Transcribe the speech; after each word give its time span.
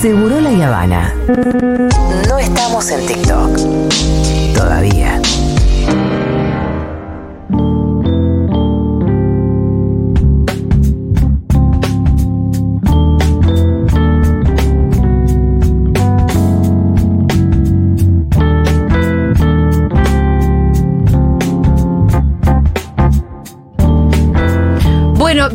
Seguro 0.00 0.40
la 0.40 0.50
Habana. 0.66 1.14
No 2.28 2.38
estamos 2.38 2.90
en 2.90 3.06
TikTok. 3.06 3.58
Todavía. 4.54 5.20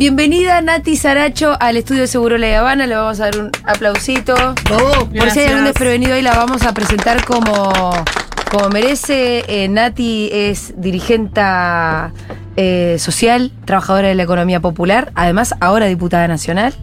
Bienvenida 0.02 0.60
Nati 0.64 0.96
Saracho 0.96 1.56
al 1.60 1.78
estudio 1.78 2.02
de 2.02 2.08
Seguro 2.08 2.40
La 2.40 2.58
Habana. 2.58 2.88
Le 2.88 2.96
vamos 2.96 3.20
a 3.20 3.26
dar 3.26 3.38
un 3.38 3.52
aplausito. 3.66 4.34
Por 4.36 5.30
si 5.30 5.42
hay 5.42 5.50
algún 5.50 5.66
desprevenido 5.66 6.16
ahí, 6.16 6.24
la 6.24 6.34
vamos 6.34 6.64
a 6.64 6.74
presentar 6.74 7.24
como, 7.24 7.72
como 8.50 8.70
merece. 8.70 9.46
Eh, 9.48 9.68
Nati 9.68 10.32
es 10.34 10.74
dirigenta 10.76 12.14
eh, 12.56 12.96
social, 12.98 13.52
trabajadora 13.66 14.08
de 14.08 14.16
la 14.16 14.24
economía 14.24 14.60
popular, 14.60 15.12
además 15.14 15.54
ahora 15.60 15.86
diputada 15.86 16.28
nacional. 16.28 16.74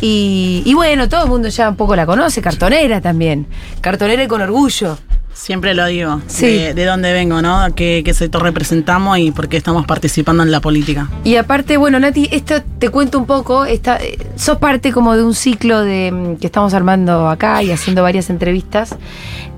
Y, 0.00 0.62
y 0.64 0.74
bueno, 0.74 1.08
todo 1.08 1.24
el 1.24 1.30
mundo 1.30 1.48
ya 1.48 1.68
un 1.68 1.74
poco 1.74 1.96
la 1.96 2.06
conoce, 2.06 2.42
cartonera 2.42 3.00
también. 3.00 3.48
Cartonera 3.80 4.22
y 4.22 4.28
con 4.28 4.40
orgullo. 4.40 4.98
Siempre 5.34 5.74
lo 5.74 5.86
digo, 5.86 6.20
Sí. 6.26 6.46
de, 6.46 6.74
de 6.74 6.84
dónde 6.84 7.12
vengo, 7.12 7.40
¿no? 7.42 7.66
¿Qué, 7.74 8.02
qué 8.04 8.14
sector 8.14 8.42
representamos 8.42 9.18
y 9.18 9.30
por 9.32 9.48
qué 9.48 9.56
estamos 9.56 9.86
participando 9.86 10.42
en 10.42 10.50
la 10.50 10.60
política? 10.60 11.08
Y 11.24 11.36
aparte, 11.36 11.76
bueno, 11.78 11.98
Nati, 11.98 12.28
esto 12.30 12.62
te 12.78 12.90
cuento 12.90 13.18
un 13.18 13.26
poco, 13.26 13.64
esta, 13.64 13.96
eh, 13.96 14.18
sos 14.36 14.58
parte 14.58 14.92
como 14.92 15.16
de 15.16 15.24
un 15.24 15.34
ciclo 15.34 15.80
de, 15.80 16.12
mm, 16.12 16.36
que 16.36 16.46
estamos 16.46 16.74
armando 16.74 17.28
acá 17.28 17.62
y 17.62 17.70
haciendo 17.72 18.02
varias 18.02 18.30
entrevistas, 18.30 18.94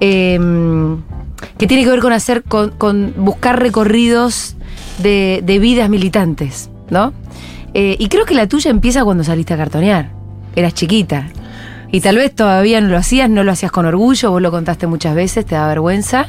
eh, 0.00 0.38
que 1.58 1.66
tiene 1.66 1.84
que 1.84 1.90
ver 1.90 2.00
con 2.00 2.12
hacer, 2.12 2.42
con, 2.44 2.70
con 2.70 3.12
buscar 3.16 3.60
recorridos 3.60 4.56
de, 4.98 5.40
de 5.44 5.58
vidas 5.58 5.90
militantes, 5.90 6.70
¿no? 6.88 7.12
Eh, 7.74 7.96
y 7.98 8.08
creo 8.08 8.24
que 8.24 8.34
la 8.34 8.46
tuya 8.46 8.70
empieza 8.70 9.04
cuando 9.04 9.24
saliste 9.24 9.52
a 9.54 9.56
cartonear, 9.56 10.10
eras 10.56 10.72
chiquita. 10.74 11.26
Y 11.94 12.00
tal 12.00 12.16
vez 12.16 12.34
todavía 12.34 12.80
no 12.80 12.88
lo 12.88 12.98
hacías, 12.98 13.30
no 13.30 13.44
lo 13.44 13.52
hacías 13.52 13.70
con 13.70 13.86
orgullo, 13.86 14.30
vos 14.30 14.42
lo 14.42 14.50
contaste 14.50 14.86
muchas 14.86 15.14
veces, 15.14 15.46
te 15.46 15.54
da 15.54 15.68
vergüenza. 15.68 16.26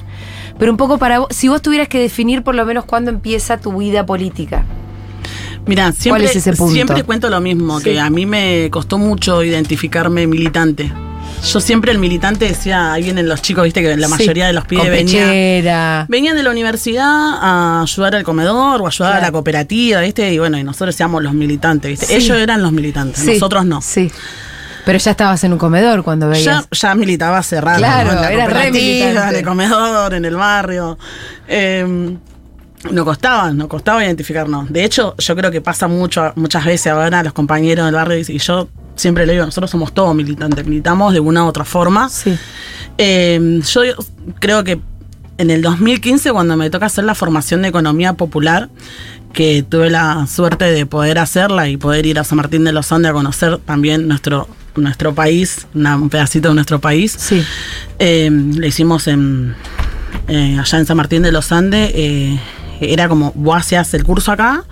Pero 0.59 0.71
un 0.71 0.77
poco 0.77 0.97
para 0.99 1.19
vos, 1.19 1.27
si 1.31 1.47
vos 1.47 1.61
tuvieras 1.61 1.87
que 1.87 1.99
definir 1.99 2.43
por 2.43 2.53
lo 2.55 2.65
menos 2.65 2.85
cuándo 2.85 3.09
empieza 3.09 3.57
tu 3.57 3.75
vida 3.77 4.05
política. 4.05 4.63
Mira, 5.65 5.91
siempre, 5.91 6.25
es 6.25 6.35
ese 6.35 6.53
punto? 6.53 6.73
siempre 6.73 7.03
cuento 7.03 7.29
lo 7.29 7.41
mismo, 7.41 7.79
Sí. 7.79 7.85
que 7.85 7.99
a 7.99 8.09
mí 8.11 8.27
me 8.27 8.69
costó 8.69 8.99
mucho 8.99 9.43
identificarme 9.43 10.27
militante. 10.27 10.91
Yo 11.43 11.59
siempre 11.59 11.91
el 11.91 11.99
militante 11.99 12.45
decía, 12.45 12.93
ahí 12.93 13.03
vienen 13.03 13.27
los 13.27 13.41
chicos, 13.41 13.63
viste 13.63 13.81
que 13.81 13.97
la 13.97 14.07
Sí, 14.07 14.13
mayoría 14.13 14.47
de 14.47 14.53
los 14.53 14.65
pibes 14.65 14.89
venían, 14.89 16.05
venían 16.07 16.35
de 16.37 16.43
la 16.43 16.49
universidad 16.51 17.03
a 17.05 17.81
ayudar 17.81 18.15
al 18.15 18.23
comedor 18.23 18.81
o 18.81 18.87
ayudar 18.87 19.13
a 19.17 19.21
la 19.21 19.31
cooperativa, 19.31 20.01
¿viste? 20.01 20.31
Y 20.31 20.39
bueno, 20.39 20.57
y 20.57 20.63
nosotros 20.63 20.95
seamos 20.95 21.21
los 21.23 21.33
militantes, 21.33 21.89
¿viste? 21.91 22.05
Sí. 22.05 22.13
Ellos 22.13 22.37
eran 22.37 22.61
los 22.61 22.71
militantes, 22.71 23.25
nosotros 23.25 23.65
no. 23.65 23.81
Sí. 23.81 24.11
Pero 24.85 24.99
ya 24.99 25.11
estabas 25.11 25.43
en 25.43 25.53
un 25.53 25.57
comedor 25.59 26.03
cuando 26.03 26.29
veías. 26.29 26.45
Ya, 26.45 26.65
ya 26.71 26.95
militaba 26.95 27.39
hace 27.39 27.59
rato, 27.59 27.79
Claro, 27.79 28.11
¿no? 28.11 28.17
en 28.17 28.21
la 28.21 28.31
era 28.31 28.47
re 28.47 28.71
militante. 28.71 29.29
en 29.29 29.35
el 29.37 29.45
comedor, 29.45 30.13
en 30.13 30.25
el 30.25 30.35
barrio. 30.35 30.97
Eh, 31.47 32.15
nos 32.91 33.03
costaba, 33.05 33.51
nos 33.51 33.67
costaba 33.67 34.05
identificarnos. 34.05 34.71
De 34.71 34.83
hecho, 34.83 35.15
yo 35.17 35.35
creo 35.35 35.49
que 35.49 35.59
pasa 35.61 35.87
mucho, 35.87 36.31
muchas 36.35 36.65
veces 36.65 36.91
ahora 36.91 37.23
los 37.23 37.33
compañeros 37.33 37.85
del 37.85 37.95
barrio 37.95 38.19
y 38.19 38.37
yo 38.37 38.67
siempre 38.95 39.25
le 39.25 39.33
digo, 39.33 39.45
nosotros 39.45 39.71
somos 39.71 39.91
todos 39.93 40.13
militantes, 40.15 40.65
militamos 40.65 41.11
de 41.13 41.19
una 41.19 41.43
u 41.43 41.47
otra 41.47 41.65
forma. 41.65 42.09
Sí. 42.09 42.37
Eh, 42.97 43.59
yo 43.63 43.81
creo 44.39 44.63
que 44.63 44.79
en 45.37 45.49
el 45.49 45.61
2015, 45.63 46.31
cuando 46.31 46.55
me 46.55 46.69
toca 46.69 46.85
hacer 46.85 47.03
la 47.03 47.15
formación 47.15 47.61
de 47.63 47.69
economía 47.69 48.13
popular, 48.13 48.69
que 49.33 49.65
tuve 49.67 49.89
la 49.89 50.27
suerte 50.27 50.65
de 50.71 50.85
poder 50.85 51.19
hacerla 51.19 51.67
y 51.67 51.75
poder 51.75 52.05
ir 52.05 52.19
a 52.19 52.23
San 52.23 52.37
Martín 52.37 52.63
de 52.63 52.71
los 52.71 52.91
Andes 52.93 53.09
a 53.11 53.13
conocer 53.13 53.57
también 53.57 54.07
nuestro, 54.07 54.47
nuestro 54.77 55.13
país, 55.15 55.67
una- 55.73 55.95
un 55.97 56.09
pedacito 56.09 56.49
de 56.49 56.55
nuestro 56.55 56.79
país, 56.79 57.15
Sí. 57.17 57.41
eh, 57.99 58.29
le 58.31 58.67
hicimos 58.67 59.07
en, 59.07 59.55
eh, 60.27 60.57
allá 60.59 60.79
en 60.79 60.85
San 60.85 60.97
Martín 60.97 61.21
de 61.21 61.31
los 61.31 61.51
Andes. 61.51 61.91
eh, 61.93 62.39
era 62.81 63.07
como, 63.07 63.31
vos 63.35 63.55
hacías 63.57 63.93
el 63.93 64.03
curso 64.03 64.33
acá, 64.33 64.65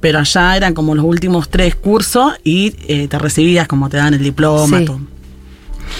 pero 0.00 0.18
allá 0.18 0.56
eran 0.56 0.72
como 0.72 0.94
los 0.94 1.04
últimos 1.04 1.50
tres 1.50 1.74
cursos 1.74 2.32
y 2.44 2.74
eh, 2.88 3.08
te 3.08 3.18
recibías 3.18 3.68
como 3.68 3.90
te 3.90 3.98
dan 3.98 4.14
el 4.14 4.22
diploma. 4.22 4.78
Sí. 4.78 4.84
todo. 4.86 5.00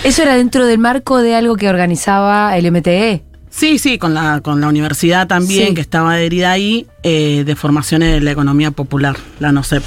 Eso 0.05 0.23
era 0.23 0.35
dentro 0.37 0.65
del 0.67 0.79
marco 0.79 1.19
de 1.19 1.35
algo 1.35 1.57
que 1.57 1.69
organizaba 1.69 2.57
el 2.57 2.65
MTE. 2.73 3.23
Sí, 3.51 3.79
sí, 3.79 3.99
con 3.99 4.15
la, 4.15 4.41
con 4.41 4.63
la 4.63 4.69
universidad 4.69 5.27
también, 5.27 5.69
Sí. 5.69 5.75
que 5.75 5.83
estaba 5.83 6.15
adherida 6.15 6.51
ahí, 6.53 6.87
eh, 7.03 7.43
de 7.45 7.55
formación 7.55 8.03
en 8.03 8.25
la 8.25 8.31
economía 8.31 8.71
popular, 8.71 9.17
la 9.39 9.53
NOCEP. 9.53 9.83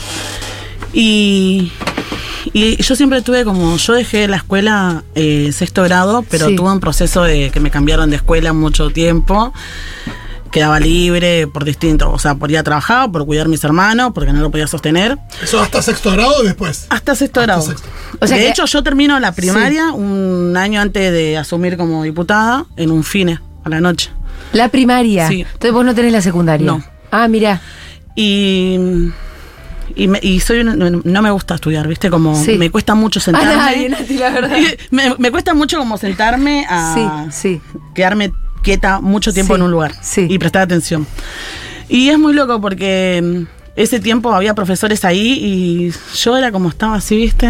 Y, 0.98 1.72
y 2.54 2.82
yo 2.82 2.96
siempre 2.96 3.22
tuve 3.22 3.44
como, 3.44 3.76
yo 3.76 3.94
dejé 3.94 4.28
la 4.30 4.38
escuela 4.38 5.04
eh, 5.14 5.52
sexto 5.52 5.84
grado, 5.84 6.24
pero 6.30 6.48
Sí. 6.48 6.56
tuve 6.56 6.72
un 6.72 6.80
proceso 6.80 7.24
de 7.24 7.50
que 7.52 7.60
me 7.60 7.70
cambiaron 7.70 8.10
de 8.10 8.16
escuela 8.16 8.54
mucho 8.54 8.90
tiempo. 8.92 9.52
Quedaba 10.52 10.80
libre 10.80 11.48
por 11.48 11.66
distinto, 11.66 12.10
o 12.10 12.18
sea, 12.18 12.36
por 12.36 12.50
ir 12.50 12.58
a 12.58 12.64
trabajar, 12.64 13.12
por 13.12 13.26
cuidar 13.26 13.48
a 13.48 13.50
mis 13.50 13.62
hermanos, 13.66 14.12
porque 14.16 14.32
no 14.32 14.40
lo 14.40 14.52
podía 14.52 14.68
sostener. 14.68 15.18
¿Eso 15.44 15.60
hasta 15.60 15.82
sexto 15.82 16.12
grado 16.12 16.34
o 16.40 16.44
después? 16.44 16.86
Hasta 16.90 17.14
sexto 17.14 17.42
grado. 17.42 17.62
sexto. 17.62 17.90
O 18.22 18.26
sea 18.28 18.38
de 18.38 18.44
que- 18.46 18.50
hecho, 18.52 18.66
yo 18.66 18.82
termino 18.82 19.20
la 19.20 19.34
primaria 19.34 19.92
un 19.92 20.56
año 20.56 20.80
antes 20.80 21.12
de 21.12 21.38
asumir 21.38 21.76
como 21.76 22.04
diputada 22.04 22.66
en 22.78 22.90
un 22.92 23.04
fine 23.04 23.42
a 23.66 23.70
la 23.70 23.82
noche. 23.82 24.12
La 24.54 24.70
primaria. 24.70 25.28
Sí. 25.28 25.42
Entonces 25.42 25.74
vos 25.74 25.84
no 25.84 25.94
tenés 25.94 26.14
la 26.14 26.22
secundaria. 26.22 26.66
No. 26.68 26.82
Ah, 27.12 27.28
mira. 27.28 27.60
Y, 28.16 28.78
y, 29.96 30.08
me- 30.08 30.20
y 30.22 30.40
soy 30.40 30.60
una- 30.60 30.76
no, 30.76 31.22
me 31.22 31.32
gusta 31.32 31.56
estudiar, 31.56 31.88
¿viste? 31.88 32.10
Como 32.10 32.36
Sí. 32.42 32.58
me 32.58 32.70
cuesta 32.70 32.96
mucho 32.96 33.20
sentarme. 33.20 33.90
Nati, 33.90 34.14
la 34.18 34.30
verdad. 34.30 34.58
me, 34.92 35.16
me 35.18 35.32
cuesta 35.32 35.54
mucho 35.54 35.78
como 35.78 35.98
sentarme 35.98 36.66
a 36.70 36.94
Sí, 37.30 37.32
sí. 37.32 37.62
quedarme 37.94 38.32
quieta 38.64 39.00
mucho 39.00 39.32
tiempo 39.34 39.56
en 39.56 39.62
un 39.62 39.72
lugar 39.72 39.94
sí. 40.02 40.26
y 40.30 40.40
prestar 40.40 40.64
atención. 40.64 41.06
Y 41.88 42.10
es 42.10 42.18
muy 42.18 42.34
loco 42.34 42.60
porque 42.60 43.22
mm, 43.24 43.44
ese 43.76 44.00
tiempo 44.00 44.34
había 44.34 44.54
profesores 44.56 45.06
ahí 45.06 45.34
y 45.40 45.94
yo 46.18 46.36
era 46.38 46.52
como 46.52 46.70
estaba 46.70 46.96
así, 46.96 47.16
¿viste? 47.16 47.50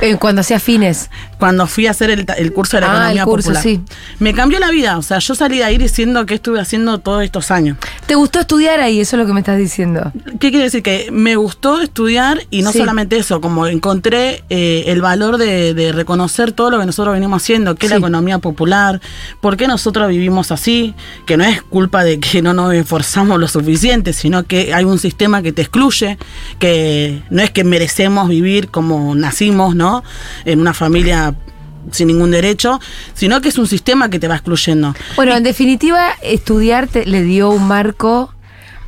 Eh, 0.00 0.16
cuando 0.16 0.40
hacías 0.40 0.62
fines. 0.62 1.08
Cuando 1.38 1.66
fui 1.66 1.86
a 1.86 1.90
hacer 1.90 2.10
el, 2.10 2.52
curso 2.52 2.76
de 2.76 2.80
la 2.82 2.86
Ah, 2.88 2.94
economía 2.96 3.22
el 3.22 3.28
curso, 3.28 3.48
popular. 3.50 3.62
sí. 3.62 3.80
Me 4.18 4.32
cambió 4.34 4.58
la 4.58 4.70
vida, 4.70 4.96
o 4.98 5.02
sea, 5.02 5.18
yo 5.18 5.34
salí 5.34 5.58
de 5.58 5.64
ahí 5.64 5.78
diciendo 5.78 6.24
que 6.26 6.34
estuve 6.34 6.58
haciendo 6.60 6.98
todos 6.98 7.22
estos 7.22 7.50
años. 7.50 7.76
¿Te 8.06 8.14
gustó 8.14 8.40
estudiar 8.40 8.80
ahí? 8.80 9.00
Eso 9.00 9.16
es 9.16 9.20
lo 9.20 9.26
que 9.26 9.32
me 9.34 9.40
estás 9.40 9.58
diciendo. 9.58 10.10
¿Qué 10.40 10.50
quiere 10.50 10.64
decir? 10.64 10.82
Que 10.82 11.08
me 11.12 11.36
gustó 11.36 11.80
estudiar 11.80 12.40
y 12.50 12.62
no 12.62 12.72
Sí. 12.72 12.78
solamente 12.78 13.16
eso, 13.18 13.40
como 13.40 13.66
encontré 13.66 14.42
eh, 14.50 14.84
el 14.86 15.00
valor 15.02 15.36
de, 15.38 15.74
de 15.74 15.92
reconocer 15.92 16.52
todo 16.52 16.70
lo 16.70 16.80
que 16.80 16.86
nosotros 16.86 17.12
venimos 17.14 17.42
haciendo, 17.42 17.74
que 17.74 17.86
es 17.86 17.90
la 17.90 17.98
economía 17.98 18.38
popular, 18.38 19.00
por 19.40 19.56
qué 19.56 19.66
nosotros 19.68 20.08
vivimos 20.08 20.50
así, 20.50 20.94
que 21.26 21.36
no 21.36 21.44
es 21.44 21.60
culpa 21.62 22.04
de 22.04 22.20
que 22.20 22.40
no 22.42 22.54
nos 22.54 22.72
esforzamos 22.74 23.38
lo 23.38 23.48
suficiente, 23.48 24.12
sino 24.12 24.44
que 24.44 24.72
hay 24.74 24.84
un 24.84 24.98
sistema 24.98 25.42
que 25.42 25.52
te 25.52 25.62
excluye, 25.62 26.16
que 26.58 27.22
no 27.30 27.42
es 27.42 27.50
que 27.50 27.64
merecemos 27.64 28.28
vivir 28.28 28.68
como 28.68 29.14
nacimos, 29.14 29.73
¿no? 29.74 30.02
En 30.44 30.60
una 30.60 30.72
familia 30.74 31.34
sin 31.90 32.06
ningún 32.08 32.30
derecho, 32.30 32.80
sino 33.12 33.40
que 33.42 33.50
es 33.50 33.58
un 33.58 33.66
sistema 33.66 34.08
que 34.08 34.18
te 34.18 34.26
va 34.28 34.36
excluyendo. 34.36 34.94
Bueno, 35.16 35.34
en 35.36 35.42
definitiva, 35.42 36.10
estudiar 36.22 36.86
te- 36.88 37.04
le 37.04 37.22
dio 37.22 37.50
un 37.50 37.68
marco 37.68 38.32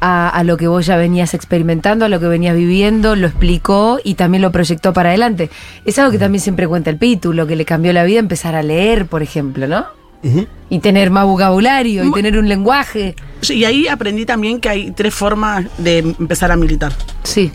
a, 0.01 0.29
a 0.31 0.45
lo 0.45 0.57
que 0.57 0.67
vos 0.67 0.87
ya 0.87 0.97
venías 0.97 1.35
experimentando, 1.35 2.07
a 2.07 2.09
lo 2.09 2.21
que 2.21 2.27
venías 2.27 2.57
viviendo, 2.57 3.15
lo 3.17 3.27
explicó 3.27 3.99
y 4.03 4.15
también 4.15 4.41
lo 4.43 4.51
proyectó 4.53 4.93
para 4.95 5.11
adelante. 5.11 5.51
Es 5.85 5.99
algo 5.99 6.11
que 6.13 6.19
también 6.19 6.41
siempre 6.41 6.67
cuenta 6.69 6.89
el 6.91 6.97
Pitu, 6.97 7.33
lo 7.35 7.47
que 7.47 7.57
le 7.57 7.65
cambió 7.67 7.93
la 7.93 8.05
vida, 8.05 8.19
empezar 8.19 8.55
a 8.55 8.63
leer, 8.63 9.07
por 9.07 9.23
ejemplo, 9.23 9.67
¿no? 9.67 9.85
Y 10.71 10.81
tener 10.81 11.11
más 11.11 11.25
vocabulario 11.25 12.03
y 12.03 12.11
tener 12.13 12.37
un 12.39 12.49
lenguaje. 12.49 13.15
Y 13.49 13.65
ahí 13.65 13.87
aprendí 13.87 14.25
también 14.27 14.59
que 14.61 14.69
hay 14.69 14.91
tres 14.91 15.15
formas 15.15 15.67
de 15.79 15.99
empezar 15.99 16.51
a 16.51 16.57
militar. 16.57 16.93
Sí. 17.23 17.53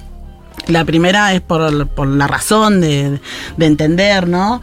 La 0.67 0.85
primera 0.85 1.33
es 1.33 1.41
por, 1.41 1.87
por 1.87 2.07
la 2.07 2.27
razón 2.27 2.81
de, 2.81 3.19
de 3.57 3.65
entender, 3.65 4.27
¿no? 4.27 4.61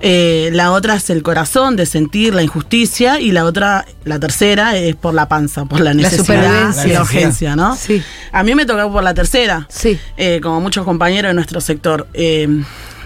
Eh, 0.00 0.50
la 0.52 0.72
otra 0.72 0.94
es 0.96 1.10
el 1.10 1.22
corazón 1.22 1.76
de 1.76 1.86
sentir 1.86 2.34
la 2.34 2.42
injusticia 2.42 3.20
y 3.20 3.32
la 3.32 3.44
otra, 3.44 3.84
la 4.04 4.18
tercera 4.18 4.76
es 4.76 4.96
por 4.96 5.14
la 5.14 5.28
panza, 5.28 5.64
por 5.64 5.80
la 5.80 5.94
necesidad 5.94 6.24
supervivencia. 6.24 6.86
y 6.86 6.92
la 6.92 7.02
urgencia, 7.02 7.56
¿no? 7.56 7.76
Sí. 7.76 8.02
A 8.32 8.42
mí 8.42 8.54
me 8.54 8.66
tocó 8.66 8.90
por 8.92 9.02
la 9.04 9.14
tercera, 9.14 9.66
Sí. 9.68 9.98
eh, 10.16 10.40
como 10.42 10.60
muchos 10.60 10.84
compañeros 10.84 11.30
de 11.30 11.34
nuestro 11.34 11.60
sector, 11.60 12.06
eh, 12.14 12.48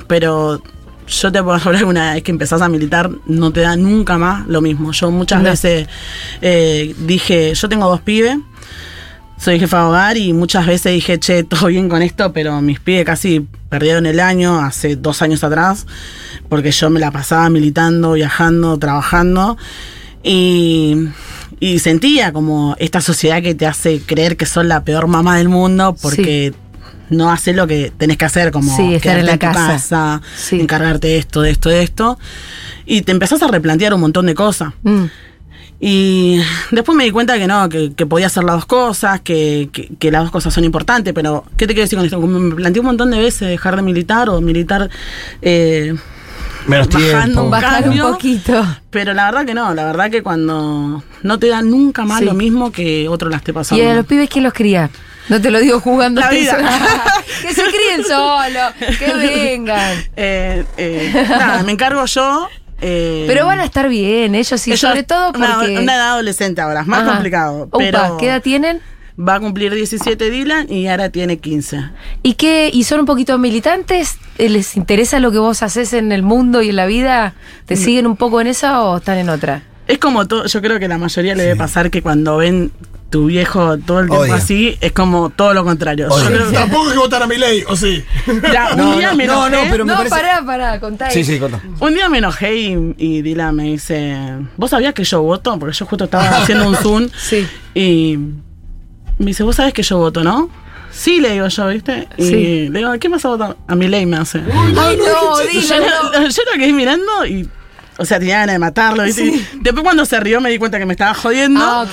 pero 0.06 0.62
yo 1.08 1.32
te 1.32 1.42
puedo 1.42 1.56
hablar 1.64 1.78
que 1.82 1.84
una 1.84 2.14
vez 2.14 2.22
que 2.22 2.30
empezás 2.30 2.62
a 2.62 2.68
militar 2.68 3.10
no 3.26 3.50
te 3.52 3.60
da 3.60 3.76
nunca 3.76 4.16
más 4.18 4.46
lo 4.46 4.60
mismo. 4.60 4.92
Yo 4.92 5.10
muchas 5.10 5.42
No. 5.42 5.50
veces 5.50 5.88
eh, 6.40 6.94
dije, 6.98 7.54
yo 7.54 7.68
tengo 7.68 7.88
dos 7.88 8.00
pibes, 8.00 8.38
soy 9.38 9.58
jefa 9.58 9.78
de 9.80 9.84
hogar 9.84 10.16
y 10.16 10.32
muchas 10.32 10.66
veces 10.66 10.92
dije, 10.92 11.18
che, 11.18 11.44
todo 11.44 11.66
bien 11.66 11.88
con 11.88 12.02
esto, 12.02 12.32
pero 12.32 12.60
mis 12.60 12.80
pibes 12.80 13.04
casi 13.04 13.46
perdieron 13.68 14.06
el 14.06 14.20
año 14.20 14.58
hace 14.60 14.96
dos 14.96 15.22
años 15.22 15.44
atrás, 15.44 15.86
porque 16.48 16.70
yo 16.70 16.88
me 16.90 17.00
la 17.00 17.10
pasaba 17.10 17.48
militando, 17.50 18.12
viajando, 18.12 18.78
trabajando. 18.78 19.56
Y, 20.22 21.08
y 21.60 21.78
sentía 21.78 22.32
como 22.32 22.74
esta 22.78 23.00
sociedad 23.00 23.42
que 23.42 23.54
te 23.54 23.66
hace 23.66 24.00
creer 24.04 24.36
que 24.36 24.46
sos 24.46 24.64
la 24.64 24.82
peor 24.84 25.06
mamá 25.06 25.36
del 25.38 25.48
mundo 25.48 25.94
porque 26.00 26.52
no 27.10 27.30
haces 27.30 27.54
lo 27.54 27.66
que 27.68 27.92
tenés 27.96 28.16
que 28.16 28.24
hacer, 28.24 28.50
como 28.50 28.74
Sí, 28.76 28.94
estar 28.94 29.18
en 29.18 29.26
la 29.26 29.38
casa. 29.38 29.66
casa, 29.68 30.22
Sí. 30.36 30.60
encargarte 30.60 31.06
de 31.08 31.18
esto, 31.18 31.42
de 31.42 31.50
esto, 31.50 31.68
de 31.68 31.82
esto. 31.84 32.18
Y 32.86 33.02
te 33.02 33.12
empezás 33.12 33.40
a 33.42 33.48
replantear 33.48 33.94
un 33.94 34.00
montón 34.00 34.26
de 34.26 34.34
cosas. 34.34 34.72
Mm. 34.82 35.04
Y 35.78 36.40
después 36.70 36.96
me 36.96 37.04
di 37.04 37.10
cuenta 37.10 37.36
que 37.38 37.46
no, 37.46 37.68
que, 37.68 37.92
que 37.94 38.06
podía 38.06 38.26
hacer 38.28 38.44
las 38.44 38.56
dos 38.56 38.66
cosas, 38.66 39.20
que, 39.20 39.68
que- 39.72 39.90
que 39.98 40.10
las 40.10 40.22
dos 40.22 40.30
cosas 40.30 40.54
son 40.54 40.64
importantes, 40.64 41.12
pero 41.12 41.44
¿qué 41.58 41.66
te 41.66 41.74
quiero 41.74 41.84
decir 41.84 41.98
con 41.98 42.06
esto? 42.06 42.18
Me 42.20 42.54
planteé 42.54 42.80
un 42.80 42.86
montón 42.86 43.10
de 43.10 43.18
veces 43.18 43.48
dejar 43.48 43.76
de 43.76 43.82
militar 43.82 44.30
o 44.30 44.40
militar 44.40 44.88
eh, 45.42 45.94
Menos 46.66 46.88
bajando 46.88 47.44
un 47.44 47.50
Bajar 47.50 47.82
cambio, 47.84 48.06
un 48.06 48.12
poquito. 48.14 48.66
Pero 48.90 49.12
la 49.14 49.26
verdad 49.26 49.44
que 49.46 49.54
no, 49.54 49.72
la 49.74 49.84
verdad 49.84 50.10
que 50.10 50.22
cuando 50.22 51.04
no 51.22 51.38
te 51.38 51.46
da 51.48 51.62
nunca 51.62 52.04
más 52.04 52.20
Sí. 52.20 52.24
lo 52.24 52.34
mismo 52.34 52.72
que 52.72 53.08
otro 53.08 53.28
la 53.28 53.36
esté 53.36 53.50
¿Y 53.52 53.54
pasando. 53.54 53.90
a 53.90 53.94
los 53.94 54.06
pibes 54.06 54.28
quién 54.30 54.44
los 54.44 54.52
cría? 54.54 54.90
No 55.28 55.40
te 55.40 55.50
lo 55.50 55.58
digo 55.60 55.78
jugando. 55.80 56.20
La 56.20 56.30
vida. 56.30 56.56
que 57.42 57.52
se 57.52 57.62
críen 57.64 58.02
solo, 58.04 58.60
que 58.98 59.14
vengan. 59.14 59.96
Eh, 60.16 60.64
eh, 60.76 61.26
nada, 61.28 61.62
me 61.64 61.72
encargo 61.72 62.04
yo. 62.06 62.48
Eh, 62.80 63.24
Pero 63.26 63.46
van 63.46 63.60
a 63.60 63.64
estar 63.64 63.88
bien, 63.88 64.34
ellos 64.34 64.60
sí, 64.60 64.70
ellos- 64.70 64.80
sobre 64.80 65.02
todo 65.02 65.32
porque... 65.32 65.78
Una, 65.78 65.94
edad 65.94 66.08
adolescente 66.12 66.60
ahora, 66.60 66.80
es 66.82 66.86
más 66.86 67.02
Ajá. 67.02 67.12
complicado. 67.12 67.68
Pero 67.78 68.16
¿qué 68.18 68.26
edad 68.26 68.42
tienen? 68.42 68.80
Va 69.18 69.36
a 69.36 69.40
cumplir 69.40 69.72
17 69.72 70.30
Dylan 70.30 70.70
y 70.70 70.88
ahora 70.88 71.08
tiene 71.08 71.38
15. 71.38 71.90
¿Y 72.22 72.34
qué? 72.34 72.70
¿Y 72.70 72.84
son 72.84 73.00
un 73.00 73.06
poquito 73.06 73.38
militantes? 73.38 74.18
Eh, 74.36 74.50
¿Les 74.50 74.76
interesa 74.76 75.20
lo 75.20 75.32
que 75.32 75.38
vos 75.38 75.62
haces 75.62 75.94
en 75.94 76.12
el 76.12 76.22
mundo 76.22 76.60
y 76.60 76.68
en 76.68 76.76
la 76.76 76.84
vida? 76.84 77.28
Mm. 77.62 77.66
¿Te 77.66 77.76
siguen 77.76 78.06
un 78.06 78.16
poco 78.16 78.42
en 78.42 78.46
esa 78.48 78.82
o 78.82 78.98
están 78.98 79.16
en 79.16 79.30
otra? 79.30 79.62
Es 79.88 79.98
como 79.98 80.26
todo, 80.26 80.44
yo 80.46 80.60
creo 80.60 80.78
que 80.78 80.88
la 80.88 80.98
mayoría 80.98 81.34
le 81.34 81.44
debe 81.44 81.56
pasar 81.56 81.90
que 81.90 82.02
cuando 82.02 82.36
ven 82.36 82.72
tu 83.16 83.24
viejo 83.28 83.78
todo 83.78 84.00
el 84.00 84.10
tiempo 84.10 84.34
así, 84.34 84.76
es 84.82 84.92
como 84.92 85.30
todo 85.30 85.54
lo 85.54 85.64
contrario. 85.64 86.08
Odia. 86.10 86.24
Yo 86.24 86.34
creo 86.36 86.50
que- 86.50 86.54
Tampoco 86.54 86.84
hay 86.88 86.92
que 86.92 86.98
votar 86.98 87.22
a 87.22 87.26
mi 87.26 87.38
ley, 87.38 87.64
¿o 87.66 87.74
sí? 87.74 88.04
Ya, 88.52 88.74
un 88.76 88.98
día 88.98 89.10
no, 89.12 89.16
me 89.16 89.26
no, 89.26 89.46
enojé. 89.46 89.64
no, 89.64 89.70
pero 89.70 89.84
me 89.86 89.92
no, 89.92 89.96
parece- 89.98 90.14
pará, 90.16 90.44
pará, 90.44 90.80
contá. 90.80 91.10
Sí, 91.10 91.24
sí, 91.24 91.38
contá. 91.38 91.62
Un 91.80 91.94
día 91.94 92.10
me 92.10 92.18
enojé 92.18 92.54
y, 92.56 92.94
y 92.98 93.22
Dylan 93.22 93.56
me 93.56 93.62
dice, 93.64 94.18
¿vos 94.58 94.68
sabías 94.70 94.92
que 94.92 95.02
yo 95.04 95.22
voto? 95.22 95.58
Porque 95.58 95.74
yo 95.74 95.86
justo 95.86 96.04
estaba 96.04 96.28
haciendo 96.42 96.68
un 96.68 96.76
Zoom. 96.76 97.08
Sí. 97.18 97.46
Y 97.74 98.18
me 99.18 99.26
dice, 99.26 99.44
¿vos 99.44 99.56
sabés 99.56 99.72
que 99.72 99.82
yo 99.82 99.96
voto, 99.96 100.22
no? 100.22 100.50
Sí, 100.92 101.20
le 101.20 101.32
digo 101.32 101.48
yo, 101.48 101.68
¿viste? 101.68 102.08
Y 102.18 102.22
Sí. 102.22 102.68
le 102.68 102.78
digo, 102.80 102.90
¿a 102.90 102.98
qué 102.98 103.08
vas 103.08 103.24
a 103.24 103.28
votar? 103.28 103.56
A 103.66 103.74
mi 103.74 103.88
ley 103.88 104.04
me 104.04 104.18
hace. 104.18 104.40
Ay, 104.40 104.72
no, 104.74 104.96
yo, 104.98 105.38
Dylan, 105.50 105.80
no. 105.80 106.20
lo- 106.20 106.28
yo 106.28 106.42
lo 106.52 106.58
quedé 106.58 106.72
mirando 106.74 107.24
y, 107.26 107.48
o 107.98 108.04
sea, 108.04 108.18
tenía 108.18 108.38
ganas 108.40 108.54
de 108.54 108.58
matarlo, 108.58 109.02
¿viste? 109.04 109.24
Y 109.24 109.46
después 109.60 109.82
cuando 109.84 110.04
se 110.04 110.18
rió 110.20 110.40
me 110.40 110.50
di 110.50 110.58
cuenta 110.58 110.78
que 110.78 110.86
me 110.86 110.92
estaba 110.92 111.14
jodiendo. 111.14 111.60
Ah. 111.62 111.86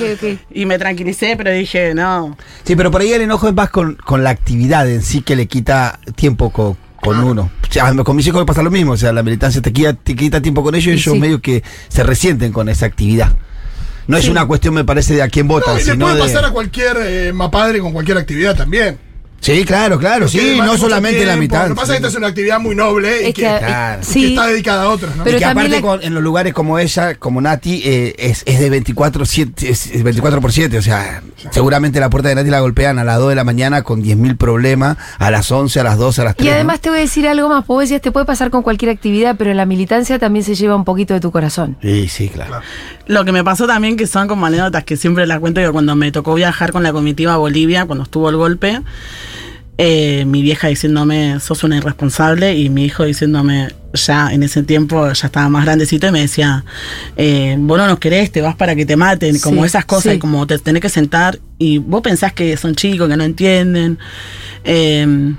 Y 0.52 0.66
me 0.66 0.78
tranquilicé, 0.78 1.36
pero 1.38 1.52
dije, 1.52 1.94
no. 1.94 2.38
Sí, 2.64 2.76
pero 2.76 2.92
por 2.92 3.02
ahí 3.02 3.12
el 3.14 3.22
enojo 3.22 3.48
es 3.48 3.54
más 3.54 3.70
con, 3.70 3.96
con 3.96 4.24
la 4.24 4.30
actividad 4.32 4.90
en 4.90 5.02
sí 5.02 5.22
que 5.22 5.36
le 5.36 5.48
quita 5.48 6.00
tiempo 6.16 6.52
co- 6.52 6.78
con 7.02 7.20
uno. 7.24 7.50
O 7.70 7.74
sea, 7.74 7.94
con 8.04 8.16
mis 8.16 8.28
hijos 8.28 8.40
me 8.42 8.46
pasa 8.46 8.62
lo 8.64 8.72
mismo. 8.72 8.92
O 8.94 8.98
sea, 8.98 9.12
la 9.14 9.24
militancia 9.24 9.62
te 9.62 9.74
quita, 9.74 9.94
te 9.94 10.16
quita 10.16 10.42
tiempo 10.42 10.64
con 10.64 10.76
ellos 10.76 10.88
y 10.88 10.90
Y 10.92 10.94
ellos 10.94 11.14
sí. 11.14 11.20
medio 11.20 11.42
que 11.42 11.64
se 11.88 12.04
resienten 12.04 12.52
con 12.52 12.70
esa 12.70 12.86
actividad. 12.86 13.34
No 14.06 14.18
es 14.18 14.28
una 14.28 14.46
cuestión, 14.46 14.74
me 14.74 14.84
parece, 14.84 15.14
de 15.16 15.22
a 15.22 15.30
quién 15.30 15.48
votan, 15.48 15.76
No, 15.76 15.80
y 15.80 15.84
le 15.86 15.92
sino 15.94 16.06
puede 16.06 16.16
de... 16.18 16.22
pasar 16.22 16.46
a 16.46 16.52
cualquier 16.52 16.98
eh, 17.02 17.32
mapadre 17.34 17.80
con 17.80 17.94
cualquier 17.94 18.18
actividad 18.18 18.56
también. 18.56 18.98
Sí, 19.44 19.66
claro, 19.66 20.00
claro, 20.00 20.28
sí, 20.30 20.58
no 20.58 20.78
solamente 20.78 21.26
la 21.26 21.36
mitad. 21.36 21.68
Lo 21.68 21.76
que 21.76 21.82
pasa 21.82 21.94
es 21.94 22.00
que 22.00 22.08
esta 22.08 22.08
es 22.08 22.16
una 22.16 22.28
actividad 22.28 22.62
muy 22.62 22.76
noble 22.76 23.24
y 23.24 23.26
Es 23.26 23.34
que, 23.36 23.42
que, 23.42 23.48
eh, 23.48 23.60
claro. 23.60 24.02
y 24.10 24.14
que 24.14 24.28
está 24.30 24.48
dedicada 24.48 24.84
a 24.84 24.88
otros, 24.90 25.16
¿no? 25.18 25.26
Pero 25.26 25.36
y 25.36 25.40
que 25.40 25.46
aparte 25.46 25.70
la- 25.70 25.82
con- 25.82 26.02
en 26.02 26.14
los 26.14 26.24
lugares 26.24 26.54
como 26.54 26.80
ella, 26.80 27.16
como 27.16 27.42
Nati, 27.42 27.82
eh, 27.84 28.16
es, 28.18 28.44
es 28.46 28.60
de 28.62 28.70
24, 28.70 29.26
7, 29.26 29.70
es 29.70 30.02
24 30.02 30.40
por 30.40 30.54
7. 30.54 30.78
O 30.78 30.82
sea, 30.82 31.22
seguramente 31.52 32.00
la 32.00 32.10
puerta 32.10 32.30
de 32.30 32.36
Nati 32.36 32.50
la 32.50 32.62
golpean 32.62 33.00
a 33.00 33.04
las 33.04 33.18
2 33.20 33.30
de 33.30 33.36
la 33.36 33.44
mañana 33.44 33.82
con 33.82 34.02
10.000 34.02 34.38
problemas, 34.38 34.96
a 35.20 35.30
las 35.30 35.52
11, 35.52 35.78
a 35.82 35.84
las 35.84 35.98
12, 35.98 36.22
a 36.22 36.24
las 36.24 36.36
3. 36.38 36.46
Y 36.48 36.50
¿no? 36.50 36.56
además 36.56 36.80
te 36.80 36.90
voy 36.90 37.00
a 37.00 37.02
decir 37.02 37.28
algo 37.28 37.50
más, 37.50 37.68
vos 37.68 37.82
decías, 37.82 38.02
te 38.02 38.12
puede 38.14 38.26
pasar 38.26 38.50
con 38.50 38.64
cualquier 38.64 38.92
actividad, 38.92 39.36
pero 39.38 39.54
la 39.54 39.66
militancia 39.66 40.20
también 40.20 40.46
se 40.46 40.56
lleva 40.56 40.78
un 40.78 40.86
poquito 40.86 41.14
de 41.14 41.20
tu 41.20 41.32
corazón. 41.32 41.76
Sí, 41.82 42.08
sí, 42.08 42.30
claro. 42.30 42.62
Lo 43.08 43.26
que 43.26 43.34
me 43.34 43.44
pasó 43.44 43.68
también, 43.68 43.98
que 43.98 44.08
son 44.08 44.30
como 44.30 44.46
anécdotas 44.46 44.86
que 44.86 44.96
siempre 44.96 45.28
las 45.28 45.40
cuento, 45.42 45.60
que 45.60 45.70
cuando 45.70 45.98
me 45.98 46.14
tocó 46.14 46.34
viajar 46.34 46.72
con 46.72 46.82
la 46.82 46.94
comitiva 46.94 47.34
a 47.34 47.38
Bolivia, 47.38 47.86
cuando 47.86 48.06
estuvo 48.06 48.30
el 48.30 48.38
golpe, 48.38 48.80
eh, 49.78 50.26
mi 50.26 50.42
vieja 50.42 50.68
diciéndome, 50.68 51.40
sos 51.40 51.64
una 51.64 51.78
irresponsable, 51.78 52.56
y 52.56 52.70
mi 52.70 52.86
hijo 52.86 53.04
diciéndome, 53.04 53.70
ya 53.94 54.34
en 54.34 54.44
ese 54.44 54.64
tiempo, 54.64 55.12
ya 55.12 55.28
estaba 55.28 55.50
más 55.50 55.66
grandecito, 55.66 56.08
y 56.08 56.12
me 56.12 56.22
decía, 56.22 56.64
eh, 57.18 57.56
vos 57.60 57.78
no 57.78 57.88
nos 57.88 58.00
querés, 58.00 58.32
te 58.32 58.42
vas 58.42 58.56
para 58.56 58.76
que 58.76 58.86
te 58.86 58.96
maten, 58.96 59.40
como 59.40 59.66
esas 59.66 59.86
cosas, 59.86 60.12
sí. 60.14 60.18
y 60.18 60.20
como 60.20 60.46
te 60.48 60.58
tenés 60.60 60.82
que 60.82 60.90
sentar, 60.90 61.40
y 61.58 61.78
vos 61.78 62.02
pensás 62.02 62.34
que 62.34 62.56
son 62.58 62.76
chicos, 62.76 63.10
que 63.10 63.18
no 63.18 63.24
entienden. 63.24 64.00
eh, 64.64 65.34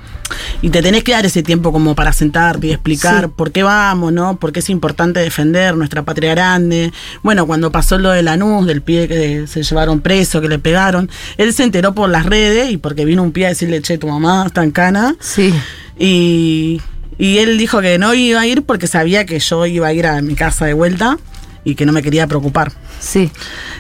y 0.62 0.70
te 0.70 0.82
tenés 0.82 1.04
que 1.04 1.12
dar 1.12 1.25
ese 1.26 1.42
tiempo 1.42 1.72
como 1.72 1.94
para 1.94 2.12
sentarte 2.12 2.66
y 2.69 2.70
explicar 2.72 3.25
Sí. 3.26 3.31
por 3.36 3.52
qué 3.52 3.62
vamos, 3.62 4.12
¿no? 4.12 4.36
Por 4.38 4.52
qué 4.52 4.60
es 4.60 4.70
importante 4.70 5.20
defender 5.20 5.76
nuestra 5.76 6.02
patria 6.02 6.31
grande. 6.31 6.92
Bueno, 7.22 7.46
cuando 7.46 7.70
pasó 7.72 7.98
lo 7.98 8.10
de 8.10 8.22
Lanús, 8.22 8.66
del 8.66 8.82
pie 8.82 9.08
que 9.08 9.46
se 9.46 9.62
llevaron 9.62 10.00
preso, 10.00 10.40
que 10.40 10.48
le 10.48 10.58
pegaron, 10.58 11.10
él 11.36 11.52
se 11.52 11.62
enteró 11.64 11.94
por 11.94 12.08
las 12.08 12.26
redes 12.26 12.70
y 12.70 12.76
porque 12.76 13.04
vino 13.04 13.22
un 13.22 13.32
pie 13.32 13.46
a 13.46 13.48
decirle, 13.50 13.81
che, 13.82 13.98
tu 13.98 14.06
mamá 14.08 14.44
está 14.46 14.62
en 14.64 14.70
cana. 14.70 15.14
Sí. 15.20 15.52
Y, 15.98 16.81
y 17.19 17.38
él 17.38 17.56
dijo 17.58 17.81
que 17.81 17.98
no 17.98 18.14
iba 18.14 18.40
a 18.40 18.46
ir 18.46 18.62
porque 18.62 18.86
sabía 18.86 19.25
que 19.26 19.38
yo 19.38 19.66
iba 19.66 19.86
a 19.88 19.92
ir 19.92 20.06
a 20.06 20.20
mi 20.22 20.34
casa 20.34 20.64
de 20.66 20.72
vuelta 20.75 21.19
y 21.64 21.75
que 21.75 21.87
no 21.87 21.93
me 21.93 22.02
quería 22.02 22.26
preocupar. 22.26 22.72
Sí. 23.00 23.31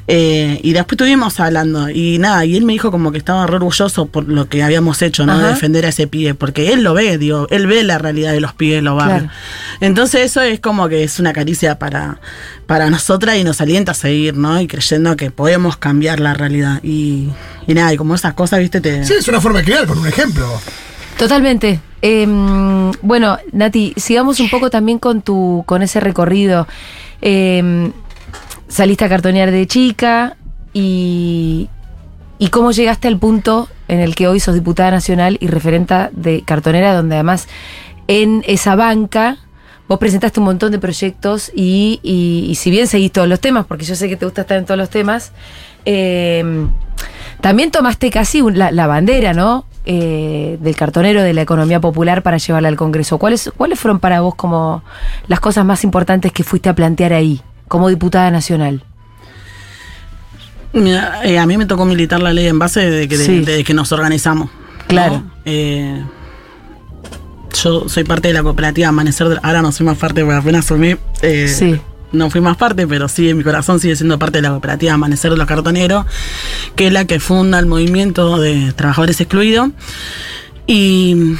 Eh, 0.08 0.60
y 0.62 0.72
después 0.72 0.94
estuvimos 0.94 1.38
hablando 1.40 1.88
y 1.88 2.18
nada, 2.18 2.44
y 2.44 2.56
él 2.56 2.64
me 2.64 2.72
dijo 2.72 2.90
como 2.90 3.12
que 3.12 3.18
estaba 3.18 3.46
re 3.46 3.56
orgulloso 3.56 4.06
por 4.06 4.28
lo 4.28 4.48
que 4.48 4.62
habíamos 4.62 5.00
hecho, 5.02 5.26
¿no? 5.26 5.38
De 5.38 5.44
Ajá. 5.44 5.54
defender 5.54 5.86
a 5.86 5.88
ese 5.88 6.06
pibe, 6.06 6.34
porque 6.34 6.72
él 6.72 6.82
lo 6.82 6.94
ve, 6.94 7.18
digo, 7.18 7.46
él 7.50 7.66
ve 7.66 7.82
la 7.84 7.98
realidad 7.98 8.32
de 8.32 8.40
los 8.40 8.54
pibes 8.54 8.82
los 8.82 8.96
barrios. 8.96 9.22
Claro. 9.22 9.34
Entonces 9.80 10.22
eso 10.22 10.40
es 10.40 10.60
como 10.60 10.88
que 10.88 11.04
es 11.04 11.18
una 11.18 11.32
caricia 11.32 11.78
para, 11.78 12.20
para 12.66 12.90
nosotras 12.90 13.36
y 13.36 13.44
nos 13.44 13.60
alienta 13.60 13.92
a 13.92 13.94
seguir, 13.94 14.36
¿no? 14.36 14.60
Y 14.60 14.66
creyendo 14.66 15.16
que 15.16 15.30
podemos 15.30 15.76
cambiar 15.76 16.20
la 16.20 16.34
realidad. 16.34 16.80
Y, 16.82 17.28
y 17.66 17.74
nada, 17.74 17.92
y 17.92 17.96
como 17.96 18.14
esas 18.14 18.34
cosas, 18.34 18.60
viste, 18.60 18.80
te... 18.80 19.04
Sí, 19.04 19.14
es 19.18 19.28
una 19.28 19.40
forma 19.40 19.60
de 19.60 19.64
crear, 19.64 19.86
con 19.86 19.98
un 19.98 20.06
ejemplo. 20.06 20.46
Totalmente. 21.18 21.80
Em, 22.02 22.92
bueno, 23.02 23.38
Nati, 23.52 23.94
sigamos 23.96 24.40
un 24.40 24.50
poco 24.50 24.68
también 24.68 24.98
con 24.98 25.22
tu, 25.22 25.62
con 25.66 25.82
ese 25.82 26.00
recorrido. 26.00 26.66
Em, 27.26 27.90
saliste 28.68 29.04
a 29.06 29.08
cartonear 29.08 29.50
de 29.50 29.66
chica 29.66 30.36
y, 30.74 31.70
y 32.38 32.48
cómo 32.48 32.70
llegaste 32.70 33.08
al 33.08 33.18
punto 33.18 33.66
en 33.88 34.00
el 34.00 34.14
que 34.14 34.28
hoy 34.28 34.40
sos 34.40 34.54
diputada 34.54 34.90
nacional 34.90 35.38
y 35.40 35.46
referenta 35.46 36.10
de 36.12 36.42
cartonera, 36.42 36.94
donde 36.94 37.14
además 37.14 37.48
en 38.08 38.44
esa 38.46 38.76
banca 38.76 39.38
vos 39.88 39.98
presentaste 39.98 40.38
un 40.40 40.44
montón 40.46 40.70
de 40.70 40.78
proyectos 40.78 41.50
y, 41.54 41.98
y- 42.02 42.54
si 42.56 42.70
bien 42.70 42.86
seguís 42.86 43.10
todos 43.12 43.26
los 43.28 43.40
temas, 43.40 43.64
porque 43.64 43.84
yo 43.86 43.94
sé 43.94 44.06
que 44.08 44.16
te 44.16 44.26
gusta 44.26 44.42
estar 44.42 44.58
en 44.58 44.66
todos 44.66 44.76
los 44.78 44.90
temas, 44.90 45.32
em, 45.86 46.68
también 47.40 47.70
tomaste 47.70 48.10
casi 48.10 48.42
la 48.52 48.86
bandera, 48.86 49.32
¿no? 49.32 49.64
Eh, 49.86 50.56
del 50.62 50.76
cartonero 50.76 51.22
de 51.22 51.34
la 51.34 51.42
economía 51.42 51.78
popular 51.78 52.22
para 52.22 52.38
llevarla 52.38 52.68
al 52.68 52.76
Congreso. 52.76 53.18
¿Cuáles, 53.18 53.50
¿Cuáles 53.54 53.78
fueron 53.78 53.98
para 54.00 54.22
vos 54.22 54.34
como 54.34 54.82
las 55.28 55.40
cosas 55.40 55.66
más 55.66 55.84
importantes 55.84 56.32
que 56.32 56.42
fuiste 56.42 56.70
a 56.70 56.74
plantear 56.74 57.12
ahí, 57.12 57.42
como 57.68 57.90
diputada 57.90 58.30
nacional? 58.30 58.82
Mira, 60.72 61.20
eh, 61.24 61.38
a 61.38 61.46
mí 61.46 61.56
me 61.56 61.66
tocó 61.66 61.84
militar 61.84 62.20
la 62.22 62.32
ley 62.32 62.46
en 62.46 62.58
base 62.58 62.88
de 62.90 63.06
que, 63.08 63.16
Sí. 63.16 63.40
de 63.44 63.62
que 63.62 63.74
nos 63.74 63.92
organizamos. 63.92 64.46
¿no? 64.48 64.86
Claro. 64.88 65.22
Eh, 65.44 66.02
yo 67.62 67.88
soy 67.88 68.04
parte 68.04 68.28
de 68.28 68.34
la 68.34 68.42
cooperativa 68.42 68.88
Amanecer. 68.88 69.38
Ahora 69.42 69.62
no 69.62 69.70
soy 69.70 69.86
más 69.86 69.98
parte 69.98 70.22
porque 70.24 70.38
apenas 70.38 70.64
asumí. 70.64 70.96
eh, 71.22 71.46
Sí. 71.48 71.80
No 72.14 72.30
fui 72.30 72.40
más 72.40 72.56
parte, 72.56 72.86
pero 72.86 73.08
sí, 73.08 73.28
en 73.30 73.36
mi 73.38 73.44
corazón 73.44 73.80
sigue 73.80 73.96
siendo 73.96 74.18
parte 74.18 74.38
de 74.38 74.42
la 74.42 74.50
cooperativa 74.50 74.92
Amanecer 74.94 75.30
de 75.32 75.36
los 75.36 75.46
Cartoneros, 75.46 76.06
que 76.76 76.86
es 76.86 76.92
la 76.92 77.04
que 77.06 77.20
funda 77.20 77.58
el 77.58 77.66
movimiento 77.66 78.38
de 78.38 78.72
trabajadores 78.72 79.20
excluidos. 79.20 79.70
Y 80.66 81.34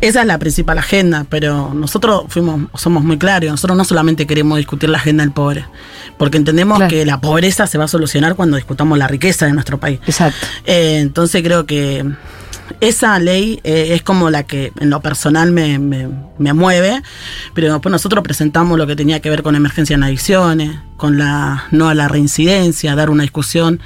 esa 0.00 0.20
es 0.22 0.26
la 0.26 0.38
principal 0.38 0.78
agenda, 0.78 1.24
pero 1.28 1.72
nosotros 1.74 2.24
fuimos, 2.28 2.62
somos 2.74 3.04
muy 3.04 3.18
claros, 3.18 3.50
nosotros 3.50 3.76
no 3.76 3.84
solamente 3.84 4.26
queremos 4.26 4.58
discutir 4.58 4.88
la 4.90 4.98
agenda 4.98 5.22
del 5.22 5.32
pobre, 5.32 5.64
porque 6.18 6.36
entendemos 6.36 6.78
Claro. 6.78 6.90
que 6.90 7.06
la 7.06 7.20
pobreza 7.20 7.66
se 7.66 7.78
va 7.78 7.84
a 7.84 7.88
solucionar 7.88 8.34
cuando 8.34 8.56
discutamos 8.56 8.98
la 8.98 9.06
riqueza 9.08 9.46
de 9.46 9.52
nuestro 9.52 9.78
país. 9.78 10.00
Exacto. 10.06 10.46
Eh, 10.64 10.98
entonces 11.00 11.42
creo 11.42 11.64
que, 11.66 12.04
esa 12.80 13.18
ley 13.18 13.60
eh, 13.64 13.88
es 13.94 14.02
como 14.02 14.30
la 14.30 14.42
que 14.44 14.72
en 14.80 14.90
lo 14.90 15.00
personal 15.00 15.52
me, 15.52 15.78
me- 15.78 16.08
me 16.38 16.52
mueve, 16.52 17.02
pero 17.54 17.72
después 17.72 17.90
nosotros 17.90 18.22
presentamos 18.22 18.76
lo 18.78 18.86
que 18.86 18.96
tenía 18.96 19.20
que 19.20 19.30
ver 19.30 19.42
con 19.42 19.54
emergencia 19.56 19.94
en 19.94 20.02
adicciones, 20.02 20.76
con 20.96 21.16
la 21.18 21.64
no 21.70 21.88
a 21.88 21.94
la 21.94 22.08
reincidencia, 22.08 22.94
dar 22.94 23.10
una 23.10 23.22
discusión 23.22 23.80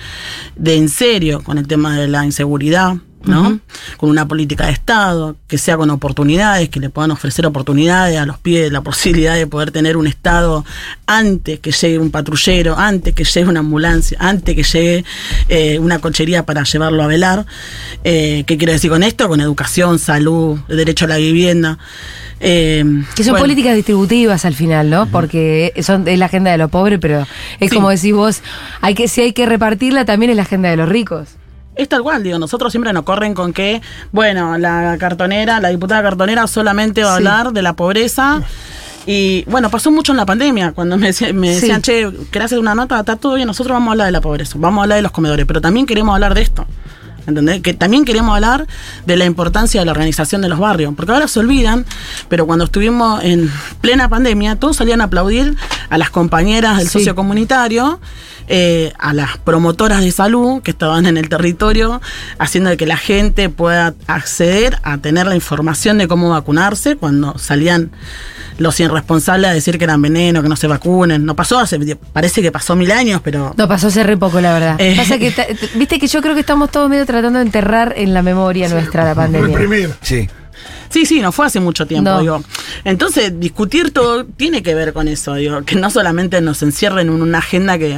de 0.56 0.76
en 0.76 0.88
serio 0.88 1.42
con 1.42 1.58
el 1.58 1.66
tema 1.68 1.96
de 1.98 2.08
la 2.08 2.24
inseguridad. 2.24 2.96
¿No? 3.24 3.60
Con 3.96 4.08
una 4.10 4.26
política 4.26 4.66
de 4.66 4.72
Estado, 4.72 5.36
que 5.46 5.58
sea 5.58 5.76
con 5.76 5.90
oportunidades, 5.90 6.68
que 6.70 6.80
le 6.80 6.90
puedan 6.90 7.10
ofrecer 7.10 7.44
oportunidades 7.46 8.18
a 8.18 8.26
los 8.26 8.38
pies, 8.38 8.72
la 8.72 8.80
posibilidad 8.90 9.34
de 9.36 9.46
poder 9.46 9.70
tener 9.70 9.96
un 9.96 10.06
Estado 10.06 10.64
antes 11.06 11.60
que 11.60 11.70
llegue 11.72 11.98
un 11.98 12.10
patrullero, 12.10 12.78
antes 12.78 13.14
que 13.14 13.24
llegue 13.24 13.48
una 13.48 13.60
ambulancia, 13.60 14.16
antes 14.20 14.54
que 14.54 14.62
llegue 14.62 15.04
eh, 15.48 15.78
una 15.78 15.98
cochería 15.98 16.46
para 16.46 16.62
llevarlo 16.64 17.02
a 17.02 17.06
velar. 17.06 17.46
Eh, 18.04 18.44
¿Qué 18.46 18.56
quiero 18.56 18.72
decir 18.72 18.90
con 18.90 19.02
esto? 19.02 19.28
Con 19.28 19.40
educación, 19.40 19.98
salud, 19.98 20.58
el 20.68 20.76
derecho 20.76 21.04
a 21.04 21.08
la 21.08 21.16
vivienda. 21.16 21.78
Eh, 22.42 22.82
Que 23.14 23.22
son 23.22 23.32
bueno, 23.32 23.44
políticas 23.44 23.74
distributivas 23.76 24.46
al 24.46 24.54
final, 24.54 24.88
¿no? 24.88 25.06
Porque 25.06 25.74
son, 25.82 26.08
es 26.08 26.18
la 26.18 26.24
agenda 26.24 26.50
de 26.50 26.56
los 26.56 26.70
pobres, 26.70 26.98
pero 26.98 27.26
es 27.60 27.68
Sí. 27.68 27.76
como 27.76 27.90
decís 27.90 28.14
vos, 28.14 28.40
hay 28.80 28.94
que, 28.94 29.08
si 29.08 29.20
hay 29.20 29.32
que 29.34 29.44
repartirla, 29.44 30.06
también 30.06 30.30
es 30.30 30.36
la 30.36 30.42
agenda 30.44 30.70
de 30.70 30.76
los 30.78 30.88
ricos. 30.88 31.28
Es 31.76 31.88
tal 31.88 32.02
cual, 32.02 32.22
digo, 32.22 32.38
nosotros 32.38 32.72
siempre 32.72 32.92
nos 32.92 33.04
corren 33.04 33.32
con 33.34 33.52
que, 33.52 33.80
bueno, 34.12 34.58
la 34.58 34.96
cartonera, 34.98 35.60
la 35.60 35.68
diputada 35.68 36.02
cartonera 36.02 36.46
solamente 36.46 37.02
va 37.04 37.10
a 37.14 37.16
Sí. 37.16 37.18
hablar 37.18 37.52
de 37.52 37.62
la 37.62 37.74
pobreza. 37.74 38.42
Y 39.06 39.44
bueno, 39.46 39.70
pasó 39.70 39.90
mucho 39.90 40.12
en 40.12 40.18
la 40.18 40.26
pandemia, 40.26 40.72
cuando 40.72 40.98
me, 40.98 41.06
decía- 41.08 41.32
me 41.32 41.48
Sí. 41.48 41.60
decían, 41.60 41.80
che, 41.80 42.10
¿querés 42.30 42.46
hacer 42.46 42.58
una 42.58 42.74
nota? 42.74 43.00
Está 43.00 43.16
todo 43.16 43.34
bien, 43.34 43.46
nosotros 43.46 43.74
vamos 43.74 43.88
a 43.88 43.92
hablar 43.92 44.06
de 44.06 44.12
la 44.12 44.20
pobreza, 44.20 44.56
vamos 44.58 44.80
a 44.80 44.82
hablar 44.82 44.96
de 44.96 45.02
los 45.02 45.12
comedores, 45.12 45.46
pero 45.46 45.60
también 45.60 45.86
queremos 45.86 46.12
hablar 46.14 46.34
de 46.34 46.42
esto. 46.42 46.66
¿Entendés? 47.26 47.60
Que 47.60 47.74
también 47.74 48.04
queremos 48.04 48.34
hablar 48.34 48.66
de 49.06 49.16
la 49.16 49.24
importancia 49.26 49.80
de 49.80 49.84
la 49.84 49.92
organización 49.92 50.40
de 50.42 50.48
los 50.48 50.58
barrios, 50.58 50.92
porque 50.96 51.12
ahora 51.12 51.28
se 51.28 51.38
olvidan, 51.38 51.84
pero 52.28 52.46
cuando 52.46 52.64
estuvimos 52.64 53.22
en 53.22 53.50
plena 53.80 54.08
pandemia, 54.08 54.56
todos 54.56 54.76
salían 54.76 55.00
a 55.00 55.04
aplaudir 55.04 55.54
a 55.90 55.98
las 55.98 56.10
compañeras 56.10 56.78
del 56.78 56.86
Sí. 56.88 56.98
socio 56.98 57.14
comunitario, 57.14 58.00
eh, 58.52 58.92
a 58.98 59.14
las 59.14 59.38
promotoras 59.38 60.00
de 60.02 60.10
salud 60.10 60.60
que 60.60 60.72
estaban 60.72 61.06
en 61.06 61.16
el 61.16 61.28
territorio, 61.28 62.00
haciendo 62.38 62.76
que 62.76 62.84
la 62.84 62.96
gente 62.96 63.48
pueda 63.48 63.94
acceder 64.08 64.76
a 64.82 64.98
tener 64.98 65.28
la 65.28 65.36
información 65.36 65.98
de 65.98 66.08
cómo 66.08 66.30
vacunarse 66.30 66.96
cuando 66.96 67.38
salían 67.38 67.92
los 68.58 68.80
irresponsables 68.80 69.48
a 69.50 69.54
decir 69.54 69.78
que 69.78 69.84
eran 69.84 70.02
veneno, 70.02 70.42
que 70.42 70.48
no 70.48 70.56
se 70.56 70.66
vacunen. 70.66 71.24
No 71.24 71.36
pasó 71.36 71.60
hace, 71.60 71.78
parece 72.12 72.42
que 72.42 72.50
pasó 72.50 72.74
mil 72.74 72.90
años, 72.90 73.20
pero 73.22 73.54
No, 73.56 73.68
pasó 73.68 73.86
hace 73.86 74.02
re 74.02 74.16
poco, 74.16 74.40
la 74.40 74.52
verdad. 74.52 74.76
Eh. 74.80 74.94
Pasa 74.96 75.16
que, 75.16 75.32
viste 75.76 76.00
que 76.00 76.08
yo 76.08 76.20
creo 76.20 76.34
que 76.34 76.40
estamos 76.40 76.72
todos 76.72 76.90
medio 76.90 77.06
tratando 77.06 77.38
de 77.38 77.44
enterrar 77.44 77.94
en 77.96 78.12
la 78.12 78.22
memoria 78.22 78.68
nuestra 78.68 79.04
la 79.04 79.14
pandemia. 79.14 79.56
Reprimir. 79.56 79.94
Sí. 80.02 80.28
Sí, 80.88 81.06
sí, 81.06 81.20
no 81.20 81.30
fue 81.30 81.46
hace 81.46 81.60
mucho 81.60 81.86
tiempo, 81.86 82.10
No. 82.10 82.20
digo. 82.20 82.42
Entonces, 82.84 83.38
discutir 83.38 83.92
todo 83.92 84.24
tiene 84.24 84.60
que 84.60 84.74
ver 84.74 84.92
con 84.92 85.06
eso, 85.06 85.34
digo, 85.34 85.62
que 85.62 85.76
no 85.76 85.88
solamente 85.88 86.40
nos 86.40 86.62
encierren 86.64 87.06
en 87.06 87.22
una 87.22 87.38
agenda 87.38 87.78
que, 87.78 87.96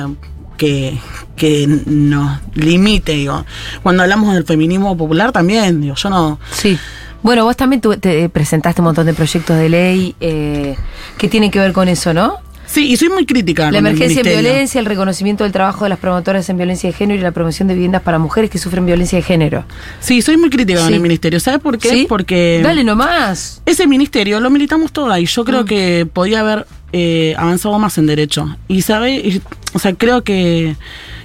que, 0.57 0.99
que 1.37 1.67
nos 1.87 2.41
limite, 2.55 3.13
digo. 3.13 3.45
Cuando 3.83 4.03
hablamos 4.03 4.35
del 4.35 4.45
feminismo 4.45 4.97
popular 4.97 5.33
también, 5.33 5.81
digo, 5.81 5.95
yo 5.95 6.11
no... 6.11 6.39
Sí. 6.53 6.79
Bueno, 7.23 7.45
vos 7.45 7.57
también 7.57 7.81
te 7.81 8.29
presentaste 8.29 8.81
un 8.81 8.87
montón 8.87 9.07
de 9.07 9.15
proyectos 9.15 9.57
de 9.57 9.69
ley 9.69 10.17
eh, 10.21 10.75
que 11.19 11.29
tienen 11.29 11.51
que 11.53 11.61
ver 11.61 11.73
con 11.73 11.89
eso, 11.89 12.13
¿no? 12.13 12.39
Sí, 12.67 12.91
y 12.91 12.97
soy 12.97 13.11
muy 13.11 13.27
crítica. 13.27 13.65
La 13.71 13.79
con 13.79 13.87
emergencia 13.87 14.21
en 14.23 14.27
violencia, 14.27 14.79
el 14.81 14.87
reconocimiento 14.87 15.45
del 15.45 15.53
trabajo 15.53 15.85
de 15.85 15.91
las 15.91 15.99
promotoras 15.99 16.49
en 16.49 16.57
violencia 16.57 16.89
de 16.91 16.95
género 16.97 17.21
y 17.21 17.23
la 17.23 17.31
promoción 17.31 17.69
de 17.69 17.75
viviendas 17.75 18.01
para 18.03 18.19
mujeres 18.19 18.51
que 18.51 18.59
sufren 18.59 18.87
violencia 18.87 19.19
de 19.19 19.23
género. 19.23 19.65
Sí, 20.01 20.23
soy 20.23 20.37
muy 20.39 20.49
crítica 20.49 20.79
con 20.81 20.89
Sí. 20.89 20.95
el 20.95 21.01
ministerio. 21.01 21.39
¿Sabes 21.39 21.61
por 21.61 21.77
qué? 21.79 21.91
¿Sí? 21.91 22.07
Porque 22.09 22.61
Dale 22.63 22.83
nomás. 22.83 23.61
ese 23.67 23.87
ministerio 23.87 24.41
lo 24.41 24.49
militamos 24.49 24.91
toda 24.91 25.21
y 25.21 25.27
yo 25.27 25.43
Mm. 25.43 25.47
creo 25.47 25.65
que 25.67 26.09
podía 26.11 26.41
haber 26.41 26.67
eh, 26.93 27.35
avanzado 27.39 27.79
más 27.79 27.99
en 27.99 28.07
derecho. 28.07 28.57
Y 28.69 28.83
sabe, 28.83 29.13
Y, 29.17 29.43
o 29.75 29.79
sea, 29.79 29.95
creo 29.95 30.23
que, 30.23 30.77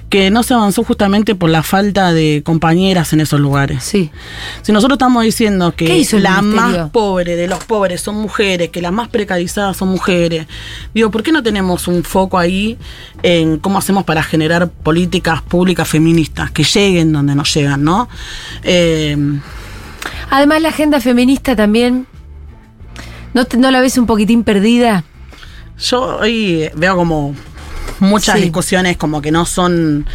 que 0.08 0.30
no 0.30 0.42
se 0.42 0.54
avanzó 0.54 0.82
justamente 0.84 1.34
por 1.34 1.50
la 1.50 1.62
falta 1.62 2.12
de 2.14 2.42
compañeras 2.44 3.12
en 3.12 3.20
esos 3.20 3.38
lugares. 3.40 3.84
Sí. 3.84 4.10
Si 4.62 4.72
nosotros 4.72 4.96
estamos 4.96 5.22
diciendo 5.24 5.74
¿Qué 5.76 5.84
que 5.84 5.98
hizo 5.98 6.16
el 6.16 6.22
la 6.22 6.40
ministerio? 6.40 6.78
más 6.84 6.90
pobre 6.90 7.36
de 7.36 7.46
los 7.46 7.62
pobres 7.64 8.00
son 8.00 8.14
mujeres, 8.16 8.70
que 8.70 8.80
las 8.80 8.92
más 8.92 9.08
precarizadas 9.08 9.76
son 9.76 9.88
mujeres, 9.88 10.46
digo, 10.94 11.10
¿por 11.10 11.22
qué 11.22 11.30
no 11.32 11.42
tenemos 11.42 11.86
un 11.88 12.02
foco 12.04 12.38
ahí 12.38 12.78
en 13.22 13.58
cómo 13.58 13.78
hacemos 13.78 14.04
para 14.04 14.22
generar 14.22 14.70
políticas 14.70 15.42
públicas 15.42 15.86
feministas 15.86 16.50
que 16.50 16.64
lleguen 16.64 17.12
donde 17.12 17.34
no 17.34 17.44
llegan, 17.44 17.84
¿no? 17.84 18.08
Eh, 18.62 19.16
Además, 20.30 20.60
la 20.62 20.68
agenda 20.70 21.00
feminista 21.00 21.54
también. 21.56 22.06
¿No, 23.34 23.44
te- 23.44 23.56
no 23.58 23.70
la 23.70 23.80
ves 23.80 23.96
un 23.98 24.06
poquitín 24.06 24.42
perdida? 24.44 25.04
Yo 25.80 26.18
hoy 26.18 26.70
veo 26.74 26.96
como 26.96 27.34
muchas 28.00 28.36
Sí. 28.36 28.42
discusiones 28.42 28.96
como 28.96 29.20
que 29.22 29.30
no 29.30 29.44
son 29.46 30.06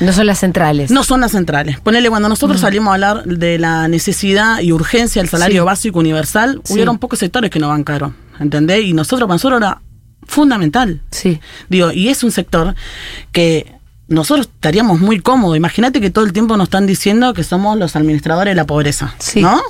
No 0.00 0.12
son 0.12 0.26
las 0.26 0.38
centrales. 0.40 0.90
no 0.90 1.04
son 1.04 1.20
las 1.20 1.32
centrales. 1.32 1.78
Ponele, 1.80 2.08
cuando 2.10 2.28
nosotros 2.28 2.60
salimos 2.60 2.90
a 2.90 2.94
hablar 2.94 3.24
de 3.24 3.58
la 3.58 3.86
necesidad 3.88 4.60
y 4.60 4.72
urgencia 4.72 5.22
del 5.22 5.28
salario 5.28 5.62
Sí. 5.62 5.66
básico 5.66 5.98
universal, 6.00 6.60
Sí. 6.64 6.74
hubieron 6.74 6.98
pocos 6.98 7.18
sectores 7.18 7.50
que 7.50 7.58
no 7.60 7.68
bancaron, 7.68 8.16
¿entendés? 8.40 8.84
Y 8.84 8.92
nosotros, 8.92 9.26
para 9.28 9.34
nosotros 9.36 9.60
era 9.60 9.80
fundamental. 10.26 11.00
Sí. 11.10 11.40
Digo, 11.68 11.92
y 11.92 12.08
es 12.08 12.24
un 12.24 12.32
sector 12.32 12.74
que 13.30 13.73
nosotros 14.08 14.48
estaríamos 14.54 15.00
muy 15.00 15.20
cómodos. 15.20 15.56
Imagínate 15.56 16.00
que 16.00 16.10
todo 16.10 16.24
el 16.24 16.32
tiempo 16.32 16.56
nos 16.56 16.66
están 16.66 16.86
diciendo 16.86 17.32
que 17.34 17.42
somos 17.44 17.78
los 17.78 17.96
administradores 17.96 18.52
de 18.52 18.56
la 18.56 18.66
pobreza, 18.66 19.14
Sí. 19.18 19.40
¿no? 19.40 19.60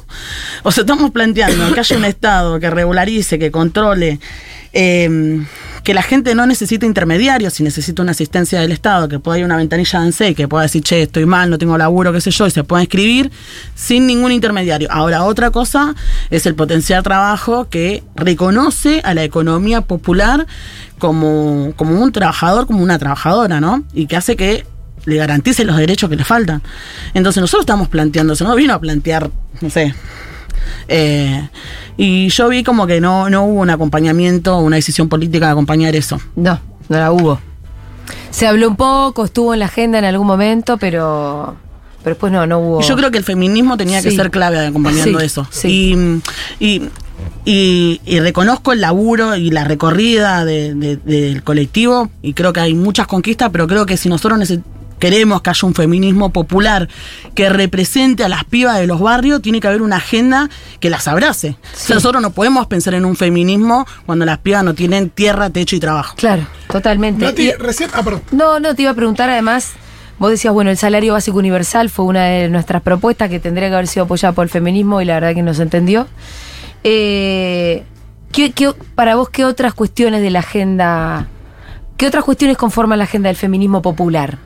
O 0.64 0.72
sea, 0.72 0.82
estamos 0.82 1.10
planteando 1.12 1.72
que 1.72 1.80
haya 1.80 1.96
un 1.96 2.04
Estado 2.14 2.58
que 2.58 2.68
regularice, 2.70 3.38
que 3.38 3.50
controle, 3.50 4.18
eh, 4.72 5.40
que 5.84 5.92
la 5.92 6.02
gente 6.02 6.34
no 6.34 6.46
necesite 6.46 6.86
intermediarios, 6.86 7.52
si 7.52 7.62
necesita 7.62 8.00
una 8.00 8.12
asistencia 8.12 8.58
del 8.58 8.72
Estado, 8.72 9.06
que 9.06 9.18
pueda 9.18 9.38
ir 9.38 9.44
a 9.44 9.46
una 9.46 9.58
ventanilla 9.58 10.00
de 10.00 10.06
ANSEI, 10.06 10.34
que 10.34 10.48
pueda 10.48 10.62
decir, 10.62 10.82
che, 10.82 11.02
estoy 11.02 11.26
mal, 11.26 11.50
no 11.50 11.58
tengo 11.58 11.76
laburo, 11.76 12.10
qué 12.10 12.22
sé 12.22 12.30
yo, 12.30 12.46
y 12.46 12.50
se 12.50 12.64
pueda 12.64 12.82
escribir 12.82 13.30
sin 13.74 14.06
ningún 14.06 14.32
intermediario. 14.32 14.88
Ahora, 14.90 15.24
otra 15.24 15.50
cosa 15.50 15.94
es 16.30 16.46
el 16.46 16.54
potencial 16.54 17.02
trabajo 17.02 17.68
que 17.68 18.02
reconoce 18.16 19.02
a 19.04 19.12
la 19.12 19.24
economía 19.24 19.82
popular 19.82 20.46
como, 20.98 21.74
como 21.76 22.00
un 22.00 22.12
trabajador, 22.12 22.66
como 22.66 22.82
una 22.82 22.98
trabajadora, 22.98 23.60
¿no? 23.60 23.84
Y 23.92 24.06
que 24.06 24.16
hace 24.16 24.36
que 24.36 24.66
le 25.04 25.16
garantice 25.16 25.66
los 25.66 25.76
derechos 25.76 26.08
que 26.08 26.16
le 26.16 26.24
faltan. 26.24 26.62
Entonces 27.12 27.42
nosotros 27.42 27.64
estamos 27.64 27.88
planteando, 27.88 28.32
eso 28.32 28.44
no 28.44 28.54
vino 28.54 28.72
a 28.72 28.80
plantear, 28.80 29.30
no 29.60 29.68
sé. 29.68 29.94
Eh, 30.88 31.48
y 31.96 32.28
yo 32.28 32.48
vi 32.48 32.62
como 32.64 32.86
que 32.86 33.00
no, 33.00 33.30
no 33.30 33.44
hubo 33.44 33.60
un 33.60 33.70
acompañamiento, 33.70 34.58
una 34.58 34.76
decisión 34.76 35.08
política 35.08 35.46
de 35.46 35.52
acompañar 35.52 35.94
eso. 35.96 36.20
No, 36.36 36.60
no 36.88 36.98
la 36.98 37.12
hubo. 37.12 37.40
Se 38.30 38.46
habló 38.46 38.68
un 38.68 38.76
poco, 38.76 39.24
estuvo 39.24 39.54
en 39.54 39.60
la 39.60 39.66
agenda 39.66 39.98
en 39.98 40.04
algún 40.04 40.26
momento, 40.26 40.76
pero, 40.76 41.54
pero 42.02 42.14
después 42.14 42.32
no, 42.32 42.46
no 42.46 42.58
hubo. 42.58 42.80
Yo 42.82 42.96
creo 42.96 43.10
que 43.10 43.18
el 43.18 43.24
feminismo 43.24 43.76
tenía 43.76 44.02
que 44.02 44.10
ser 44.10 44.30
clave 44.30 44.66
acompañando 44.66 45.20
Sí, 45.20 45.24
eso. 45.24 45.46
sí. 45.50 46.22
Y, 46.58 46.76
y, 46.76 46.82
y- 47.44 48.00
y 48.04 48.20
reconozco 48.20 48.72
el 48.72 48.80
laburo 48.80 49.36
y 49.36 49.50
la 49.50 49.64
recorrida 49.64 50.44
de- 50.44 50.74
de- 50.74 50.96
del 50.96 51.42
colectivo 51.44 52.10
y 52.22 52.32
creo 52.34 52.52
que 52.52 52.60
hay 52.60 52.74
muchas 52.74 53.06
conquistas, 53.06 53.50
pero 53.52 53.66
creo 53.68 53.86
que 53.86 53.96
si 53.96 54.08
nosotros 54.08 54.38
queremos 54.98 55.42
que 55.42 55.50
haya 55.50 55.66
un 55.68 55.74
feminismo 55.74 56.30
popular 56.30 56.88
que 57.34 57.48
represente 57.48 58.24
a 58.24 58.28
las 58.28 58.44
pibas 58.44 58.78
de 58.78 58.86
los 58.86 59.00
barrios, 59.00 59.42
tiene 59.42 59.60
que 59.60 59.68
haber 59.68 59.82
una 59.82 59.96
agenda 59.96 60.48
que 60.80 60.90
las 60.90 61.06
abrace. 61.08 61.56
O 61.74 61.76
sea, 61.76 61.94
nosotros 61.96 62.22
no 62.22 62.30
podemos 62.30 62.66
pensar 62.66 62.94
en 62.94 63.04
un 63.04 63.16
feminismo 63.16 63.86
cuando 64.06 64.24
las 64.24 64.38
pibas 64.38 64.64
no 64.64 64.74
tienen 64.74 65.10
tierra, 65.10 65.50
techo 65.50 65.76
y 65.76 65.80
trabajo. 65.80 66.14
Claro, 66.16 66.46
totalmente. 66.70 67.24
Nati, 67.24 67.42
Y- 67.48 67.52
recién. 67.52 67.90
Ah, 67.92 68.02
perdón. 68.02 68.22
No, 68.30 68.60
no, 68.60 68.74
te 68.74 68.82
iba 68.82 68.90
a 68.92 68.94
preguntar 68.94 69.28
además, 69.30 69.72
vos 70.18 70.30
decías, 70.30 70.54
bueno, 70.54 70.70
el 70.70 70.76
salario 70.78 71.12
básico 71.14 71.38
universal 71.38 71.90
fue 71.90 72.04
una 72.06 72.24
de 72.24 72.48
nuestras 72.48 72.80
propuestas 72.82 73.28
que 73.30 73.40
tendría 73.40 73.68
que 73.68 73.74
haber 73.74 73.88
sido 73.88 74.04
apoyada 74.04 74.32
por 74.32 74.44
el 74.44 74.50
feminismo 74.50 75.00
y 75.00 75.04
la 75.04 75.14
verdad 75.14 75.34
que 75.34 75.42
no 75.42 75.52
se 75.54 75.62
entendió. 75.62 76.06
Eh, 76.84 77.82
¿qué- 78.32 78.52
qué- 78.52 78.72
para 78.94 79.16
vos, 79.16 79.28
¿qué 79.30 79.44
otras 79.44 79.74
cuestiones 79.74 80.22
de 80.22 80.30
la 80.30 80.40
agenda, 80.40 81.26
qué 81.96 82.06
otras 82.06 82.24
cuestiones 82.24 82.56
conforman 82.56 82.98
la 82.98 83.04
agenda 83.04 83.28
del 83.28 83.36
feminismo 83.36 83.80
popular? 83.82 84.38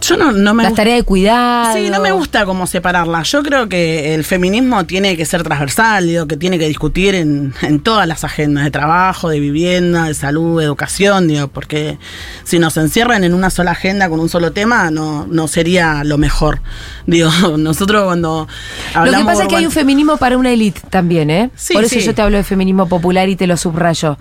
Yo 0.00 0.16
no, 0.16 0.32
no 0.32 0.54
me 0.54 0.62
Las 0.62 0.74
tareas 0.74 0.98
de 0.98 1.02
cuidado. 1.02 1.74
Sí, 1.74 1.90
no 1.90 2.00
me 2.00 2.10
gusta 2.10 2.46
cómo 2.46 2.66
separarla. 2.66 3.22
Yo 3.22 3.42
creo 3.42 3.68
que 3.68 4.14
el 4.14 4.24
feminismo 4.24 4.86
tiene 4.86 5.16
que 5.16 5.26
ser 5.26 5.42
transversal, 5.42 6.06
digo, 6.06 6.26
que 6.26 6.36
tiene 6.36 6.58
que 6.58 6.66
discutir 6.66 7.14
en, 7.14 7.54
en 7.62 7.80
todas 7.80 8.08
las 8.08 8.24
agendas 8.24 8.64
de 8.64 8.70
trabajo, 8.70 9.28
de 9.28 9.40
vivienda, 9.40 10.04
de 10.04 10.14
salud, 10.14 10.58
de 10.58 10.64
educación, 10.64 11.28
digo, 11.28 11.48
porque 11.48 11.98
si 12.44 12.58
nos 12.58 12.76
encierran 12.78 13.24
en 13.24 13.34
una 13.34 13.50
sola 13.50 13.72
agenda 13.72 14.08
con 14.08 14.20
un 14.20 14.28
solo 14.28 14.52
tema, 14.52 14.90
no, 14.90 15.26
no 15.26 15.48
sería 15.48 16.02
lo 16.02 16.18
mejor. 16.18 16.60
Digo, 17.06 17.30
nosotros 17.58 18.04
cuando 18.04 18.48
Lo 18.94 19.04
que 19.04 19.24
pasa 19.24 19.42
es 19.42 19.48
que 19.48 19.56
hay 19.56 19.66
un 19.66 19.72
feminismo 19.72 20.16
para 20.16 20.38
una 20.38 20.50
élite 20.50 20.80
también, 20.88 21.28
¿eh? 21.28 21.50
Sí, 21.54 21.74
Por 21.74 21.84
eso 21.84 21.96
sí. 21.96 22.00
yo 22.00 22.14
te 22.14 22.22
hablo 22.22 22.38
de 22.38 22.44
feminismo 22.44 22.88
popular 22.88 23.28
y 23.28 23.36
te 23.36 23.46
lo 23.46 23.58
subrayo. 23.58 24.16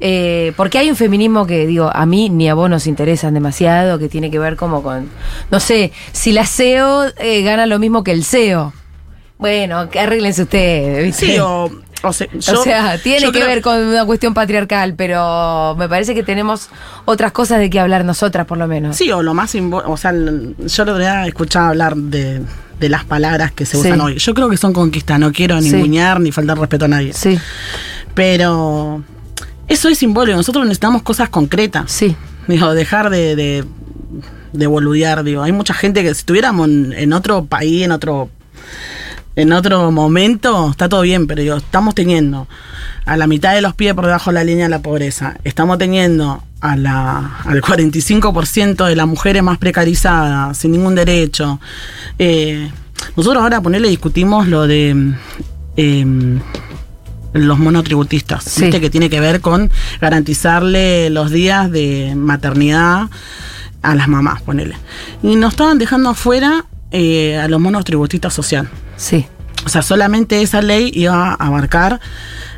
Eh, 0.00 0.52
porque 0.56 0.78
hay 0.78 0.90
un 0.90 0.96
feminismo 0.96 1.46
que, 1.46 1.66
digo, 1.66 1.90
a 1.92 2.04
mí 2.06 2.28
ni 2.28 2.48
a 2.48 2.54
vos 2.54 2.68
nos 2.68 2.86
interesan 2.86 3.32
demasiado, 3.34 3.98
que 3.98 4.08
tiene 4.08 4.30
que 4.30 4.38
ver 4.38 4.56
como 4.56 4.82
con, 4.82 5.08
no 5.50 5.60
sé, 5.60 5.92
si 6.12 6.32
la 6.32 6.44
SEO 6.46 7.04
eh, 7.18 7.42
gana 7.42 7.66
lo 7.66 7.78
mismo 7.78 8.02
que 8.04 8.12
el 8.12 8.24
SEO. 8.24 8.72
Bueno, 9.38 9.88
que 9.90 10.00
arréglense 10.00 10.42
ustedes, 10.42 11.04
¿viste? 11.04 11.26
Sí, 11.34 11.38
o, 11.38 11.70
o 12.02 12.12
sea, 12.12 12.28
yo- 12.38 12.60
o 12.60 12.62
sea, 12.64 12.98
tiene 12.98 13.26
que 13.26 13.32
creo- 13.32 13.46
ver 13.46 13.62
con 13.62 13.76
una 13.78 14.04
cuestión 14.04 14.34
patriarcal, 14.34 14.94
pero 14.94 15.74
me 15.78 15.88
parece 15.88 16.14
que 16.14 16.22
tenemos 16.22 16.68
otras 17.04 17.32
cosas 17.32 17.58
de 17.58 17.70
que 17.70 17.80
hablar 17.80 18.04
nosotras, 18.04 18.46
por 18.46 18.58
lo 18.58 18.66
menos. 18.68 18.96
Sí, 18.96 19.10
o 19.12 19.22
lo 19.22 19.32
más 19.34 19.54
o 19.54 19.96
sea, 19.96 20.12
yo 20.12 20.18
el 20.18 20.54
otro 20.88 20.98
día 20.98 21.26
escuchaba 21.26 21.68
hablar 21.68 21.96
de, 21.96 22.42
de 22.78 22.88
las 22.88 23.04
palabras 23.04 23.52
que 23.52 23.64
se 23.66 23.72
Sí. 23.76 23.88
usan 23.88 24.00
hoy. 24.00 24.18
Yo 24.18 24.34
creo 24.34 24.48
que 24.50 24.56
son 24.56 24.72
conquistas, 24.72 25.18
no 25.18 25.32
quiero 25.32 25.60
ni 25.60 25.70
Sí. 25.70 25.76
muñar 25.76 26.20
ni 26.20 26.30
faltar 26.32 26.58
respeto 26.58 26.84
a 26.86 26.88
nadie. 26.88 27.12
Sí, 27.12 27.38
Pero 28.14 29.02
eso 29.68 29.88
es 29.88 29.98
simbólico, 29.98 30.36
nosotros 30.36 30.64
necesitamos 30.64 31.02
cosas 31.02 31.28
concretas. 31.28 31.90
sí. 31.90 32.16
Digo, 32.46 32.74
dejar 32.74 33.08
de, 33.08 33.36
de, 33.36 33.64
de 34.52 34.66
boludear, 34.66 35.24
digo. 35.24 35.42
Hay 35.42 35.52
mucha 35.52 35.72
gente 35.72 36.02
que 36.02 36.12
si 36.12 36.18
estuviéramos 36.20 36.68
en, 36.68 36.92
en 36.92 37.14
otro 37.14 37.46
país, 37.46 37.82
en 37.84 37.90
otro 37.90 38.28
en 39.36 39.52
otro 39.52 39.90
momento, 39.90 40.70
está 40.70 40.88
todo 40.88 41.00
bien, 41.00 41.26
pero 41.26 41.42
digo, 41.42 41.56
estamos 41.56 41.94
teniendo 41.94 42.46
a 43.04 43.16
la 43.16 43.26
mitad 43.26 43.54
de 43.54 43.62
los 43.62 43.74
pies 43.74 43.94
por 43.94 44.06
debajo 44.06 44.30
de 44.30 44.34
la 44.34 44.44
línea 44.44 44.66
de 44.66 44.70
la 44.70 44.80
pobreza. 44.82 45.36
Estamos 45.42 45.78
teniendo 45.78 46.42
a 46.60 46.76
la, 46.76 47.38
al 47.44 47.60
45% 47.60 48.86
de 48.86 48.94
las 48.96 49.06
mujeres 49.06 49.42
más 49.42 49.58
precarizadas, 49.58 50.56
sin 50.56 50.72
ningún 50.72 50.94
derecho. 50.94 51.60
Eh, 52.18 52.70
nosotros 53.16 53.42
ahora, 53.42 53.60
ponerle, 53.60 53.88
discutimos 53.88 54.46
lo 54.46 54.66
de... 54.66 55.14
em, 55.76 56.40
los 57.34 57.58
monotributistas, 57.58 58.44
Sí. 58.44 58.62
¿viste? 58.62 58.80
que 58.80 58.88
tiene 58.90 59.10
que 59.10 59.20
ver 59.20 59.40
con 59.40 59.70
garantizarle 60.00 61.10
los 61.10 61.30
días 61.30 61.70
de 61.70 62.14
maternidad 62.16 63.08
a 63.82 63.94
las 63.94 64.08
mamás, 64.08 64.40
ponele. 64.42 64.76
Y 65.22 65.36
nos 65.36 65.52
estaban 65.52 65.78
dejando 65.78 66.10
afuera 66.10 66.64
eh, 66.90 67.36
a 67.38 67.48
los 67.48 67.60
monotributistas 67.60 68.32
social. 68.32 68.68
Sí, 68.96 69.26
O 69.66 69.68
sea, 69.68 69.82
solamente 69.82 70.40
esa 70.42 70.62
ley 70.62 70.90
iba 70.94 71.30
a 71.32 71.34
abarcar 71.34 72.00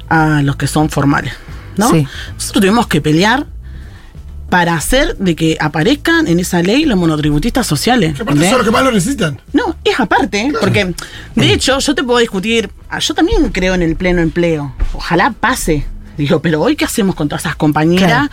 a 0.09 0.42
los 0.42 0.56
que 0.56 0.66
son 0.66 0.90
formales, 0.90 1.33
¿no? 1.76 1.90
Sí. 1.90 2.06
Nosotros 2.35 2.61
tuvimos 2.62 2.87
que 2.87 3.00
pelear 3.00 3.47
para 4.50 4.74
hacer 4.74 5.16
de 5.16 5.34
que 5.34 5.56
aparezcan 5.60 6.28
en 6.28 6.38
esa 6.38 6.62
ley 6.62 6.84
los 6.84 6.96
monotributistas 6.98 7.66
sociales. 7.66 8.14
Que 8.14 8.22
aparte 8.22 8.48
son 8.48 8.58
los 8.58 8.66
que 8.66 8.70
más 8.72 8.84
lo 8.84 8.92
necesitan. 8.92 9.40
No, 9.52 9.76
es 9.84 9.98
aparte, 9.98 10.52
porque 10.60 10.94
de 11.34 11.52
hecho 11.52 11.78
yo 11.80 11.94
te 11.94 12.04
puedo 12.04 12.18
discutir, 12.20 12.70
ah, 12.88 12.98
yo 13.00 13.14
también 13.14 13.48
creo 13.50 13.74
en 13.74 13.82
el 13.82 13.96
pleno 13.96 14.22
empleo, 14.22 14.74
ojalá 14.94 15.32
pase, 15.32 15.84
digo, 16.16 16.40
pero 16.40 16.62
hoy 16.62 16.76
qué 16.76 16.84
hacemos 16.84 17.14
con 17.16 17.28
todas 17.28 17.42
esas 17.42 17.56
compañeras 17.56 18.28
Claro. 18.28 18.30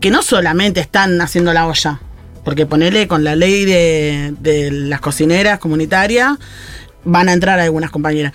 que 0.00 0.10
no 0.10 0.22
solamente 0.22 0.80
están 0.80 1.20
haciendo 1.20 1.52
la 1.52 1.66
olla, 1.66 2.00
porque 2.44 2.64
ponele 2.64 3.08
con 3.08 3.24
la 3.24 3.34
ley 3.34 3.64
de, 3.64 4.34
de 4.38 4.70
las 4.70 5.00
cocineras 5.00 5.58
comunitarias, 5.58 6.38
van 7.06 7.28
a 7.28 7.32
entrar 7.32 7.58
algunas 7.58 7.90
compañeras. 7.90 8.32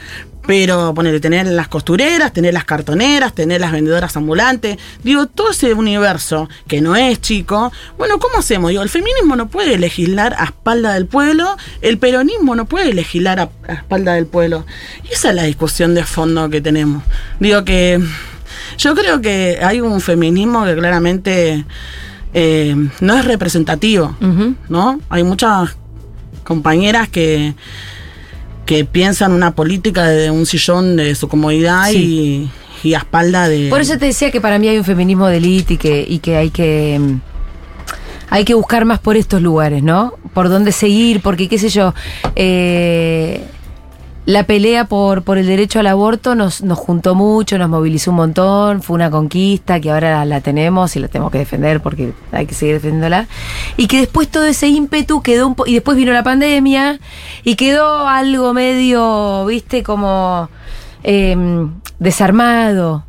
Pero 0.48 0.92
ponerle, 0.96 1.20
tener 1.20 1.46
las 1.46 1.68
costureras, 1.68 2.34
tener 2.34 2.52
las 2.56 2.66
cartoneras, 2.66 3.36
tener 3.36 3.62
las 3.62 3.72
vendedoras 3.72 4.18
ambulantes, 4.18 4.78
digo, 5.04 5.28
todo 5.28 5.52
ese 5.52 5.76
universo 5.76 6.50
que 6.68 6.82
no 6.82 6.96
es 6.96 7.22
chico, 7.22 7.72
bueno, 7.96 8.18
¿cómo 8.18 8.40
hacemos? 8.40 8.72
Digo, 8.72 8.82
el 8.82 8.90
feminismo 8.90 9.36
no 9.36 9.50
puede 9.50 9.78
legislar 9.78 10.34
a 10.40 10.46
espalda 10.46 10.96
del 10.96 11.06
pueblo, 11.06 11.58
el 11.82 12.00
peronismo 12.00 12.56
no 12.56 12.66
puede 12.66 12.92
legislar 12.92 13.40
a, 13.40 13.50
a 13.68 13.74
espalda 13.74 14.16
del 14.16 14.26
pueblo. 14.26 14.66
Y 15.08 15.14
esa 15.14 15.30
es 15.30 15.36
la 15.36 15.44
discusión 15.44 15.94
de 15.94 16.04
fondo 16.06 16.50
que 16.50 16.60
tenemos. 16.60 17.04
Digo 17.40 17.64
que 17.64 18.04
yo 18.78 18.96
creo 18.96 19.22
que 19.22 19.60
hay 19.62 19.80
un 19.80 20.02
feminismo 20.02 20.66
que 20.66 20.76
claramente 20.76 21.66
eh, 22.34 22.76
no 23.00 23.18
es 23.18 23.26
representativo. 23.26 24.16
¿no? 24.70 25.00
Hay 25.10 25.24
muchas 25.24 25.76
compañeras 26.44 27.10
que 27.10 27.54
que 28.72 28.86
piensan 28.86 29.34
una 29.34 29.52
política 29.54 30.08
de 30.08 30.32
un 30.32 30.46
sillón 30.46 30.96
de 30.96 31.14
su 31.16 31.28
comodidad 31.28 31.92
y, 31.92 32.50
y 32.84 32.94
a 32.94 33.00
espalda 33.00 33.50
de... 33.50 33.68
Por 33.70 33.82
eso 33.82 33.98
te 33.98 34.06
decía 34.06 34.32
que 34.32 34.40
para 34.40 34.60
mí 34.60 34.70
hay 34.70 34.78
un 34.78 34.86
feminismo 34.86 35.28
de 35.28 35.38
élite 35.38 35.74
y 35.74 35.78
que, 35.78 36.06
y 36.08 36.20
que 36.20 36.38
hay 36.38 36.52
que. 36.52 36.98
mm, 36.98 37.20
Hay 38.30 38.46
que 38.46 38.54
buscar 38.54 38.86
más 38.86 39.00
por 39.00 39.18
estos 39.18 39.42
lugares, 39.42 39.84
¿no? 39.84 40.14
Por 40.34 40.48
dónde 40.48 40.72
seguir, 40.72 41.20
porque 41.20 41.50
qué 41.50 41.58
sé 41.58 41.68
yo. 41.68 41.94
eh, 42.38 43.44
la 44.26 44.44
pelea 44.44 44.86
por, 44.86 45.24
por 45.24 45.38
el 45.40 45.48
derecho 45.48 45.80
al 45.80 45.88
aborto 45.88 46.36
nos, 46.36 46.62
nos 46.62 46.78
juntó 46.78 47.16
mucho, 47.16 47.58
nos 47.58 47.70
movilizó 47.70 48.12
un 48.12 48.18
montón, 48.18 48.84
fue 48.84 48.96
una 48.96 49.10
conquista 49.10 49.80
que 49.80 49.90
ahora 49.90 50.24
la 50.26 50.42
tenemos 50.42 50.96
y 50.96 51.00
la 51.00 51.08
tenemos 51.08 51.32
que 51.32 51.40
defender 51.40 51.82
porque 51.82 52.14
hay 52.32 52.46
que 52.46 52.54
seguir 52.54 52.76
defendiéndola. 52.76 53.28
Y 53.78 53.88
que 53.88 54.00
después 54.00 54.28
todo 54.28 54.46
ese 54.46 54.68
ímpetu 54.68 55.22
quedó 55.22 55.48
un 55.48 55.56
po 55.56 55.66
y 55.66 55.74
después 55.74 55.98
vino 55.98 56.14
la 56.14 56.24
pandemia 56.24 57.00
y 57.44 57.56
quedó 57.56 58.08
algo 58.08 58.54
medio, 58.54 59.46
viste, 59.46 59.82
como 59.82 60.50
eh, 61.04 61.36
desarmado. 61.98 63.06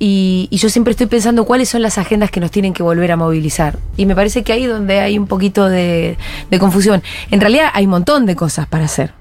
Y, 0.00 0.46
y 0.50 0.58
yo 0.58 0.70
siempre 0.70 0.92
estoy 0.92 1.08
pensando 1.08 1.44
cuáles 1.44 1.68
son 1.68 1.82
las 1.82 1.98
agendas 1.98 2.30
que 2.30 2.38
nos 2.38 2.52
tienen 2.52 2.72
que 2.72 2.82
volver 2.82 3.12
a 3.12 3.16
movilizar. 3.16 3.78
Y 3.96 4.06
me 4.06 4.14
parece 4.14 4.44
que 4.44 4.52
ahí 4.52 4.64
donde 4.64 5.00
hay 5.00 5.18
un 5.18 5.26
poquito 5.26 5.68
de, 5.68 6.16
de 6.50 6.58
confusión. 6.58 7.02
En 7.30 7.40
realidad 7.40 7.70
hay 7.74 7.84
un 7.84 7.90
montón 7.90 8.24
de 8.24 8.36
cosas 8.36 8.66
para 8.68 8.84
hacer. 8.84 9.17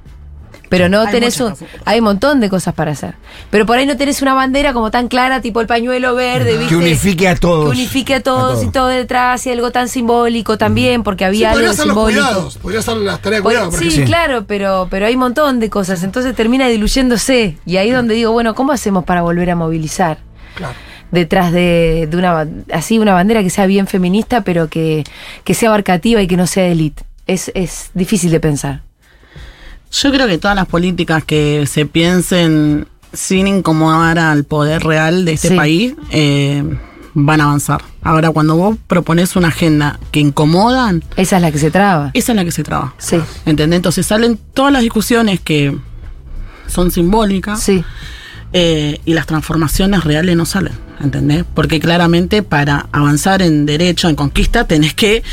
Pero 0.69 0.89
no 0.89 1.01
Hay 1.01 1.11
tenés 1.13 1.39
un, 1.39 1.53
hay 1.85 1.99
un 1.99 2.03
montón 2.03 2.39
de 2.41 2.49
cosas 2.49 2.73
para 2.73 2.91
hacer. 2.91 3.15
Pero 3.49 3.65
por 3.65 3.77
ahí 3.77 3.85
no 3.85 3.95
tenés 3.95 4.21
una 4.21 4.33
bandera 4.33 4.73
como 4.73 4.91
tan 4.91 5.07
clara, 5.07 5.39
tipo 5.41 5.61
el 5.61 5.67
pañuelo 5.67 6.13
verde, 6.13 6.53
¿viste? 6.57 6.67
Que 6.67 6.75
unifique 6.75 7.27
a 7.27 7.35
todos. 7.35 7.65
Que 7.65 7.71
unifique 7.71 8.15
a 8.15 8.21
todos, 8.21 8.63
y 8.63 8.69
todo 8.69 8.87
detrás 8.87 9.45
y 9.47 9.51
algo 9.51 9.71
tan 9.71 9.87
simbólico 9.87 10.57
también, 10.57 11.03
porque 11.03 11.23
había 11.25 11.51
algo 11.51 11.73
ser 11.73 11.85
los 11.87 11.95
simbólico. 11.95 12.21
cuidados. 12.21 12.57
Podría 12.57 12.81
ser 12.81 12.97
las 12.97 13.21
tareas 13.21 13.39
de 13.41 13.43
cuidado. 13.43 13.69
por 13.71 13.79
sí, 13.79 14.03
claro, 14.03 14.45
pero, 14.45 14.87
pero 14.91 15.05
hay 15.05 15.13
un 15.13 15.19
montón 15.21 15.59
de 15.59 15.69
cosas. 15.69 16.03
Entonces 16.03 16.35
termina 16.35 16.67
diluyéndose. 16.67 17.57
Y 17.65 17.77
ahí 17.77 17.89
es 17.89 17.95
donde 17.95 18.13
digo, 18.15 18.31
bueno, 18.33 18.53
¿cómo 18.55 18.71
hacemos 18.73 19.05
para 19.05 19.21
volver 19.21 19.49
a 19.51 19.55
movilizar? 19.55 20.17
Claro. 20.55 20.73
Detrás 21.11 21.53
de, 21.53 22.07
de 22.11 22.17
una 22.17 22.33
ba- 22.33 22.47
así 22.73 22.99
una 22.99 23.13
bandera 23.13 23.41
que 23.41 23.49
sea 23.49 23.65
bien 23.67 23.87
feminista, 23.87 24.41
pero 24.41 24.67
que, 24.67 25.05
que 25.45 25.53
sea 25.53 25.69
abarcativa 25.69 26.21
y 26.21 26.27
que 26.27 26.35
no 26.35 26.45
sea 26.47 26.63
de 26.65 26.73
élite. 26.73 27.03
Es, 27.25 27.51
es 27.55 27.91
difícil 27.93 28.31
de 28.31 28.41
pensar. 28.41 28.81
Yo 29.91 30.11
creo 30.11 30.27
que 30.27 30.37
todas 30.37 30.55
las 30.55 30.67
políticas 30.67 31.23
que 31.23 31.65
se 31.67 31.85
piensen 31.85 32.87
sin 33.13 33.47
incomodar 33.47 34.19
al 34.19 34.43
poder 34.43 34.83
real 34.83 35.25
de 35.25 35.33
este 35.33 35.49
Sí. 35.49 35.55
país 35.55 35.93
eh, 36.11 36.63
van 37.13 37.41
a 37.41 37.45
avanzar. 37.45 37.81
Ahora, 38.03 38.29
cuando 38.31 38.55
vos 38.55 38.77
propones 38.87 39.35
una 39.35 39.47
agenda 39.47 39.99
que 40.11 40.19
incomodan, 40.19 41.03
Esa 41.15 41.37
es 41.37 41.41
la 41.41 41.51
que 41.51 41.57
se 41.57 41.71
traba. 41.71 42.11
esa 42.13 42.31
es 42.33 42.35
la 42.35 42.45
que 42.45 42.51
se 42.51 42.63
traba. 42.63 42.93
Sí, 42.97 43.17
¿Entendés? 43.45 43.77
Entonces 43.77 44.05
salen 44.05 44.37
todas 44.53 44.71
las 44.71 44.81
discusiones 44.81 45.39
que 45.39 45.75
son 46.67 46.91
simbólicas 46.91 47.61
sí, 47.61 47.83
eh, 48.53 48.99
y 49.05 49.13
las 49.13 49.25
transformaciones 49.25 50.03
reales 50.03 50.35
no 50.35 50.45
salen. 50.45 50.73
¿Entendés? 50.99 51.45
Porque 51.53 51.79
claramente 51.79 52.41
para 52.43 52.87
avanzar 52.91 53.41
en 53.41 53.65
derecho, 53.65 54.09
en 54.09 54.15
conquista, 54.15 54.65
tenés 54.67 54.93
que 54.95 55.23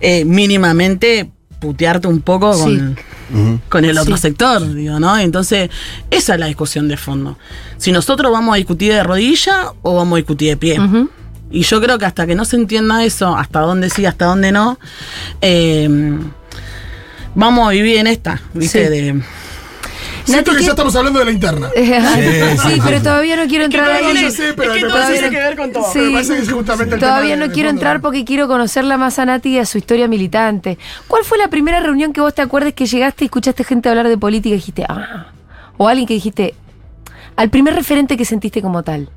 eh, 0.00 0.24
mínimamente 0.24 1.30
putearte 1.60 2.08
un 2.08 2.20
poco 2.20 2.54
Sí. 2.54 2.62
con, 2.62 2.96
con 3.68 3.84
el 3.84 3.96
otro 3.98 4.16
Sí. 4.16 4.22
sector, 4.22 4.74
digo, 4.74 4.98
¿no? 5.00 5.18
Entonces, 5.18 5.70
esa 6.10 6.34
es 6.34 6.40
la 6.40 6.46
discusión 6.46 6.88
de 6.88 6.96
fondo. 6.96 7.38
Si 7.78 7.92
nosotros 7.92 8.30
vamos 8.32 8.54
a 8.54 8.56
discutir 8.56 8.92
de 8.92 9.02
rodilla 9.02 9.72
o 9.82 9.96
vamos 9.96 10.14
a 10.14 10.16
discutir 10.16 10.50
de 10.50 10.56
pie. 10.56 10.78
Y 11.50 11.62
yo 11.62 11.80
creo 11.82 11.98
que 11.98 12.06
hasta 12.06 12.26
que 12.26 12.34
no 12.34 12.44
se 12.44 12.56
entienda 12.56 13.04
eso, 13.04 13.36
hasta 13.36 13.60
dónde 13.60 13.90
sí, 13.90 14.06
hasta 14.06 14.24
dónde 14.24 14.52
no, 14.52 14.78
eh, 15.42 15.88
vamos 17.34 17.68
a 17.68 17.70
vivir 17.72 17.96
en 17.98 18.06
esta, 18.06 18.40
¿viste? 18.54 18.84
Sí. 18.84 18.90
De, 18.90 19.22
Siento 20.24 20.50
Nati, 20.50 20.50
que 20.52 20.56
¿qué- 20.58 20.64
ya 20.64 20.70
estamos 20.70 20.94
hablando 20.96 21.18
de 21.18 21.24
la 21.24 21.30
interna. 21.32 21.68
sí, 21.74 22.80
pero 22.84 23.02
todavía 23.02 23.36
no 23.36 23.46
quiero 23.46 23.64
entrar 23.64 23.86
todavía 23.86 24.08
ahí. 24.20 24.24
no 24.26 24.30
sé, 24.30 24.54
pero 24.54 24.74
es 24.74 24.84
que 24.84 24.88
parece 24.90 25.12
tiene 25.14 25.30
que- 25.30 25.36
ver 25.42 25.56
con 25.56 25.72
todo. 25.72 25.92
Sí. 25.92 25.98
Me 25.98 26.12
parece 26.12 26.34
que 26.36 26.42
es 26.42 26.52
justamente 26.52 26.94
el 26.94 27.00
Todavía 27.00 27.34
tema 27.34 27.46
no 27.46 27.52
quiero 27.52 27.68
entrar 27.70 28.00
porque 28.00 28.24
quiero 28.24 28.46
conocerla 28.48 28.96
más 28.98 29.18
a 29.18 29.26
Nati 29.26 29.50
y 29.50 29.58
a 29.58 29.66
su 29.66 29.78
historia 29.78 30.06
militante. 30.08 30.78
¿Cuál 31.08 31.24
fue 31.24 31.38
la 31.38 31.48
primera 31.48 31.80
reunión 31.80 32.12
que 32.12 32.20
vos 32.20 32.34
te 32.34 32.42
acuerdes 32.42 32.74
que 32.74 32.86
llegaste 32.86 33.24
y 33.24 33.26
escuchaste 33.26 33.64
gente 33.64 33.88
hablar 33.88 34.08
de 34.08 34.16
política 34.18 34.54
y 34.54 34.58
dijiste, 34.58 34.84
ah? 34.88 35.32
O 35.76 35.88
alguien 35.88 36.06
que 36.06 36.14
dijiste, 36.14 36.54
al 37.36 37.50
primer 37.50 37.74
referente 37.74 38.16
que 38.16 38.24
sentiste 38.24 38.62
como 38.62 38.82
tal. 38.82 39.08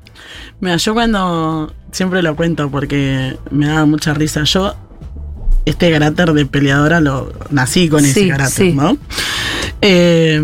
Mira, 0.60 0.76
yo 0.76 0.94
cuando 0.94 1.72
siempre 1.92 2.22
lo 2.22 2.34
cuento 2.34 2.70
porque 2.70 3.36
me 3.50 3.66
da 3.68 3.84
mucha 3.84 4.14
risa. 4.14 4.42
Yo 4.44 4.74
este 5.66 5.90
carácter 5.92 6.32
de 6.32 6.46
peleadora 6.46 7.00
lo 7.00 7.32
nací 7.50 7.88
con 7.88 8.00
Sí, 8.02 8.10
ese 8.10 8.28
carácter, 8.28 8.66
sí. 8.66 8.72
¿no? 8.72 8.96
Eh, 9.82 10.40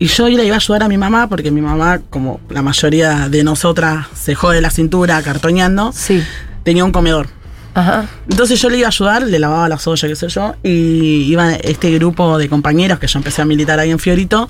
y 0.00 0.06
yo 0.06 0.28
le 0.28 0.44
iba 0.44 0.56
a 0.56 0.58
ayudar 0.58 0.82
a 0.82 0.88
mi 0.88 0.98
mamá 0.98 1.28
porque 1.28 1.52
mi 1.52 1.60
mamá, 1.60 2.00
como 2.10 2.40
la 2.50 2.62
mayoría 2.62 3.28
de 3.28 3.44
nosotras, 3.44 4.06
se 4.14 4.34
jode 4.34 4.60
la 4.60 4.70
cintura 4.70 5.22
cartoñando, 5.22 5.92
Sí. 5.94 6.20
tenía 6.64 6.84
un 6.84 6.90
comedor. 6.90 7.28
Ajá. 7.74 8.08
Entonces 8.28 8.60
yo 8.60 8.68
le 8.68 8.78
iba 8.78 8.86
a 8.86 8.90
ayudar, 8.90 9.22
le 9.22 9.38
lavaba 9.38 9.68
las 9.68 9.86
ollas, 9.86 10.08
qué 10.08 10.16
sé 10.16 10.28
yo, 10.28 10.56
y 10.64 11.26
iba 11.30 11.52
este 11.54 11.92
grupo 11.92 12.36
de 12.38 12.48
compañeros 12.48 12.98
que 12.98 13.06
yo 13.06 13.18
empecé 13.20 13.42
a 13.42 13.44
militar 13.44 13.78
ahí 13.78 13.90
en 13.92 14.00
Fiorito 14.00 14.48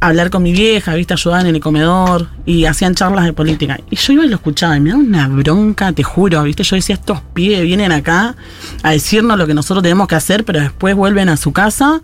hablar 0.00 0.30
con 0.30 0.42
mi 0.44 0.52
vieja, 0.52 0.94
viste, 0.94 1.14
ayudaban 1.14 1.46
en 1.46 1.56
el 1.56 1.60
comedor 1.60 2.28
y 2.46 2.66
hacían 2.66 2.94
charlas 2.94 3.24
de 3.24 3.32
política. 3.32 3.78
Y 3.90 3.96
yo 3.96 4.12
iba 4.12 4.24
y 4.24 4.28
lo 4.28 4.36
escuchaba 4.36 4.76
y 4.76 4.80
me 4.80 4.90
daba 4.90 5.02
una 5.02 5.26
bronca, 5.28 5.92
te 5.92 6.04
juro, 6.04 6.42
viste, 6.44 6.62
yo 6.62 6.76
decía, 6.76 6.94
estos 6.94 7.20
pibes 7.34 7.62
vienen 7.62 7.90
acá 7.90 8.36
a 8.84 8.90
decirnos 8.92 9.36
lo 9.38 9.46
que 9.48 9.54
nosotros 9.54 9.82
tenemos 9.82 10.06
que 10.06 10.14
hacer, 10.14 10.44
pero 10.44 10.60
después 10.60 10.94
vuelven 10.94 11.28
a 11.28 11.36
su 11.36 11.52
casa 11.52 12.00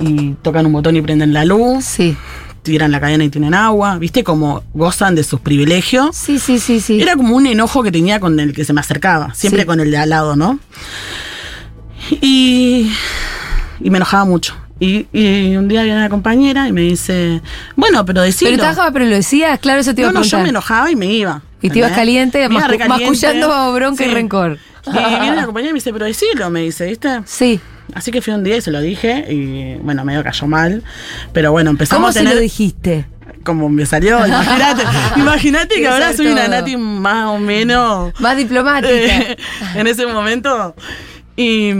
y 0.00 0.32
tocan 0.42 0.66
un 0.66 0.72
botón 0.72 0.96
y 0.96 1.02
prenden 1.02 1.32
la 1.32 1.44
luz, 1.44 1.84
Sí. 1.84 2.16
tiran 2.62 2.90
la 2.92 3.00
cadena 3.00 3.24
y 3.24 3.28
tienen 3.30 3.54
agua, 3.54 3.96
viste, 3.98 4.22
como 4.24 4.62
gozan 4.74 5.14
de 5.14 5.24
sus 5.24 5.40
privilegios. 5.40 6.14
Sí, 6.16 6.38
sí, 6.38 6.58
sí, 6.58 6.80
sí. 6.80 7.00
Era 7.00 7.16
como 7.16 7.34
un 7.36 7.46
enojo 7.46 7.82
que 7.82 7.90
tenía 7.90 8.20
con 8.20 8.38
el 8.40 8.52
que 8.52 8.64
se 8.64 8.72
me 8.72 8.80
acercaba, 8.80 9.32
siempre 9.34 9.62
Sí. 9.62 9.66
con 9.66 9.80
el 9.80 9.90
de 9.90 9.96
al 9.98 10.10
lado, 10.10 10.36
¿no? 10.36 10.58
Y, 12.20 12.90
y 13.80 13.90
me 13.90 13.96
enojaba 13.98 14.24
mucho. 14.24 14.54
Y, 14.80 15.06
y 15.12 15.56
un 15.56 15.66
día 15.66 15.82
viene 15.82 15.98
una 15.98 16.08
compañera 16.08 16.68
y 16.68 16.72
me 16.72 16.82
dice, 16.82 17.42
bueno, 17.74 18.04
pero 18.04 18.22
decilo. 18.22 18.50
Pero 18.52 18.62
te 18.62 18.68
bajaba, 18.68 18.92
pero 18.92 19.06
lo 19.06 19.14
decías, 19.16 19.58
claro, 19.58 19.80
eso 19.80 19.94
te 19.94 20.02
iba 20.02 20.12
no, 20.12 20.20
a 20.20 20.22
no, 20.22 20.28
yo 20.28 20.38
me 20.38 20.50
enojaba 20.50 20.90
y 20.90 20.96
me 20.96 21.06
iba. 21.06 21.42
Y 21.60 21.70
te 21.70 21.78
ibas 21.80 21.90
caliente, 21.92 22.46
mascu- 22.48 22.68
recaliente. 22.68 22.88
mascullando 22.88 23.72
bronca 23.72 24.04
y 24.04 24.08
rencor. 24.08 24.58
Y 24.86 24.90
viene 24.92 25.32
una 25.32 25.46
compañera 25.46 25.70
y 25.70 25.72
me 25.72 25.78
dice, 25.78 25.92
pero 25.92 26.04
decilo, 26.06 26.48
me 26.50 26.60
dice, 26.60 26.86
¿viste? 26.86 27.20
Sí. 27.24 27.58
Así 27.94 28.10
que 28.10 28.20
fui 28.20 28.34
un 28.34 28.44
día 28.44 28.56
y 28.56 28.60
se 28.60 28.70
lo 28.70 28.80
dije 28.80 29.24
y 29.30 29.76
bueno, 29.76 30.04
medio 30.04 30.22
cayó 30.22 30.46
mal. 30.46 30.82
Pero 31.32 31.52
bueno, 31.52 31.70
empezamos 31.70 32.00
¿Cómo 32.00 32.08
a 32.08 32.12
se 32.12 32.34
lo 32.34 32.40
dijiste? 32.40 33.06
Como 33.44 33.68
me 33.68 33.86
salió, 33.86 34.18
imagínate. 34.26 34.82
imagínate 35.16 35.74
que 35.76 35.88
ahora 35.88 36.12
soy 36.12 36.26
una. 36.26 36.48
Nati 36.48 36.76
más 36.76 37.26
o 37.26 37.38
menos... 37.38 38.12
Más 38.20 38.36
diplomática. 38.36 38.88
Eh, 38.92 39.36
en 39.74 39.86
ese 39.86 40.06
momento. 40.06 40.74
Y 41.36 41.72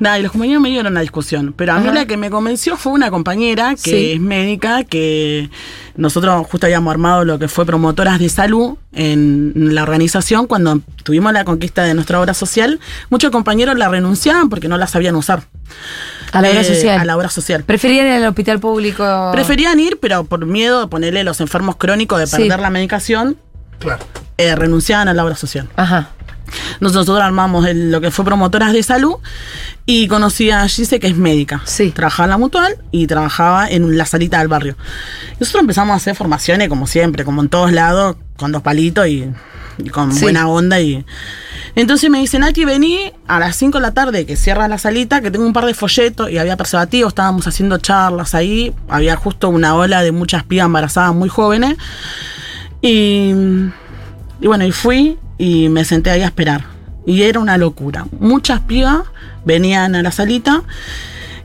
nada, 0.00 0.18
y 0.18 0.22
los 0.22 0.32
compañeros 0.32 0.62
me 0.62 0.68
dieron 0.70 0.92
una 0.92 1.00
discusión. 1.00 1.54
Pero 1.56 1.72
a 1.72 1.78
mí 1.80 1.86
Ajá. 1.86 1.94
la 1.94 2.06
que 2.06 2.16
me 2.16 2.30
convenció 2.30 2.76
fue 2.76 2.92
una 2.92 3.10
compañera 3.10 3.70
que 3.74 3.90
Sí. 3.90 4.12
es 4.14 4.20
médica, 4.20 4.84
que 4.84 5.50
nosotros 5.96 6.46
justo 6.50 6.66
habíamos 6.66 6.90
armado 6.90 7.24
lo 7.24 7.38
que 7.38 7.48
fue 7.48 7.64
promotoras 7.66 8.18
de 8.18 8.28
salud 8.28 8.76
en 8.92 9.52
la 9.74 9.82
organización. 9.82 10.46
Cuando 10.46 10.80
tuvimos 11.02 11.32
la 11.32 11.44
conquista 11.44 11.84
de 11.84 11.94
nuestra 11.94 12.20
obra 12.20 12.34
social, 12.34 12.80
muchos 13.10 13.30
compañeros 13.30 13.76
la 13.76 13.88
renunciaban 13.88 14.48
porque 14.48 14.68
no 14.68 14.76
la 14.78 14.86
sabían 14.86 15.14
usar. 15.16 15.44
a 16.32 16.42
la 16.42 16.50
obra 16.50 16.60
Eh, 16.60 16.64
social. 16.64 17.00
A 17.00 17.04
la 17.04 17.16
obra 17.16 17.28
social. 17.30 17.62
Preferían 17.64 18.06
ir 18.06 18.12
al 18.12 18.26
hospital 18.26 18.60
público. 18.60 19.30
Preferían 19.32 19.78
ir, 19.80 19.98
pero 20.00 20.24
por 20.24 20.44
miedo 20.44 20.80
de 20.80 20.86
ponerle 20.88 21.24
los 21.24 21.40
enfermos 21.40 21.76
crónicos 21.76 22.18
de 22.18 22.26
Sí. 22.26 22.36
perder 22.36 22.60
la 22.60 22.70
medicación, 22.70 23.36
Claro. 23.78 24.04
eh, 24.36 24.54
renunciaban 24.54 25.08
a 25.08 25.14
la 25.14 25.24
obra 25.24 25.34
social. 25.36 25.68
Ajá. 25.76 26.10
Nosotros 26.80 27.18
armamos 27.20 27.66
el- 27.66 27.90
lo 27.90 28.00
que 28.00 28.10
fue 28.10 28.24
promotoras 28.24 28.72
de 28.72 28.82
salud 28.82 29.16
y 29.86 30.08
conocí 30.08 30.50
a 30.50 30.66
Gise, 30.68 30.98
que 31.00 31.06
es 31.08 31.16
médica. 31.16 31.62
Sí. 31.64 31.90
Trabajaba 31.90 32.24
en 32.26 32.30
la 32.30 32.38
mutual 32.38 32.76
y 32.90 33.06
trabajaba 33.06 33.68
en 33.68 33.96
la 33.96 34.06
salita 34.06 34.38
del 34.38 34.48
barrio. 34.48 34.76
Nosotros 35.40 35.60
empezamos 35.62 35.94
a 35.94 35.96
hacer 35.96 36.14
formaciones, 36.16 36.68
como 36.68 36.86
siempre, 36.86 37.24
como 37.24 37.42
en 37.42 37.48
todos 37.48 37.72
lados, 37.72 38.16
con 38.36 38.52
dos 38.52 38.62
palitos 38.62 39.06
y, 39.06 39.28
y 39.78 39.88
con 39.90 40.12
Sí. 40.12 40.22
buena 40.22 40.48
onda. 40.48 40.80
y 40.80 41.04
Entonces 41.74 42.08
me 42.10 42.18
dice, 42.20 42.38
Nati, 42.38 42.64
vení 42.64 43.12
a 43.26 43.38
las 43.38 43.54
5 43.56 43.76
de 43.78 43.82
la 43.82 43.92
tarde, 43.92 44.24
que 44.24 44.34
cierra 44.36 44.66
la 44.66 44.78
salita, 44.78 45.20
que 45.20 45.30
tengo 45.30 45.44
un 45.46 45.52
par 45.52 45.66
de 45.66 45.74
folletos 45.74 46.30
y 46.30 46.38
había 46.38 46.56
preservativos, 46.56 47.10
estábamos 47.10 47.46
haciendo 47.46 47.76
charlas 47.78 48.34
ahí. 48.34 48.72
Había 48.88 49.14
justo 49.16 49.50
una 49.50 49.74
ola 49.74 50.02
de 50.02 50.10
muchas 50.12 50.42
pibas 50.44 50.66
embarazadas 50.66 51.14
muy 51.14 51.28
jóvenes. 51.28 51.76
Y, 52.80 53.32
y 54.40 54.46
bueno, 54.46 54.64
y 54.64 54.72
fui 54.72 55.18
y 55.38 55.68
me 55.68 55.84
senté 55.84 56.10
ahí 56.10 56.22
a 56.22 56.26
esperar. 56.26 56.64
Y 57.06 57.22
era 57.22 57.38
una 57.40 57.56
locura. 57.56 58.06
Muchas 58.18 58.60
pibas 58.60 59.00
venían 59.44 59.94
a 59.94 60.02
la 60.02 60.10
salita 60.10 60.62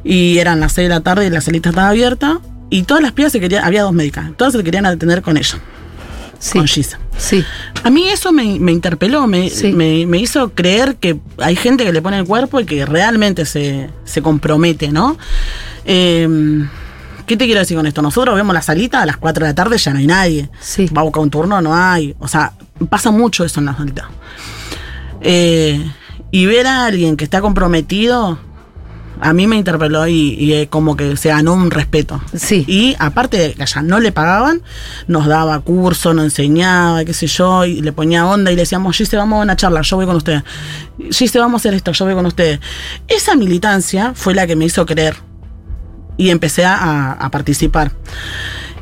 y 0.04 0.38
eran 0.40 0.60
las 0.60 0.74
6 0.74 0.86
de 0.90 0.96
la 0.96 1.02
tarde 1.02 1.28
y 1.28 1.30
la 1.30 1.42
salita 1.42 1.70
estaba 1.70 1.90
abierta. 1.90 2.40
Y 2.70 2.84
todas 2.84 3.04
las 3.04 3.12
pibas 3.12 3.32
se 3.32 3.40
querían, 3.40 3.64
había 3.66 3.84
dos 3.84 3.94
médicas, 3.94 4.32
todas 4.38 4.54
se 4.54 4.64
querían 4.64 4.86
atender 4.86 5.22
con 5.22 5.36
ella, 5.38 5.60
Sí. 6.40 6.58
con 6.58 6.68
Gisa. 6.68 7.00
Sí. 7.18 7.44
A 7.84 7.90
mí 7.90 8.08
eso 8.10 8.32
me, 8.32 8.58
me 8.60 8.72
interpeló, 8.72 9.28
me, 9.28 9.50
Sí. 9.50 9.74
me- 9.74 10.06
me 10.08 10.18
hizo 10.20 10.52
creer 10.54 10.96
que 10.96 11.20
hay 11.38 11.56
gente 11.58 11.84
que 11.84 11.92
le 11.92 12.02
pone 12.02 12.18
el 12.18 12.26
cuerpo 12.26 12.60
y 12.62 12.66
que 12.66 12.86
realmente 12.86 13.46
se, 13.46 13.90
se 14.06 14.22
compromete, 14.22 14.90
¿no? 14.92 15.18
Eh, 15.86 16.28
¿Qué 17.26 17.38
te 17.38 17.46
quiero 17.46 17.60
decir 17.60 17.78
con 17.78 17.86
esto? 17.88 18.02
Nosotros 18.02 18.36
vemos 18.36 18.54
la 18.54 18.62
salita 18.62 19.02
a 19.02 19.06
las 19.06 19.18
4 19.18 19.46
de 19.46 19.52
la 19.52 19.56
tarde, 19.56 19.78
ya 19.78 19.94
no 19.94 20.00
hay 20.00 20.08
nadie. 20.08 20.50
Sí. 20.60 20.88
Va 20.96 21.02
a 21.02 21.04
buscar 21.04 21.24
un 21.24 21.30
turno, 21.30 21.62
no 21.62 21.76
hay. 21.76 22.16
O 22.20 22.28
sea, 22.28 22.54
pasa 22.90 23.12
mucho 23.12 23.44
eso 23.44 23.60
en 23.60 23.68
la 23.68 23.76
salita. 23.76 24.10
Eh, 25.22 25.84
y 26.32 26.46
ver 26.46 26.68
a 26.68 26.86
alguien 26.86 27.18
que 27.18 27.24
está 27.24 27.42
comprometido, 27.42 28.40
a 29.20 29.34
mí 29.34 29.46
me 29.46 29.56
interpeló 29.56 30.08
y, 30.08 30.36
y, 30.40 30.68
como 30.68 30.96
que 30.96 31.16
se 31.16 31.30
ganó 31.30 31.54
un 31.54 31.70
respeto. 31.70 32.22
Sí. 32.36 32.66
Y 32.68 32.96
aparte 32.98 33.38
de 33.38 33.54
que 33.54 33.64
allá 33.64 33.82
no 33.84 34.00
le 34.00 34.12
pagaban, 34.12 34.64
nos 35.08 35.28
daba 35.28 35.60
curso, 35.60 36.14
nos 36.14 36.26
enseñaba, 36.26 37.06
qué 37.06 37.14
sé 37.14 37.28
yo, 37.28 37.66
y 37.66 37.82
le 37.82 37.92
ponía 37.92 38.26
onda 38.26 38.52
y 38.52 38.56
le 38.56 38.64
decíamos, 38.64 38.98
Gise, 38.98 39.18
vamos 39.18 39.40
a 39.40 39.44
una 39.44 39.56
charla, 39.56 39.82
yo 39.82 39.98
voy 39.98 40.08
con 40.08 40.16
ustedes. 40.16 40.44
Gise, 41.12 41.40
vamos 41.40 41.60
a 41.60 41.62
hacer 41.62 41.76
esto, 41.76 41.92
yo 41.92 42.06
voy 42.06 42.16
con 42.16 42.26
ustedes. 42.26 42.60
Esa 43.08 43.36
militancia 43.36 44.14
fue 44.16 44.34
la 44.34 44.48
que 44.48 44.56
me 44.56 44.66
hizo 44.66 44.86
creer. 44.86 45.31
Y 46.18 46.30
empecé 46.30 46.66
a, 46.66 47.14
a 47.14 47.32
participar. 47.32 47.92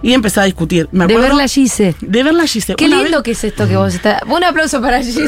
Y 0.02 0.14
empecé 0.14 0.40
a 0.40 0.44
discutir. 0.44 0.88
Me 0.94 1.08
De 1.08 1.14
acuerdo- 1.14 1.36
verla 1.36 1.48
Gise. 1.50 1.94
De 2.00 2.24
verla 2.24 2.48
Gise. 2.48 2.76
Qué 2.76 2.86
Una 2.86 3.02
lindo 3.02 3.18
vez- 3.18 3.24
que 3.24 3.32
es 3.32 3.44
esto 3.44 3.68
que 3.68 3.76
vos 3.76 3.94
estás. 3.94 4.22
Un 4.28 4.42
aplauso 4.46 4.82
para 4.82 5.02
Gise, 5.04 5.28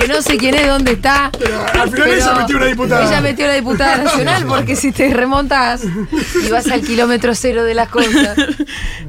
que 0.00 0.08
no 0.08 0.22
sé 0.22 0.38
quién 0.38 0.54
es, 0.54 0.66
dónde 0.66 0.92
está. 0.92 1.26
al 1.74 1.90
final 1.90 2.08
ella 2.10 2.34
metió 2.34 2.56
una 2.56 2.64
diputada. 2.66 3.06
Ella 3.06 3.20
metió 3.20 3.46
la 3.46 3.52
diputada 3.54 3.96
nacional 4.04 4.46
porque 4.46 4.74
si 4.74 4.90
te 4.92 5.12
remontas 5.12 5.82
y 5.84 6.50
vas 6.50 6.66
al 6.68 6.80
kilómetro 6.80 7.34
cero 7.34 7.62
de 7.64 7.74
las 7.74 7.88
cosas. 7.88 8.36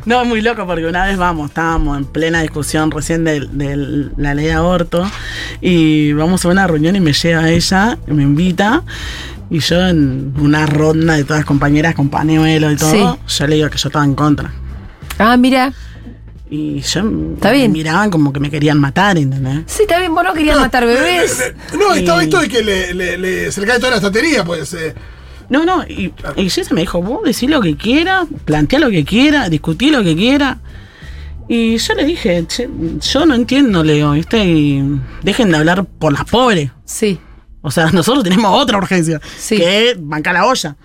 No, 0.06 0.22
es 0.22 0.28
muy 0.28 0.40
loco 0.42 0.66
porque 0.66 0.86
una 0.86 1.06
vez 1.06 1.18
vamos, 1.18 1.50
estábamos 1.50 1.98
en 1.98 2.06
plena 2.06 2.42
discusión 2.42 2.92
recién 2.92 3.26
de, 3.26 3.42
de 3.42 4.10
la 4.16 4.34
ley 4.34 4.46
de 4.46 4.54
aborto 4.54 5.06
y 5.60 6.14
vamos 6.14 6.46
a 6.46 6.48
una 6.48 6.66
reunión 6.66 6.96
y 6.96 7.02
me 7.02 7.12
lleva 7.12 7.50
ella, 7.50 7.98
me 8.08 8.24
invita 8.24 8.84
y 9.50 9.60
yo 9.60 9.88
en 9.88 10.34
una 10.40 10.66
ronda 10.66 11.16
de 11.16 11.24
todas 11.24 11.40
las 11.40 11.46
compañeras 11.46 11.96
con 11.96 12.10
pañuelo 12.10 12.72
y 12.72 12.76
todo, 12.76 12.92
Sí. 13.28 13.36
yo 13.38 13.48
le 13.48 13.56
digo 13.56 13.70
que 13.70 13.78
yo 13.78 13.90
estaba 13.90 14.06
en 14.06 14.16
contra. 14.16 14.52
Ah, 15.20 15.38
mira. 15.38 15.74
Y 16.50 16.80
yo 16.80 17.02
Está 17.36 17.52
bien. 17.52 17.72
me 17.72 17.80
miraban 17.80 18.10
como 18.10 18.32
que 18.32 18.40
me 18.40 18.50
querían 18.50 18.80
matar, 18.80 19.18
¿entendés? 19.18 19.64
Sí, 19.66 19.82
está 19.84 20.00
bien, 20.00 20.14
vos 20.16 20.24
no 20.24 20.34
querías 20.34 20.58
matar 20.58 20.86
bebés. 20.86 21.54
No, 21.78 21.94
estaba 21.94 22.22
Y- 22.24 22.26
esto 22.28 22.40
de 22.40 22.48
que 22.48 22.64
le, 22.64 22.94
le- 22.94 23.18
le- 23.18 23.52
se 23.52 23.60
le 23.62 23.68
cae 23.68 23.78
toda 23.80 23.92
la 23.92 23.96
estantería, 23.98 24.46
pues. 24.46 24.74
eh. 24.74 24.94
No, 25.50 25.66
no, 25.66 25.84
y, 25.88 26.14
y 26.36 26.50
me 26.74 26.82
dijo, 26.82 27.02
vos 27.02 27.22
decís 27.24 27.50
lo 27.50 27.62
que 27.62 27.76
quieras, 27.78 28.28
plantea 28.46 28.80
lo 28.80 28.90
que 28.90 29.04
quieras, 29.06 29.50
discutí 29.50 29.90
lo 29.90 30.04
que 30.04 30.16
quieras. 30.16 30.58
Y 31.50 31.78
yo 31.78 31.94
le 31.94 32.04
dije, 32.06 32.46
"Che, 32.48 32.70
yo 33.02 33.26
no 33.26 33.34
entiendo, 33.34 33.82
Leo, 33.84 34.12
¿viste? 34.12 34.44
Y 34.44 34.84
dejen 35.24 35.50
de 35.52 35.58
hablar 35.58 35.86
por 35.86 36.12
las 36.12 36.26
pobres. 36.26 36.72
Sí. 36.84 37.20
O 37.62 37.72
sea, 37.72 37.88
nosotros 37.92 38.24
tenemos 38.24 38.52
otra 38.62 38.78
urgencia, 38.78 39.20
Sí. 39.38 39.58
que 39.58 39.90
es 39.92 39.98
bancar 40.00 40.34
la 40.34 40.46
olla. 40.46 40.76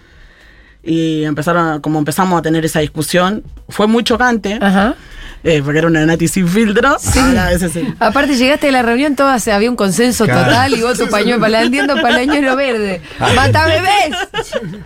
Y 0.85 1.23
empezaron, 1.25 1.69
a- 1.69 1.81
como 1.81 1.99
empezamos 2.01 2.37
a 2.39 2.43
tener 2.43 2.65
esa 2.65 2.81
discusión, 2.81 3.45
fue 3.69 3.87
muy 3.87 4.03
chocante, 4.03 4.59
Ajá. 4.61 4.97
eh, 5.45 5.63
porque 5.65 5.79
era 5.79 5.87
una 5.87 6.05
Nati 6.05 6.27
sin 6.27 6.49
filtro. 6.49 6.97
Ahora 7.17 7.47
veces 7.51 7.73
sí. 7.73 7.95
Aparte 8.01 8.35
llegaste 8.35 8.69
a 8.69 8.73
la 8.73 8.83
reunión, 8.83 9.15
todas 9.15 9.47
había 9.47 9.71
un 9.71 9.77
consenso 9.77 10.25
Claro. 10.25 10.45
total 10.47 10.75
y 10.77 10.83
vos 10.83 10.99
tu 10.99 11.07
pañuelo 11.09 11.41
palandiendo 11.41 11.95
pañuelo 12.03 12.57
verde. 12.57 13.01
¡Mata 13.37 13.67
bebés! 13.67 14.17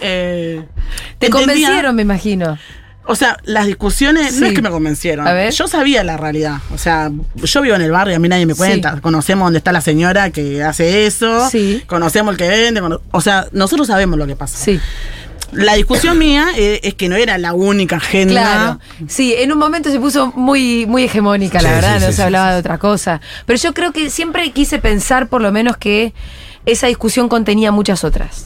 Eh, 0.00 0.62
Te 1.18 1.26
entendía- 1.26 1.30
convencieron, 1.30 1.96
me 1.96 2.02
imagino. 2.02 2.58
O 3.06 3.16
sea, 3.16 3.38
las 3.44 3.66
discusiones 3.66 4.34
Sí. 4.34 4.40
no 4.40 4.46
es 4.46 4.52
que 4.52 4.62
me 4.62 4.70
convencieron. 4.70 5.26
A 5.26 5.32
ver. 5.32 5.52
Yo 5.52 5.66
sabía 5.66 6.04
la 6.04 6.16
realidad. 6.16 6.58
O 6.72 6.78
sea, 6.78 7.10
yo 7.34 7.62
vivo 7.62 7.74
en 7.74 7.82
el 7.82 7.90
barrio, 7.90 8.14
a 8.14 8.18
mí 8.18 8.28
nadie 8.28 8.46
me 8.46 8.54
cuenta. 8.54 8.94
Sí. 8.96 9.00
Conocemos 9.00 9.46
dónde 9.46 9.58
está 9.58 9.72
la 9.72 9.80
señora 9.80 10.30
que 10.30 10.62
hace 10.62 11.06
eso. 11.06 11.48
Sí. 11.50 11.82
Conocemos 11.86 12.32
el 12.32 12.38
que 12.38 12.46
vende. 12.48 12.82
O 13.10 13.20
sea, 13.20 13.46
nosotros 13.52 13.88
sabemos 13.88 14.18
lo 14.18 14.26
que 14.26 14.36
pasa. 14.36 14.56
Sí, 14.58 14.78
La 15.52 15.74
discusión 15.74 16.16
mía 16.18 16.48
eh, 16.56 16.78
es 16.84 16.94
que 16.94 17.08
no 17.08 17.16
era 17.16 17.36
la 17.38 17.52
única 17.54 17.96
agenda. 17.96 18.42
claro. 18.42 18.80
Sí, 19.08 19.34
en 19.36 19.50
un 19.50 19.58
momento 19.58 19.90
se 19.90 19.98
puso 19.98 20.30
muy, 20.36 20.86
muy 20.86 21.02
hegemónica, 21.04 21.60
la 21.60 21.68
Sí, 21.70 21.74
verdad, 21.74 21.94
sí, 21.96 22.00
no 22.02 22.06
sí, 22.06 22.12
se 22.12 22.16
sí, 22.16 22.22
hablaba 22.22 22.48
sí. 22.50 22.52
de 22.54 22.60
otra 22.60 22.78
cosa. 22.78 23.20
Pero 23.46 23.58
yo 23.58 23.74
creo 23.74 23.90
que 23.92 24.10
siempre 24.10 24.52
quise 24.52 24.78
pensar, 24.78 25.26
por 25.28 25.40
lo 25.42 25.50
menos, 25.50 25.76
que 25.76 26.12
esa 26.66 26.86
discusión 26.86 27.28
contenía 27.28 27.72
muchas 27.72 28.04
otras. 28.04 28.44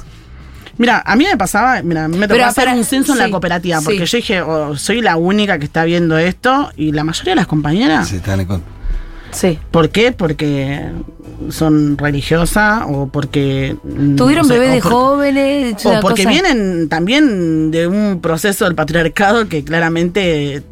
Mira, 0.78 1.02
a 1.06 1.14
mí 1.16 1.24
me 1.24 1.36
pasaba, 1.36 1.82
mira, 1.82 2.08
me 2.08 2.26
tocó 2.26 2.42
hacer 2.44 2.68
un 2.68 2.84
censo 2.84 3.12
en 3.12 3.18
sí, 3.18 3.24
la 3.24 3.30
cooperativa, 3.30 3.80
porque 3.80 4.06
sí. 4.06 4.12
yo 4.12 4.16
dije, 4.18 4.42
oh, 4.42 4.76
soy 4.76 5.00
la 5.02 5.16
única 5.16 5.58
que 5.58 5.64
está 5.64 5.84
viendo 5.84 6.18
esto, 6.18 6.70
y 6.76 6.92
la 6.92 7.04
mayoría 7.04 7.32
de 7.32 7.36
las 7.36 7.46
compañeras, 7.46 8.08
Se 8.08 8.16
están 8.16 8.40
en 8.40 8.46
contra. 8.46 8.72
Sí. 9.30 9.58
¿por 9.72 9.90
qué? 9.90 10.12
Porque 10.12 10.80
son 11.50 11.98
religiosas 11.98 12.84
o 12.88 13.08
porque... 13.08 13.76
mm, 13.82 14.14
Tuvieron 14.14 14.46
no 14.46 14.54
sé, 14.54 14.60
bebés 14.60 14.70
o 14.70 14.74
de 14.74 14.80
jóvenes. 14.80 15.74
es 15.78 15.86
O 15.86 16.00
porque 16.00 16.22
cosa- 16.24 16.30
vienen 16.30 16.88
también 16.88 17.70
de 17.72 17.88
un 17.88 18.20
proceso 18.20 18.64
del 18.64 18.76
patriarcado 18.76 19.48
que 19.48 19.64
claramente 19.64 20.62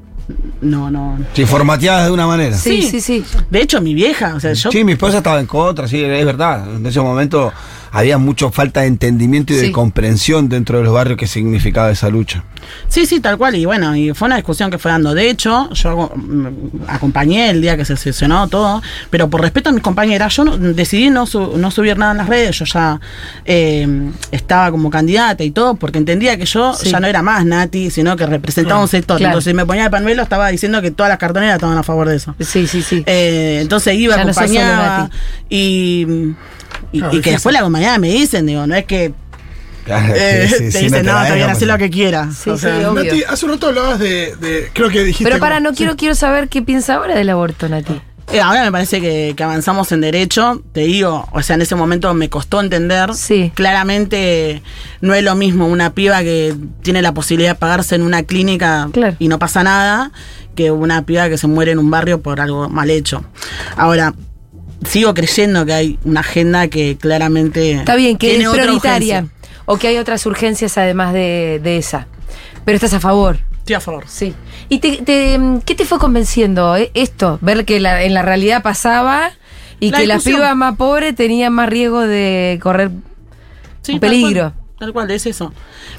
no, 0.60 0.90
no. 0.92 1.18
Sí, 1.32 1.44
formateadas 1.44 2.06
de 2.06 2.12
una 2.12 2.26
manera. 2.28 2.56
Sí, 2.56 2.82
Sí. 2.82 3.00
sí, 3.00 3.00
sí. 3.00 3.24
De 3.50 3.60
hecho, 3.62 3.80
mi 3.80 3.94
vieja, 3.94 4.34
o 4.36 4.40
sea, 4.40 4.52
yo. 4.52 4.70
Sí, 4.70 4.84
mi 4.84 4.92
esposa 4.92 5.18
estaba 5.18 5.40
en 5.40 5.46
contra, 5.46 5.88
sí, 5.88 6.00
es 6.02 6.24
verdad. 6.24 6.76
En 6.76 6.86
ese 6.86 7.00
momento 7.00 7.52
había 7.94 8.16
mucha 8.18 8.50
falta 8.50 8.80
de 8.80 8.86
entendimiento 8.86 9.52
y 9.52 9.56
de 9.56 9.70
comprensión 9.70 10.48
dentro 10.48 10.78
de 10.78 10.84
los 10.84 10.92
barrios 10.94 11.18
que 11.18 11.26
significaba 11.26 11.90
esa 11.90 12.08
lucha. 12.08 12.42
Sí, 12.88 13.06
sí, 13.06 13.20
tal 13.20 13.36
cual. 13.38 13.54
Y 13.56 13.64
bueno, 13.66 13.94
y 13.94 14.14
fue 14.14 14.26
una 14.26 14.36
discusión 14.36 14.70
que 14.70 14.78
fue 14.78 14.90
dando. 14.90 15.14
De 15.14 15.28
hecho, 15.28 15.68
yo 15.74 16.10
mm, 16.14 16.46
acompañé 16.88 17.50
el 17.50 17.60
día 17.60 17.76
que 17.76 17.84
se 17.84 17.96
sesionó 17.96 18.48
todo, 18.48 18.80
pero 19.10 19.28
por 19.28 19.40
respeto 19.42 19.68
a 19.68 19.72
mis 19.72 19.82
compañeras, 19.82 20.34
yo 20.36 20.44
no- 20.44 20.56
decidí 20.56 21.10
no, 21.10 21.26
su- 21.26 21.58
no 21.58 21.70
subir 21.70 21.98
nada 21.98 22.12
en 22.12 22.18
las 22.18 22.28
redes. 22.28 22.58
Yo 22.58 22.64
ya 22.64 23.00
eh, 23.44 23.86
estaba 24.30 24.70
como 24.70 24.88
candidata 24.90 25.44
y 25.44 25.50
todo, 25.50 25.74
porque 25.74 25.98
entendía 25.98 26.36
que 26.38 26.46
yo 26.46 26.72
Sí. 26.74 26.88
ya 26.90 26.98
no 27.00 27.06
era 27.08 27.20
más 27.22 27.44
Nati, 27.44 27.90
sino 27.90 28.16
que 28.16 28.24
representaba 28.26 28.80
un 28.80 28.88
sector. 28.88 29.18
Claro. 29.18 29.32
Entonces, 29.32 29.50
si 29.50 29.54
me 29.54 29.66
ponía 29.66 29.84
el 29.84 29.90
panuelo, 29.90 30.22
estaba 30.22 30.48
diciendo 30.48 30.80
que 30.80 30.90
todas 30.92 31.10
las 31.10 31.18
cartoneras 31.18 31.56
estaban 31.56 31.76
a 31.76 31.82
favor 31.82 32.08
de 32.08 32.16
eso. 32.16 32.34
Sí, 32.40 32.66
sí, 32.66 32.80
sí. 32.80 33.02
Eh, 33.06 33.58
entonces 33.60 33.94
iba, 33.96 34.16
Ya 34.16 34.24
no 34.24 34.30
acompañaba 34.30 34.98
Nati. 34.98 35.16
y, 35.50 36.06
y, 36.92 36.98
Claro, 37.00 37.16
y 37.16 37.20
que 37.20 37.30
después 37.32 37.52
la 37.52 37.62
compañera 37.62 37.98
me 37.98 38.08
dicen, 38.10 38.46
digo, 38.46 38.66
no 38.66 38.74
es 38.74 38.84
que 38.84 39.12
eh, 39.86 40.46
Sí, 40.48 40.54
sí, 40.56 40.64
te 40.64 40.70
sí, 40.72 40.78
dicen, 40.84 40.90
te 40.90 41.02
no, 41.02 41.12
la 41.14 41.22
está 41.22 41.34
bien, 41.34 41.46
dejan 41.48 41.50
haz 41.62 41.62
lo 41.62 41.78
que 41.78 41.90
quieras. 41.90 42.36
Sí, 42.36 42.50
O 42.50 42.56
sí, 42.56 42.62
sea. 42.62 42.90
Nati, 42.92 43.22
hace 43.28 43.44
un 43.46 43.52
rato 43.52 43.66
hablabas 43.68 43.98
de, 43.98 44.36
de- 44.36 44.70
creo 44.72 44.88
que 44.90 45.02
dijiste. 45.04 45.24
Pero 45.24 45.38
para, 45.40 45.56
como- 45.56 45.70
no 45.70 45.76
quiero, 45.76 45.96
quiero 45.96 46.14
saber 46.14 46.48
qué 46.48 46.62
piensa 46.62 46.94
ahora 46.94 47.14
del 47.16 47.28
aborto, 47.30 47.68
Nati. 47.68 48.00
Eh, 48.32 48.40
ahora 48.40 48.62
me 48.62 48.70
parece 48.70 49.00
que, 49.00 49.34
que 49.36 49.42
avanzamos 49.42 49.90
en 49.90 50.00
derecho, 50.00 50.62
te 50.72 50.82
digo, 50.82 51.28
o 51.32 51.42
sea, 51.42 51.56
en 51.56 51.62
ese 51.62 51.74
momento 51.74 52.14
me 52.14 52.30
costó 52.30 52.60
entender. 52.60 53.12
Sí. 53.14 53.50
Claramente 53.54 54.62
no 55.00 55.12
es 55.14 55.24
lo 55.24 55.34
mismo 55.34 55.66
una 55.66 55.92
piba 55.92 56.20
que 56.22 56.54
tiene 56.82 57.02
la 57.02 57.12
posibilidad 57.12 57.50
de 57.50 57.54
pagarse 57.56 57.96
en 57.96 58.02
una 58.02 58.22
clínica 58.22 58.88
Claro. 58.92 59.16
y 59.18 59.26
no 59.28 59.38
pasa 59.40 59.64
nada, 59.64 60.12
que 60.54 60.70
una 60.70 61.04
piba 61.04 61.28
que 61.28 61.36
se 61.36 61.48
muere 61.48 61.72
en 61.72 61.78
un 61.80 61.90
barrio 61.90 62.22
por 62.22 62.40
algo 62.40 62.68
mal 62.68 62.88
hecho. 62.90 63.24
Ahora, 63.76 64.14
sigo 64.86 65.14
creyendo 65.14 65.64
que 65.66 65.72
hay 65.72 65.98
una 66.04 66.20
agenda 66.20 66.68
que 66.68 66.96
claramente... 66.98 67.72
Está 67.72 67.96
bien, 67.96 68.16
que 68.18 68.28
tiene 68.30 68.44
es 68.44 68.50
prioritaria. 68.50 69.26
O 69.64 69.76
que 69.76 69.88
hay 69.88 69.98
otras 69.98 70.26
urgencias 70.26 70.76
además 70.78 71.12
de, 71.12 71.60
de 71.62 71.76
esa. 71.78 72.06
Pero 72.64 72.76
estás 72.76 72.94
a 72.94 73.00
favor. 73.00 73.38
Estoy 73.58 73.74
a 73.76 73.80
favor. 73.80 74.04
Sí. 74.08 74.34
¿Y 74.68 74.78
te, 74.80 74.98
te- 75.02 75.38
qué 75.64 75.74
te 75.76 75.84
fue 75.84 75.98
convenciendo 75.98 76.74
eh, 76.76 76.90
esto? 76.94 77.38
Ver 77.42 77.64
que 77.64 77.78
la- 77.78 78.02
en 78.02 78.12
la 78.14 78.22
realidad 78.22 78.62
pasaba 78.62 79.30
y 79.78 79.90
La 79.90 79.98
que 79.98 80.06
las 80.06 80.16
discusión. 80.18 80.40
pibas 80.40 80.56
más 80.56 80.76
pobres 80.76 81.14
tenían 81.14 81.52
más 81.52 81.68
riesgo 81.68 82.00
de 82.00 82.58
correr 82.62 82.90
Sí, 83.82 83.94
un 83.94 84.00
tal 84.00 84.10
peligro. 84.10 84.40
cual, 84.52 84.54
Tal 84.78 84.92
cual, 84.92 85.10
es 85.12 85.26
eso. 85.26 85.52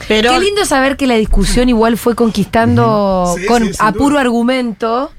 Pero 0.10 0.32
Qué 0.34 0.39
lindo 0.41 0.65
saber 0.65 0.98
que 0.98 1.08
la 1.08 1.15
discusión 1.15 1.69
igual 1.69 1.98
fue 1.98 2.15
conquistando 2.15 3.34
Sí, 3.38 3.46
con 3.46 3.63
sí, 3.65 3.74
sin 3.74 3.86
a 3.86 3.93
puro 3.93 4.10
duda. 4.15 4.22
argumento 4.22 5.12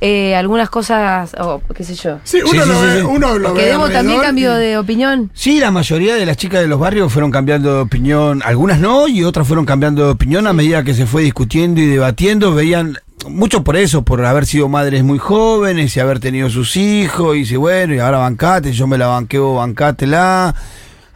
eh, 0.00 0.34
algunas 0.34 0.70
cosas, 0.70 1.34
o 1.38 1.60
qué 1.74 1.84
sé 1.84 1.94
yo. 1.94 2.18
Sí, 2.24 2.38
uno 2.42 2.50
Sí, 2.50 2.56
lo 2.56 2.64
sí, 2.64 2.86
ve, 2.86 3.00
sí, 3.00 3.06
uno 3.06 3.38
lo 3.38 3.48
Porque 3.48 3.64
ve 3.64 3.68
Demo 3.70 3.90
también 3.90 4.20
cambió 4.20 4.56
y- 4.58 4.62
de 4.64 4.78
opinión. 4.78 5.30
Sí, 5.34 5.60
la 5.60 5.70
mayoría 5.70 6.14
de 6.14 6.24
las 6.26 6.36
chicas 6.36 6.60
de 6.62 6.68
los 6.68 6.78
barrios 6.80 7.12
fueron 7.12 7.30
cambiando 7.30 7.74
de 7.74 7.80
opinión, 7.80 8.42
algunas 8.44 8.78
no, 8.80 9.08
y 9.08 9.24
otras 9.24 9.46
fueron 9.46 9.66
cambiando 9.66 10.04
de 10.04 10.10
opinión 10.12 10.46
a 10.46 10.52
medida 10.52 10.82
que 10.84 10.94
se 10.94 11.06
fue 11.06 11.22
discutiendo 11.22 11.80
y 11.80 11.86
debatiendo, 11.86 12.54
veían, 12.54 12.96
mucho 13.28 13.62
por 13.62 13.76
eso, 13.76 14.02
por 14.02 14.24
haber 14.24 14.46
sido 14.46 14.68
madres 14.70 15.04
muy 15.04 15.18
jóvenes 15.18 15.94
y 15.96 16.00
haber 16.00 16.20
tenido 16.20 16.48
sus 16.48 16.76
hijos, 16.76 17.36
y 17.36 17.40
dice, 17.40 17.56
bueno, 17.58 17.94
y 17.94 17.98
ahora 17.98 18.18
bancate, 18.18 18.72
yo 18.72 18.86
me 18.86 18.96
la 18.96 19.08
banqueo, 19.08 19.54
bancátela. 19.56 20.54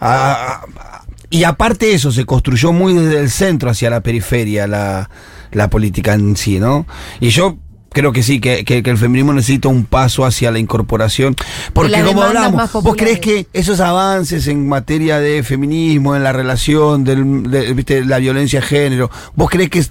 Ah, 0.01 0.61
ah, 0.79 1.05
y 1.31 1.44
aparte 1.44 1.87
de 1.87 1.94
eso, 1.94 2.12
se 2.12 2.27
construyó 2.27 2.73
muy 2.73 2.92
desde 2.92 3.18
el 3.20 3.31
centro 3.31 3.70
hacia 3.70 3.88
la 3.90 4.03
periferia 4.03 4.66
la, 4.66 5.09
la 5.53 5.68
política 5.70 6.12
en 6.14 6.37
sí, 6.37 6.61
¿no? 6.61 6.87
Y 7.20 7.31
yo 7.31 7.57
creo 7.95 8.13
que 8.13 8.23
sí, 8.23 8.41
que, 8.41 8.67
que- 8.67 8.83
que 8.83 8.91
el 8.91 8.99
feminismo 8.99 9.33
necesita 9.33 9.69
un 9.69 9.87
paso 9.87 10.27
hacia 10.27 10.51
la 10.51 10.59
incorporación. 10.59 11.35
Porque 11.73 12.03
como 12.03 12.23
hablamos, 12.23 12.71
¿vos 12.73 12.95
crees 12.97 13.21
que 13.21 13.47
esos 13.55 13.81
avances 13.81 14.47
en 14.49 14.69
materia 14.69 15.19
de 15.21 15.43
feminismo, 15.43 16.15
en 16.15 16.23
la 16.23 16.33
relación, 16.35 17.05
del, 17.05 17.45
de, 17.51 18.05
la 18.05 18.19
violencia 18.19 18.61
de 18.61 18.67
género, 18.67 19.11
¿vos 19.35 19.49
crees 19.49 19.71
que 19.71 19.83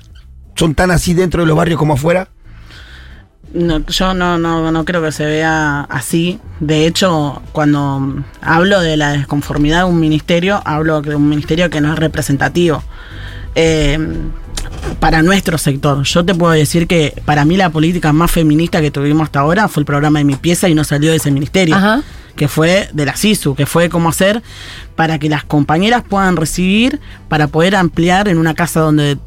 son 0.56 0.76
tan 0.76 0.92
así 0.92 1.16
dentro 1.16 1.42
de 1.42 1.48
los 1.48 1.58
barrios 1.58 1.80
como 1.80 1.94
afuera? 1.94 2.28
No, 3.54 3.86
yo 3.86 4.14
no, 4.16 4.38
no, 4.40 4.72
no 4.72 4.84
creo 4.86 5.02
que 5.04 5.12
se 5.12 5.26
vea 5.26 5.82
así. 5.82 6.40
De 6.60 6.88
hecho, 6.88 7.42
cuando 7.52 8.24
hablo 8.42 8.80
de 8.82 8.98
la 8.98 9.12
desconformidad 9.14 9.80
de 9.80 9.84
un 9.86 10.00
ministerio, 10.00 10.62
hablo 10.66 11.02
de 11.02 11.16
un 11.16 11.30
ministerio 11.30 11.70
que 11.70 11.80
no 11.80 11.94
es 11.94 12.00
representativo. 12.00 12.84
Eh, 13.56 14.00
para 15.00 15.22
nuestro 15.22 15.58
sector. 15.58 16.04
Yo 16.04 16.26
te 16.26 16.34
puedo 16.34 16.54
decir 16.54 16.88
que 16.88 17.14
para 17.26 17.46
mí 17.46 17.58
la 17.58 17.70
política 17.70 18.14
más 18.14 18.32
feminista 18.32 18.82
que 18.82 18.92
tuvimos 18.92 19.26
hasta 19.26 19.40
ahora 19.40 19.68
fue 19.68 19.82
el 19.82 19.86
programa 19.86 20.20
de 20.20 20.26
mi 20.26 20.36
pieza 20.36 20.70
y 20.70 20.76
no 20.76 20.84
salió 20.84 21.12
de 21.12 21.18
ese 21.18 21.32
ministerio. 21.32 21.76
Ajá. 21.76 22.04
Que 22.36 22.48
fue 22.48 22.90
de 22.94 23.06
la 23.06 23.16
SISU, 23.16 23.54
que 23.54 23.68
fue 23.68 23.90
cómo 23.90 24.10
hacer 24.10 24.42
para 24.96 25.20
que 25.20 25.30
las 25.30 25.44
compañeras 25.44 26.04
puedan 26.08 26.36
recibir, 26.36 27.00
para 27.30 27.48
poder 27.48 27.76
ampliar 27.76 28.28
en 28.28 28.40
una 28.40 28.56
casa 28.56 28.80
donde 28.80 29.20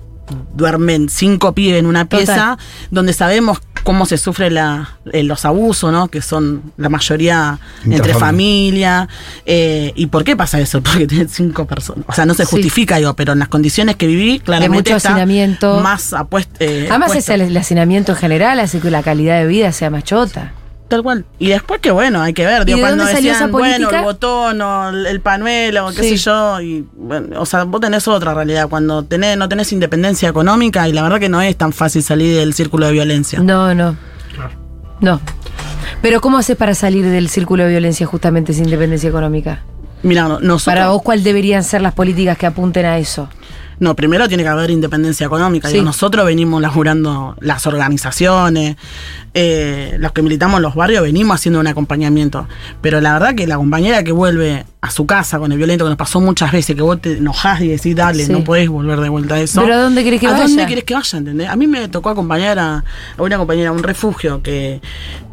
duermen 0.55 1.09
cinco 1.09 1.53
pibes 1.53 1.79
en 1.79 1.87
una 1.87 2.07
pieza, 2.09 2.35
Total. 2.57 2.59
donde 2.91 3.13
sabemos 3.13 3.59
cómo 3.85 4.05
se 4.07 4.19
sufren 4.19 4.55
la, 4.55 4.99
eh, 5.13 5.23
los 5.23 5.45
abusos, 5.45 5.93
¿no? 5.93 6.09
Que 6.09 6.21
son 6.21 6.73
la 6.77 6.89
mayoría 6.89 7.59
entre 7.85 8.15
familia. 8.15 9.09
eh, 9.45 9.93
¿Y 9.95 10.07
por 10.07 10.25
qué 10.25 10.35
pasa 10.37 10.59
eso? 10.59 10.81
Porque 10.83 11.07
tienen 11.07 11.29
cinco 11.29 11.67
personas. 11.67 12.05
O 12.09 12.13
sea, 12.13 12.27
no 12.27 12.35
se 12.35 12.45
Sí. 12.45 12.51
justifica, 12.51 12.97
digo, 12.97 13.15
pero 13.15 13.33
en 13.35 13.39
las 13.39 13.49
condiciones 13.49 13.95
que 13.97 14.07
viví, 14.09 14.41
claramente 14.41 14.91
mucho 14.91 14.97
está 14.97 15.11
hacinamiento. 15.11 15.81
más 15.81 16.13
apuest- 16.13 16.49
eh, 16.59 16.87
Además 16.91 17.15
es 17.15 17.29
el, 17.29 17.43
el 17.43 17.57
hacinamiento 17.57 18.13
en 18.13 18.19
general, 18.19 18.59
hace 18.59 18.81
que 18.81 18.91
la 18.91 19.03
calidad 19.05 19.39
de 19.41 19.47
vida 19.47 19.71
sea 19.73 19.91
más 19.91 20.03
chota. 20.05 20.53
Tal 20.89 21.03
cual. 21.03 21.25
Y 21.41 21.49
después 21.49 21.81
que 21.81 21.91
bueno, 21.91 22.23
hay 22.23 22.33
que 22.33 22.47
ver, 22.47 22.65
digo, 22.65 22.77
de 22.77 22.83
cuando 22.83 22.99
dónde 23.05 23.13
salió 23.13 23.33
decían, 23.33 23.49
esa 23.51 23.59
bueno, 23.59 23.91
el 23.91 24.05
botón 24.05 24.61
o 24.61 24.89
el, 24.91 25.07
el 25.07 25.21
panuelo, 25.21 25.89
qué 25.97 26.03
Sí. 26.03 26.09
sé 26.11 26.17
yo, 26.27 26.61
y 26.61 26.87
bueno, 26.97 27.41
o 27.41 27.45
sea, 27.47 27.65
vos 27.65 27.81
tenés 27.81 28.07
otra 28.07 28.35
realidad, 28.35 28.69
cuando 28.69 29.03
tenés, 29.03 29.37
no 29.37 29.49
tenés 29.49 29.73
independencia 29.73 30.29
económica 30.29 30.89
y 30.89 30.93
la 30.93 31.03
verdad 31.03 31.19
que 31.19 31.29
no 31.29 31.43
es 31.43 31.57
tan 31.57 31.73
fácil 31.73 32.05
salir 32.05 32.37
del 32.37 32.55
círculo 32.55 32.87
de 32.87 32.93
violencia. 32.93 33.41
No, 33.41 33.75
no. 33.75 33.97
No. 35.01 35.21
Pero 36.03 36.21
¿cómo 36.21 36.39
haces 36.39 36.57
para 36.57 36.75
salir 36.75 37.05
del 37.05 37.29
círculo 37.29 37.65
de 37.65 37.71
violencia 37.71 38.07
justamente 38.07 38.53
sin 38.53 38.65
independencia 38.65 39.09
económica? 39.09 39.63
Mira, 40.03 40.23
no- 40.29 40.41
nosotros... 40.41 40.65
Para 40.67 40.89
vos, 40.89 41.03
¿cuáles 41.03 41.25
deberían 41.25 41.65
ser 41.65 41.81
las 41.83 41.95
políticas 41.95 42.39
que 42.39 42.47
apunten 42.47 42.87
a 42.87 42.99
eso? 42.99 43.29
No, 43.79 43.95
primero 43.95 44.27
tiene 44.29 44.43
que 44.43 44.49
haber 44.49 44.71
independencia 44.71 45.27
económica. 45.27 45.69
Sí. 45.69 45.75
Digo, 45.75 45.85
nosotros 45.85 46.25
venimos 46.25 46.63
laburando 46.63 47.37
las 47.41 47.67
organizaciones, 47.67 48.77
eh, 49.35 49.97
los 49.99 50.13
que 50.13 50.23
militamos 50.23 50.57
en 50.59 50.63
los 50.63 50.75
barrios 50.75 51.03
venimos 51.03 51.35
haciendo 51.35 51.61
un 51.61 51.67
acompañamiento. 51.67 52.49
Pero 52.81 53.01
la 53.01 53.13
verdad 53.15 53.35
que 53.35 53.47
la 53.47 53.57
compañera 53.57 54.03
que 54.03 54.13
vuelve 54.13 54.65
a 54.81 54.91
su 54.91 55.05
casa 55.05 55.39
con 55.39 55.53
el 55.53 55.59
violento, 55.59 55.85
que 55.85 55.91
nos 55.91 55.99
pasó 55.99 56.21
muchas 56.21 56.53
veces, 56.53 56.75
que 56.77 56.83
vos 56.83 57.01
te 57.01 57.19
enojás 57.19 57.61
y 57.61 57.69
decís, 57.69 57.95
dale, 57.95 58.25
Sí. 58.25 58.33
no 58.33 58.45
podés 58.45 58.69
volver 58.69 58.99
de 59.01 59.09
vuelta 59.09 59.35
a 59.35 59.41
eso. 59.41 59.61
¿Pero 59.61 59.75
a 59.75 59.79
dónde 59.79 60.05
querés 60.05 60.21
que 60.21 60.27
¿A 60.29 60.33
vaya? 60.33 60.45
dónde 60.45 60.67
querés 60.67 60.85
que 60.85 60.95
vaya? 60.95 61.19
¿entendés? 61.19 61.49
A 61.49 61.57
mí 61.57 61.67
me 61.67 61.89
tocó 61.89 62.11
acompañar 62.11 62.59
a, 62.59 62.85
a 63.19 63.23
una 63.23 63.37
compañera 63.37 63.71
a 63.71 63.73
un 63.73 63.83
refugio 63.83 64.43
que, 64.43 64.81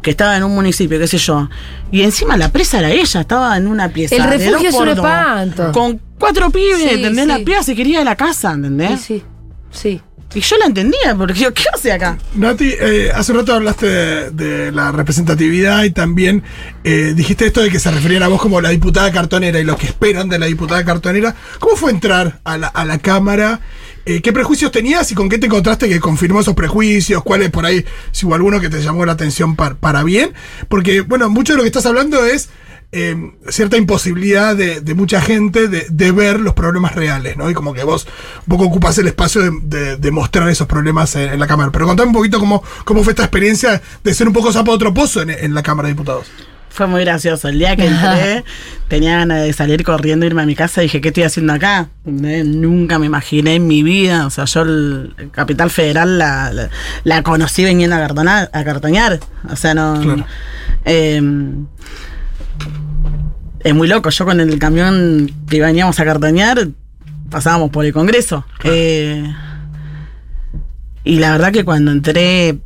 que 0.02 0.10
estaba 0.10 0.36
en 0.36 0.42
un 0.44 0.54
municipio, 0.54 0.98
qué 0.98 1.06
sé 1.06 1.18
yo. 1.18 1.48
Y 1.90 2.02
encima 2.02 2.36
la 2.36 2.50
presa 2.50 2.80
era 2.80 2.90
ella, 2.90 3.20
estaba 3.20 3.56
en 3.56 3.68
una 3.68 3.88
pieza. 3.88 4.16
El 4.16 4.22
de 4.22 4.28
refugio 4.38 4.70
dos 4.70 4.88
es 4.88 5.56
un. 5.56 5.72
Con 5.72 6.00
cuatro 6.24 6.50
pibes, 6.50 6.78
Sí, 6.78 6.88
¿entendés? 6.90 7.24
sí. 7.24 7.28
La 7.28 7.38
piba 7.38 7.62
se 7.62 7.74
quería 7.74 7.98
de 8.00 8.04
la 8.04 8.16
casa, 8.16 8.52
¿entendés? 8.52 9.00
Sí, 9.00 9.22
sí. 9.70 9.80
Sí. 9.80 10.00
Y 10.36 10.40
yo 10.40 10.56
la 10.58 10.66
entendía, 10.66 11.14
porque 11.16 11.34
yo, 11.38 11.54
¿qué 11.54 11.62
hace 11.72 11.92
acá? 11.92 12.18
Nati, 12.34 12.68
eh, 12.80 13.12
hace 13.14 13.30
un 13.30 13.38
rato 13.38 13.54
hablaste 13.54 13.86
de, 13.86 14.30
de 14.32 14.72
la 14.72 14.90
representatividad 14.90 15.84
y 15.84 15.90
también 15.90 16.42
eh, 16.82 17.12
dijiste 17.14 17.46
esto 17.46 17.60
de 17.62 17.70
que 17.70 17.78
se 17.78 17.88
referían 17.92 18.22
a 18.24 18.28
vos 18.28 18.40
como 18.42 18.60
la 18.60 18.70
diputada 18.70 19.12
cartonera 19.12 19.60
y 19.60 19.64
lo 19.64 19.76
que 19.76 19.86
esperan 19.86 20.28
de 20.28 20.40
la 20.40 20.46
diputada 20.46 20.84
cartonera. 20.84 21.36
¿Cómo 21.60 21.76
fue 21.76 21.92
entrar 21.92 22.40
a 22.42 22.58
la, 22.58 22.66
a 22.66 22.84
la 22.84 22.98
Cámara? 22.98 23.60
Eh, 24.06 24.22
¿Qué 24.22 24.32
prejuicios 24.32 24.72
tenías 24.72 25.10
y 25.12 25.14
con 25.14 25.28
qué 25.28 25.38
te 25.38 25.46
encontraste 25.46 25.88
que 25.88 26.00
confirmó 26.00 26.40
esos 26.40 26.54
prejuicios? 26.54 27.22
¿Cuáles 27.22 27.50
por 27.50 27.64
ahí, 27.64 27.84
si 28.10 28.26
hubo 28.26 28.34
alguno 28.34 28.60
que 28.60 28.68
te 28.68 28.82
llamó 28.82 29.06
la 29.06 29.12
atención 29.12 29.54
par- 29.54 29.76
para 29.76 30.02
bien? 30.02 30.32
Porque, 30.68 31.02
bueno, 31.02 31.28
mucho 31.30 31.52
de 31.52 31.58
lo 31.58 31.62
que 31.62 31.68
estás 31.68 31.86
hablando 31.86 32.24
es 32.24 32.48
eh, 32.92 33.16
cierta 33.48 33.76
imposibilidad 33.76 34.54
de, 34.56 34.80
de 34.80 34.94
mucha 34.94 35.20
gente 35.20 35.68
de, 35.68 35.86
de 35.90 36.12
ver 36.12 36.40
los 36.40 36.54
problemas 36.54 36.94
reales, 36.94 37.36
¿no? 37.36 37.50
Y 37.50 37.54
como 37.54 37.74
que 37.74 37.82
vos 37.84 38.06
un 38.46 38.48
poco 38.48 38.64
ocupas 38.64 38.96
el 38.98 39.06
espacio 39.08 39.40
de, 39.42 39.50
de- 39.62 39.96
de 39.96 40.10
mostrar 40.10 40.48
esos 40.48 40.66
problemas 40.66 41.14
en, 41.16 41.32
en 41.32 41.40
la 41.40 41.46
Cámara. 41.46 41.70
Pero 41.72 41.86
contame 41.86 42.08
un 42.08 42.14
poquito 42.14 42.38
cómo, 42.38 42.62
cómo 42.84 43.02
fue 43.02 43.12
esta 43.12 43.24
experiencia 43.24 43.82
de 44.02 44.14
ser 44.14 44.26
un 44.28 44.32
poco 44.34 44.52
sapo 44.52 44.70
de 44.72 44.76
otro 44.76 44.94
pozo 44.94 45.22
en, 45.22 45.30
en 45.30 45.54
la 45.54 45.62
Cámara 45.62 45.88
de 45.88 45.94
Diputados. 45.94 46.26
Fue 46.70 46.88
muy 46.88 47.02
gracioso. 47.04 47.46
El 47.48 47.60
día 47.60 47.76
que 47.76 47.86
entré, 47.86 48.42
tenía 48.88 49.18
ganas 49.18 49.44
de 49.44 49.52
salir 49.52 49.84
corriendo, 49.84 50.26
irme 50.26 50.42
a 50.42 50.46
mi 50.46 50.56
casa 50.56 50.82
y 50.82 50.86
dije, 50.86 51.00
¿qué 51.00 51.08
estoy 51.08 51.22
haciendo 51.22 51.52
acá? 51.52 51.88
Nunca 52.04 52.98
me 52.98 53.06
imaginé 53.06 53.54
en 53.54 53.68
mi 53.68 53.84
vida. 53.84 54.26
O 54.26 54.30
sea, 54.30 54.44
yo 54.46 54.62
el, 54.62 55.14
el 55.18 55.30
Capital 55.30 55.70
Federal 55.70 56.18
la, 56.18 56.52
la, 56.52 56.70
la 57.04 57.22
conocí 57.22 57.64
viniendo 57.64 57.94
a 57.94 58.00
cartonar, 58.00 58.50
a 58.52 58.64
cartonear. 58.64 59.20
O 59.48 59.54
sea, 59.54 59.74
no. 59.74 60.00
Claro. 60.00 60.26
eh, 60.84 61.22
es 63.64 63.74
muy 63.74 63.88
loco. 63.88 64.10
Yo 64.10 64.24
con 64.24 64.38
el 64.40 64.58
camión 64.58 65.32
que 65.48 65.60
veníamos 65.60 65.98
a 65.98 66.04
cartonear, 66.04 66.68
pasábamos 67.30 67.70
por 67.70 67.84
el 67.84 67.92
Congreso. 67.92 68.44
Eh, 68.62 69.24
y 71.02 71.18
la 71.18 71.32
verdad 71.32 71.52
que 71.52 71.64
cuando 71.64 71.90
entré 71.90 72.58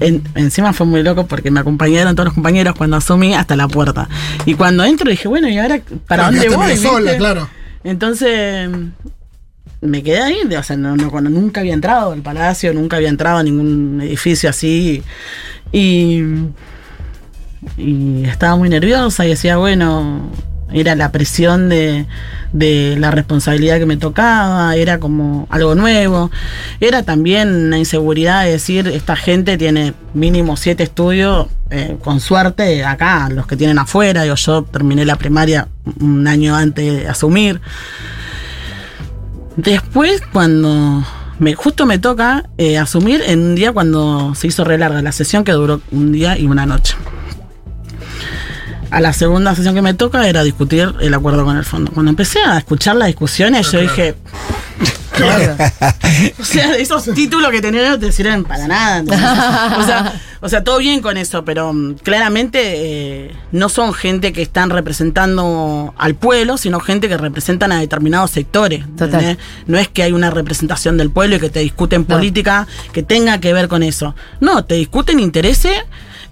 en- 0.00 0.22
encima 0.34 0.72
fue 0.72 0.86
muy 0.86 1.02
loco 1.02 1.26
porque 1.26 1.50
me 1.50 1.60
acompañaron 1.60 2.14
todos 2.16 2.24
los 2.26 2.34
compañeros 2.34 2.74
cuando 2.76 2.96
asumí 2.96 3.34
hasta 3.34 3.54
la 3.56 3.68
puerta. 3.68 4.08
Y 4.46 4.54
cuando 4.54 4.84
entro 4.84 5.10
dije, 5.10 5.28
bueno, 5.28 5.48
¿y 5.48 5.58
ahora 5.58 5.80
para 6.08 6.28
Claro, 6.28 6.50
dónde 6.50 6.56
voy? 6.56 6.76
sola, 6.76 7.16
claro. 7.18 7.48
Entonces 7.84 8.70
me 9.80 10.02
quedé 10.02 10.22
ahí, 10.22 10.36
o 10.56 10.62
sea, 10.62 10.76
no, 10.76 10.96
no- 10.96 11.10
cuando 11.10 11.28
nunca 11.30 11.60
había 11.60 11.74
entrado 11.74 12.12
al 12.12 12.22
palacio, 12.22 12.72
nunca 12.72 12.96
había 12.96 13.08
entrado 13.08 13.38
a 13.38 13.42
ningún 13.42 14.00
edificio 14.00 14.48
así. 14.48 15.02
Y, 15.72 16.22
y 17.76 18.24
estaba 18.24 18.56
muy 18.56 18.68
nerviosa 18.68 19.24
y 19.24 19.30
decía, 19.30 19.56
bueno, 19.56 20.30
era 20.72 20.94
la 20.94 21.12
presión 21.12 21.68
de, 21.68 22.06
de 22.52 22.96
la 22.98 23.10
responsabilidad 23.10 23.78
que 23.78 23.86
me 23.86 23.96
tocaba, 23.96 24.74
era 24.76 24.98
como 24.98 25.46
algo 25.50 25.74
nuevo. 25.74 26.30
Era 26.80 27.02
también 27.02 27.66
una 27.66 27.78
inseguridad 27.78 28.44
de 28.44 28.52
decir, 28.52 28.88
esta 28.88 29.16
gente 29.16 29.58
tiene 29.58 29.94
mínimo 30.14 30.56
siete 30.56 30.82
estudios, 30.82 31.48
eh, 31.70 31.96
con 32.02 32.20
suerte, 32.20 32.84
acá, 32.84 33.28
los 33.30 33.46
que 33.46 33.56
tienen 33.56 33.78
afuera, 33.78 34.22
digo, 34.22 34.34
yo 34.34 34.62
terminé 34.64 35.04
la 35.04 35.16
primaria 35.16 35.68
un 36.00 36.26
año 36.26 36.54
antes 36.54 37.00
de 37.00 37.08
asumir. 37.08 37.60
Después, 39.56 40.22
cuando 40.32 41.04
me, 41.38 41.54
justo 41.54 41.86
me 41.86 41.98
toca 41.98 42.48
eh, 42.58 42.78
asumir 42.78 43.22
en 43.26 43.40
un 43.40 43.54
día 43.54 43.72
cuando 43.72 44.34
se 44.34 44.46
hizo 44.46 44.64
re 44.64 44.78
larga 44.78 45.02
la 45.02 45.12
sesión 45.12 45.44
que 45.44 45.52
duró 45.52 45.80
un 45.90 46.12
día 46.12 46.38
y 46.38 46.46
una 46.46 46.66
noche. 46.66 46.94
A 48.92 49.00
la 49.00 49.14
segunda 49.14 49.54
sesión 49.54 49.74
que 49.74 49.80
me 49.80 49.94
toca 49.94 50.28
era 50.28 50.44
discutir 50.44 50.92
el 51.00 51.14
acuerdo 51.14 51.46
con 51.46 51.56
el 51.56 51.64
fondo. 51.64 51.90
Cuando 51.92 52.10
empecé 52.10 52.40
a 52.40 52.58
escuchar 52.58 52.94
las 52.96 53.06
discusiones, 53.06 53.72
yo 53.72 53.80
dije. 53.80 54.14
o 56.38 56.44
sea, 56.44 56.76
esos 56.76 57.04
títulos 57.14 57.50
que 57.50 57.62
tenía 57.62 57.88
no 57.90 57.98
te 57.98 58.12
sirven 58.12 58.44
para 58.44 58.66
nada. 58.66 59.02
O 59.78 59.84
sea, 59.84 60.20
o 60.40 60.48
sea, 60.48 60.62
todo 60.62 60.78
bien 60.78 61.00
con 61.00 61.16
eso, 61.16 61.42
pero 61.42 61.72
mm, 61.72 61.94
claramente 62.02 62.60
eh, 62.64 63.32
no 63.50 63.70
son 63.70 63.94
gente 63.94 64.32
que 64.34 64.42
están 64.42 64.68
representando 64.68 65.94
al 65.96 66.14
pueblo, 66.14 66.58
sino 66.58 66.78
gente 66.80 67.08
que 67.08 67.16
representan 67.16 67.72
a 67.72 67.80
determinados 67.80 68.30
sectores. 68.30 68.84
No 69.66 69.78
es 69.78 69.88
que 69.88 70.02
hay 70.02 70.12
una 70.12 70.30
representación 70.30 70.98
del 70.98 71.10
pueblo 71.10 71.36
y 71.36 71.40
que 71.40 71.48
te 71.48 71.60
discuten 71.60 72.04
No. 72.06 72.16
política 72.16 72.66
que 72.92 73.02
tenga 73.02 73.38
que 73.38 73.54
ver 73.54 73.68
con 73.68 73.82
eso. 73.82 74.14
No, 74.40 74.64
te 74.64 74.74
discuten 74.74 75.18
intereses 75.18 75.82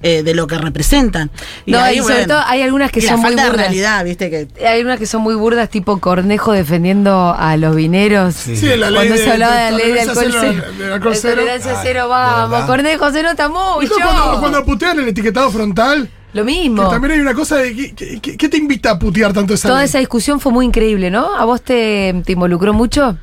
eh, 0.02 0.22
de 0.22 0.34
lo 0.34 0.46
que 0.46 0.56
representan. 0.56 1.30
No, 1.66 1.78
ahí, 1.78 1.96
y 1.96 2.00
sobre 2.00 2.14
bueno, 2.14 2.28
todo 2.34 2.42
hay 2.46 2.62
algunas 2.62 2.90
que 2.90 3.00
y 3.00 3.02
la 3.02 3.10
son 3.10 3.20
muy 3.20 3.28
falta 3.28 3.42
de 3.44 3.50
burdas. 3.50 3.66
realidad, 3.66 4.04
viste 4.04 4.30
que 4.30 4.48
Hay 4.66 4.80
unas 4.82 4.98
que 4.98 5.06
son 5.06 5.20
muy 5.22 5.34
burdas, 5.34 5.68
tipo 5.68 5.98
Cornejo 6.00 6.52
defendiendo 6.52 7.34
a 7.38 7.56
los 7.58 7.76
vineros. 7.76 8.34
Sí, 8.34 8.56
la 8.76 8.90
ley 8.90 8.94
Cuando 8.94 9.14
de, 9.14 9.18
se 9.24 9.30
hablaba 9.32 9.56
de 9.56 9.70
la 9.72 9.76
ley 9.76 9.92
de 9.92 10.06
tolerancia 10.06 10.22
alcohol 10.22 10.40
cero, 10.40 10.64
de 10.78 10.92
alcohol 10.94 11.12
De 11.12 11.18
cero. 11.18 11.42
cero, 11.82 12.02
de 12.04 12.08
vamos. 12.08 12.64
Cornejo 12.64 13.10
se 13.12 13.22
nota 13.22 13.44
Y 13.46 13.48
mucho. 13.48 13.94
cuando, 14.02 14.40
cuando 14.40 14.64
putean 14.64 14.98
el 15.00 15.08
etiquetado 15.08 15.50
frontal, 15.50 16.08
Lo 16.32 16.42
que 16.42 16.50
mismo. 16.50 16.88
también 16.88 17.12
hay 17.14 17.20
una 17.20 17.34
cosa 17.34 17.56
de 17.56 17.74
que, 17.76 17.94
que- 17.94 18.20
que- 18.20 18.36
¿qué 18.38 18.48
te 18.48 18.56
invita 18.56 18.92
a 18.92 18.98
putear 18.98 19.32
tanto 19.34 19.52
esa 19.54 19.68
Toda 19.68 19.80
ley? 19.80 19.86
esa 19.88 19.98
discusión 19.98 20.40
fue 20.40 20.50
muy 20.52 20.64
increíble, 20.64 21.10
¿no? 21.10 21.34
¿A 21.36 21.44
vos 21.44 21.60
te, 21.62 22.22
te 22.24 22.32
involucró 22.32 22.72
mucho? 22.72 23.18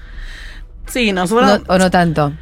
sí, 0.88 1.12
nosotros 1.12 1.62
No- 1.68 1.74
¿O 1.74 1.78
no 1.80 1.90
tanto? 1.92 2.34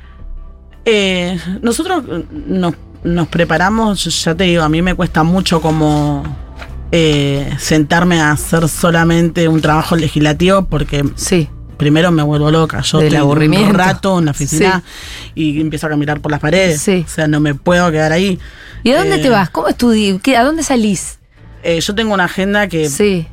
Eh, 0.85 1.39
nosotros 1.61 2.03
nos, 2.31 2.73
nos 3.05 3.27
preparamos, 3.27 4.03
ya 4.23 4.35
te 4.35 4.43
digo, 4.45 4.63
a 4.63 4.69
mí 4.69 4.81
me 4.81 4.93
cuesta 4.95 5.23
mucho 5.23 5.61
como 5.61 6.23
eh, 6.91 7.53
sentarme 7.59 8.19
a 8.21 8.31
hacer 8.31 8.67
solamente 8.69 9.47
un 9.47 9.61
trabajo 9.61 9.95
legislativo 9.95 10.65
porque 10.65 11.03
Sí. 11.15 11.47
primero 11.77 12.11
me 12.11 12.23
vuelvo 12.23 12.51
loca. 12.51 12.81
Yo 12.81 12.97
Del 12.99 13.07
estoy 13.07 13.19
aburrimiento. 13.19 13.69
un 13.69 13.73
rato 13.75 14.19
en 14.19 14.25
la 14.25 14.31
oficina 14.31 14.83
y 15.33 15.59
empiezo 15.61 15.87
a 15.87 15.89
caminar 15.89 16.19
por 16.21 16.31
las 16.31 16.39
paredes. 16.39 16.81
Sí. 16.81 17.03
O 17.05 17.09
sea, 17.09 17.27
no 17.27 17.39
me 17.39 17.53
puedo 17.55 17.91
quedar 17.91 18.11
ahí. 18.11 18.39
¿Y 18.83 18.91
a 18.91 18.97
dónde 18.99 19.15
Eh, 19.15 19.19
te 19.19 19.29
vas? 19.29 19.49
¿Cómo 19.49 19.67
estudias? 19.67 20.19
¿A 20.37 20.43
dónde 20.43 20.63
salís? 20.63 21.17
Eh, 21.63 21.79
yo 21.81 21.95
tengo 21.95 22.13
una 22.13 22.25
agenda 22.25 22.67
que 22.67 22.89
Sí. 22.89 23.27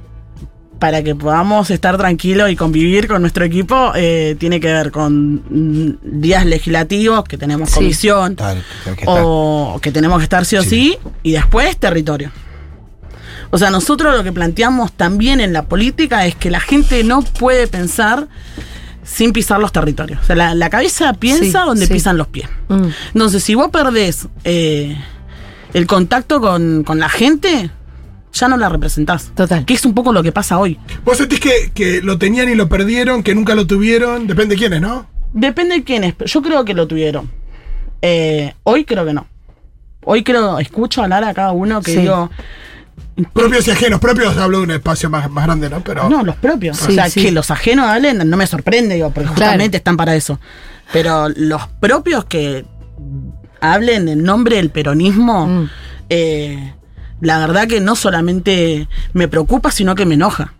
Para 0.82 1.04
que 1.04 1.14
podamos 1.14 1.70
estar 1.70 1.96
tranquilos 1.96 2.50
y 2.50 2.56
convivir 2.56 3.06
con 3.06 3.20
nuestro 3.20 3.44
equipo 3.44 3.92
eh, 3.94 4.34
tiene 4.40 4.58
que 4.58 4.66
ver 4.66 4.90
con 4.90 5.34
mm, 5.48 5.98
días 6.02 6.44
legislativos, 6.44 7.22
que 7.22 7.38
tenemos 7.38 7.68
Sí. 7.68 7.76
comisión, 7.76 8.34
Tal, 8.34 8.64
tal 8.84 8.96
que 8.96 9.02
está. 9.04 9.14
o 9.24 9.78
que 9.80 9.92
tenemos 9.92 10.18
que 10.18 10.24
estar 10.24 10.44
sí 10.44 10.56
o 10.56 10.62
sí, 10.64 10.68
Sí. 10.68 10.98
y 11.22 11.30
después 11.34 11.76
territorio. 11.76 12.32
O 13.50 13.58
sea, 13.58 13.70
nosotros 13.70 14.16
lo 14.16 14.24
que 14.24 14.32
planteamos 14.32 14.90
también 14.90 15.38
en 15.40 15.52
la 15.52 15.66
política 15.66 16.26
es 16.26 16.34
que 16.34 16.50
la 16.50 16.58
gente 16.58 17.04
no 17.04 17.22
puede 17.22 17.68
pensar 17.68 18.26
sin 19.04 19.32
pisar 19.32 19.60
los 19.60 19.70
territorios. 19.70 20.18
O 20.20 20.24
sea, 20.24 20.34
la, 20.34 20.52
la 20.56 20.68
cabeza 20.68 21.12
piensa 21.14 21.44
Sí, 21.60 21.66
donde 21.68 21.86
sí. 21.86 21.92
pisan 21.92 22.16
los 22.16 22.26
pies. 22.26 22.48
Mm. 22.68 22.86
Entonces, 23.14 23.44
si 23.44 23.54
vos 23.54 23.68
perdés 23.70 24.26
eh, 24.42 24.96
el 25.74 25.86
contacto 25.86 26.40
con, 26.40 26.82
con 26.82 26.98
la 26.98 27.08
gente, 27.08 27.70
ya 28.32 28.48
no 28.48 28.56
la 28.56 28.68
representás. 28.68 29.30
Total. 29.34 29.64
Que 29.64 29.74
es 29.74 29.84
un 29.84 29.94
poco 29.94 30.12
lo 30.12 30.22
que 30.22 30.32
pasa 30.32 30.58
hoy. 30.58 30.78
¿Vos 31.04 31.18
sentís 31.18 31.40
que, 31.40 31.70
que 31.74 32.00
lo 32.02 32.18
tenían 32.18 32.48
y 32.48 32.54
lo 32.54 32.68
perdieron, 32.68 33.22
que 33.22 33.34
nunca 33.34 33.54
lo 33.54 33.66
tuvieron? 33.66 34.26
Depende 34.26 34.54
de 34.54 34.58
quiénes, 34.58 34.80
¿no? 34.80 35.06
Depende 35.32 35.76
de 35.76 35.84
quiénes, 35.84 36.14
yo 36.26 36.42
creo 36.42 36.64
que 36.64 36.74
lo 36.74 36.86
tuvieron. 36.86 37.30
Eh, 38.02 38.54
hoy 38.64 38.84
creo 38.84 39.04
que 39.06 39.12
no. 39.12 39.26
Hoy 40.04 40.24
creo, 40.24 40.58
escucho 40.58 41.02
hablar 41.02 41.22
a 41.24 41.32
cada 41.32 41.52
uno 41.52 41.80
que 41.80 41.92
Sí. 41.92 42.00
digo, 42.00 42.30
Propios 43.34 43.68
y 43.68 43.70
ajenos. 43.70 44.00
Propios 44.00 44.36
hablo 44.38 44.58
de 44.58 44.64
un 44.64 44.70
espacio 44.70 45.10
más, 45.10 45.30
más 45.30 45.44
grande, 45.44 45.68
¿no? 45.68 45.82
Pero 45.84 46.08
no, 46.08 46.22
los 46.24 46.34
propios. 46.36 46.78
Sí, 46.78 46.92
o 46.92 46.94
sea, 46.94 47.10
sí. 47.10 47.22
que 47.22 47.30
los 47.30 47.50
ajenos 47.50 47.86
hablen 47.86 48.28
no 48.28 48.36
me 48.38 48.46
sorprende, 48.46 48.94
digo, 48.94 49.10
porque 49.10 49.28
Claro. 49.28 49.34
justamente 49.52 49.76
están 49.76 49.96
para 49.98 50.16
eso. 50.16 50.40
Pero 50.94 51.28
los 51.28 51.66
propios 51.78 52.24
que 52.24 52.64
hablen 53.60 54.08
en 54.08 54.22
nombre 54.24 54.56
del 54.56 54.70
peronismo, 54.70 55.46
Mm. 55.46 55.70
eh, 56.08 56.74
la 57.22 57.38
verdad 57.38 57.68
que 57.68 57.80
no 57.80 57.96
solamente 57.96 58.88
me 59.14 59.28
preocupa, 59.28 59.70
sino 59.70 59.94
que 59.94 60.04
me 60.04 60.14
enoja. 60.14 60.52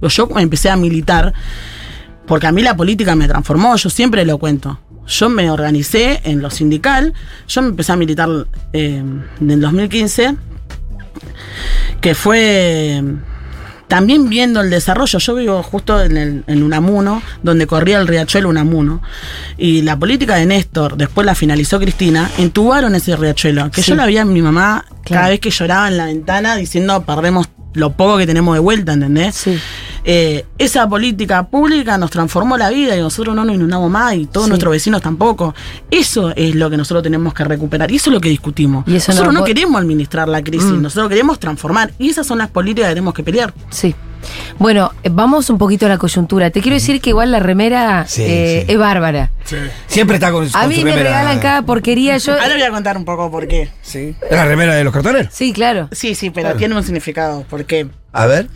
Yo 0.00 0.28
empecé 0.36 0.70
a 0.70 0.76
militar 0.76 1.34
porque 2.26 2.46
a 2.46 2.52
mí 2.52 2.62
la 2.62 2.76
política 2.76 3.14
me 3.14 3.28
transformó, 3.28 3.76
yo 3.76 3.90
siempre 3.90 4.24
lo 4.24 4.38
cuento. 4.38 4.78
Yo 5.06 5.28
me 5.28 5.50
organicé 5.50 6.20
en 6.24 6.40
lo 6.40 6.50
sindical, 6.50 7.12
yo 7.46 7.62
me 7.62 7.68
empecé 7.68 7.92
a 7.92 7.96
militar 7.96 8.28
eh, 8.72 9.02
en 9.40 9.50
el 9.50 9.60
2015, 9.60 10.36
que 12.00 12.14
fue 12.14 13.02
también 13.88 14.28
viendo 14.28 14.60
el 14.60 14.70
desarrollo. 14.70 15.18
Yo 15.18 15.34
vivo 15.34 15.62
justo 15.62 16.02
en, 16.02 16.16
el, 16.16 16.44
en 16.46 16.62
Unamuno, 16.62 17.22
donde 17.42 17.66
corría 17.66 17.98
el 17.98 18.06
riachuelo 18.08 18.48
Unamuno. 18.48 19.02
Y 19.58 19.82
la 19.82 19.98
política 19.98 20.36
de 20.36 20.46
Néstor, 20.46 20.96
después 20.96 21.24
la 21.26 21.34
finalizó 21.34 21.78
Cristina, 21.78 22.30
entubaron 22.38 22.94
ese 22.94 23.16
riachuelo. 23.16 23.70
Que 23.70 23.82
Sí. 23.82 23.90
yo 23.90 23.96
la 23.96 24.06
veía 24.06 24.22
a 24.22 24.24
mi 24.24 24.42
mamá 24.42 24.84
Claro. 25.04 25.20
cada 25.20 25.28
vez 25.30 25.40
que 25.40 25.50
lloraba 25.50 25.88
en 25.88 25.96
la 25.98 26.06
ventana 26.06 26.56
diciendo 26.56 27.04
perdemos 27.04 27.48
lo 27.74 27.92
poco 27.92 28.16
que 28.18 28.26
tenemos 28.26 28.54
de 28.54 28.60
vuelta, 28.60 28.92
¿entendés? 28.92 29.34
Sí. 29.34 29.58
Eh, 30.04 30.44
esa 30.58 30.86
política 30.88 31.46
pública 31.48 31.96
nos 31.96 32.10
transformó 32.10 32.58
la 32.58 32.68
vida 32.70 32.94
y 32.96 33.00
nosotros 33.00 33.34
no 33.34 33.44
nos 33.44 33.54
inundamos 33.54 33.90
más 33.90 34.14
y 34.14 34.26
todos 34.26 34.46
Sí. 34.46 34.50
nuestros 34.50 34.70
vecinos 34.72 35.00
tampoco. 35.00 35.54
Eso 35.90 36.32
es 36.36 36.54
lo 36.54 36.68
que 36.68 36.76
nosotros 36.76 37.02
tenemos 37.02 37.32
que 37.32 37.42
recuperar 37.44 37.90
y 37.90 37.96
eso 37.96 38.10
es 38.10 38.14
lo 38.14 38.20
que 38.20 38.28
discutimos. 38.28 38.84
Y 38.86 38.96
eso 38.96 39.12
nosotros 39.12 39.32
no 39.32 39.40
no, 39.40 39.46
queremos 39.46 39.80
administrar 39.80 40.28
la 40.28 40.42
crisis, 40.44 40.70
Mm. 40.72 40.82
nosotros 40.82 41.08
queremos 41.08 41.38
transformar 41.38 41.92
y 41.98 42.10
esas 42.10 42.26
son 42.26 42.38
las 42.38 42.50
políticas 42.50 42.88
que 42.90 42.94
tenemos 42.94 43.14
que 43.14 43.22
pelear. 43.22 43.54
Sí. 43.70 43.94
Bueno, 44.58 44.92
vamos 45.10 45.50
un 45.50 45.58
poquito 45.58 45.86
a 45.86 45.88
la 45.88 45.98
coyuntura. 45.98 46.50
Te 46.50 46.60
quiero 46.60 46.74
decir 46.74 47.00
que 47.00 47.10
igual 47.10 47.30
la 47.32 47.40
remera 47.40 48.04
Sí, 48.06 48.22
eh, 48.24 48.64
sí. 48.66 48.72
es 48.72 48.78
bárbara. 48.78 49.30
Sí. 49.44 49.56
Siempre 49.86 50.16
está 50.16 50.32
con, 50.32 50.46
A 50.46 50.60
con 50.60 50.68
mí 50.68 50.76
su 50.76 50.82
me 50.84 50.90
remera. 50.92 51.10
regalan 51.20 51.38
cada 51.40 51.62
porquería. 51.62 52.16
Yo, 52.18 52.32
Ahora 52.34 52.54
voy 52.54 52.62
a 52.62 52.70
contar 52.70 52.96
un 52.96 53.04
poco 53.04 53.30
por 53.30 53.46
qué. 53.48 53.70
Sí. 53.82 54.14
¿Es 54.22 54.36
la 54.36 54.44
remera 54.44 54.74
de 54.74 54.84
los 54.84 54.92
cartoneros? 54.92 55.32
sí, 55.32 55.52
claro. 55.52 55.88
Sí, 55.92 56.14
sí, 56.14 56.30
pero 56.30 56.44
Claro. 56.46 56.58
tiene 56.58 56.76
un 56.76 56.82
significado. 56.84 57.44
Porque 57.50 57.88
A 58.12 58.26
ver. 58.26 58.48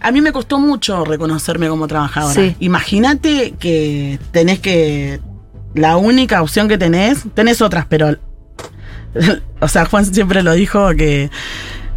a 0.00 0.10
mí 0.10 0.20
me 0.20 0.32
costó 0.32 0.58
mucho 0.58 1.04
reconocerme 1.04 1.68
como 1.68 1.86
trabajadora. 1.88 2.34
Sí. 2.34 2.56
Imagínate 2.60 3.52
que 3.58 4.18
tenés 4.32 4.58
que. 4.60 5.20
La 5.74 5.96
única 5.96 6.42
opción 6.42 6.68
que 6.68 6.76
tenés, 6.78 7.20
tenés 7.34 7.60
otras, 7.62 7.86
pero. 7.88 8.16
O 9.60 9.68
sea, 9.68 9.84
Juan 9.84 10.06
siempre 10.06 10.42
lo 10.42 10.52
dijo 10.54 10.88
que 10.96 11.30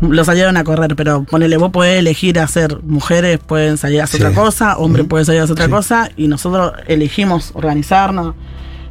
lo 0.01 0.25
salieron 0.25 0.57
a 0.57 0.63
correr, 0.63 0.95
pero 0.95 1.23
ponele, 1.23 1.57
vos 1.57 1.71
podés 1.71 1.99
elegir 1.99 2.39
hacer 2.39 2.81
mujeres, 2.83 3.39
pueden 3.39 3.77
salir 3.77 4.01
a 4.01 4.03
hacer 4.05 4.19
Sí. 4.21 4.25
otra 4.27 4.35
cosa, 4.41 4.77
hombres 4.77 5.03
Ujú. 5.03 5.09
pueden 5.09 5.25
salir 5.25 5.41
a 5.41 5.43
hacer 5.45 5.53
otra 5.53 5.65
Sí. 5.65 5.71
cosa, 5.71 6.09
y 6.17 6.27
nosotros 6.27 6.73
elegimos 6.87 7.51
organizarnos 7.53 8.35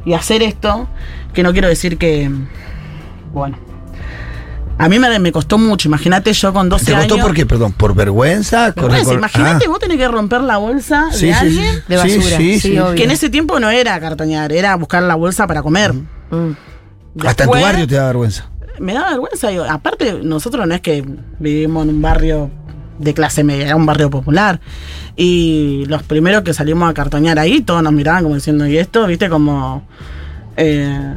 y 0.05 0.13
hacer 0.13 0.41
esto, 0.43 0.87
que 1.33 1.43
no 1.43 1.51
quiero 1.53 1.67
decir 1.67 1.97
que. 1.97 2.31
Bueno. 3.33 3.57
A 4.77 4.89
mí 4.89 4.99
me, 4.99 5.19
me 5.19 5.31
costó 5.31 5.57
mucho, 5.57 5.87
imagínate 5.87 6.33
yo 6.33 6.51
con 6.51 6.67
12 6.67 6.87
¿Te 6.87 6.95
años. 6.95 7.07
costó 7.07 7.23
por 7.25 7.33
qué? 7.33 7.45
Perdón, 7.45 7.71
¿por 7.71 7.95
vergüenza? 7.95 8.71
Vergüenza, 8.75 9.13
imagínate 9.13 9.65
Ah. 9.65 9.69
vos 9.69 9.79
tenés 9.79 9.97
que 9.97 10.07
romper 10.07 10.41
la 10.41 10.57
bolsa 10.57 11.05
Sí, 11.13 11.27
de 11.27 11.33
sí, 11.33 11.39
alguien 11.39 11.75
sí. 11.75 11.81
De 11.87 11.95
basura, 11.95 12.37
sí, 12.37 12.77
que 12.97 13.03
en 13.05 13.11
ese 13.11 13.29
tiempo 13.29 13.57
no 13.61 13.69
era 13.69 13.97
cartoñar, 14.01 14.51
era 14.51 14.75
buscar 14.75 15.01
la 15.03 15.15
bolsa 15.15 15.47
para 15.47 15.61
comer. 15.63 15.93
Mm. 15.93 16.51
Hasta 17.25 17.45
en 17.45 17.51
tu 17.51 17.57
barrio 17.57 17.87
te 17.87 17.95
da 17.95 18.07
vergüenza. 18.07 18.49
Me 18.79 18.93
da 18.93 19.09
vergüenza. 19.09 19.49
digo, 19.49 19.63
aparte, 19.63 20.19
nosotros 20.23 20.67
no 20.67 20.73
es 20.75 20.81
que 20.81 21.03
vivimos 21.39 21.83
en 21.83 21.89
un 21.95 22.01
barrio 22.01 22.49
de 22.99 23.13
clase 23.13 23.43
media, 23.43 23.65
era 23.65 23.75
un 23.75 23.85
barrio 23.85 24.09
popular. 24.09 24.59
Y 25.15 25.85
los 25.87 26.03
primeros 26.03 26.43
que 26.43 26.53
salimos 26.53 26.89
a 26.89 26.93
cartoñar 26.93 27.39
ahí, 27.39 27.61
todos 27.61 27.83
nos 27.83 27.93
miraban 27.93 28.23
como 28.23 28.35
diciendo, 28.35 28.67
¿y 28.67 28.77
esto? 28.77 29.05
¿Viste? 29.07 29.29
Como. 29.29 29.87
eh, 30.57 31.15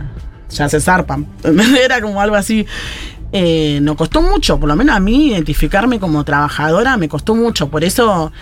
ya 0.51 0.68
se 0.68 0.80
zarpan. 0.80 1.26
Era 1.85 2.01
como 2.01 2.20
algo 2.20 2.37
así. 2.37 2.66
Eh, 3.32 3.80
nos 3.82 3.97
costó 3.97 4.22
mucho, 4.22 4.59
por 4.59 4.68
lo 4.68 4.76
menos 4.76 4.97
a 4.97 5.01
mí, 5.01 5.28
identificarme 5.28 6.01
como 6.01 6.24
trabajadora, 6.24 6.97
me 6.97 7.09
costó 7.09 7.35
mucho. 7.35 7.68
Por 7.68 7.85
eso 7.85 8.32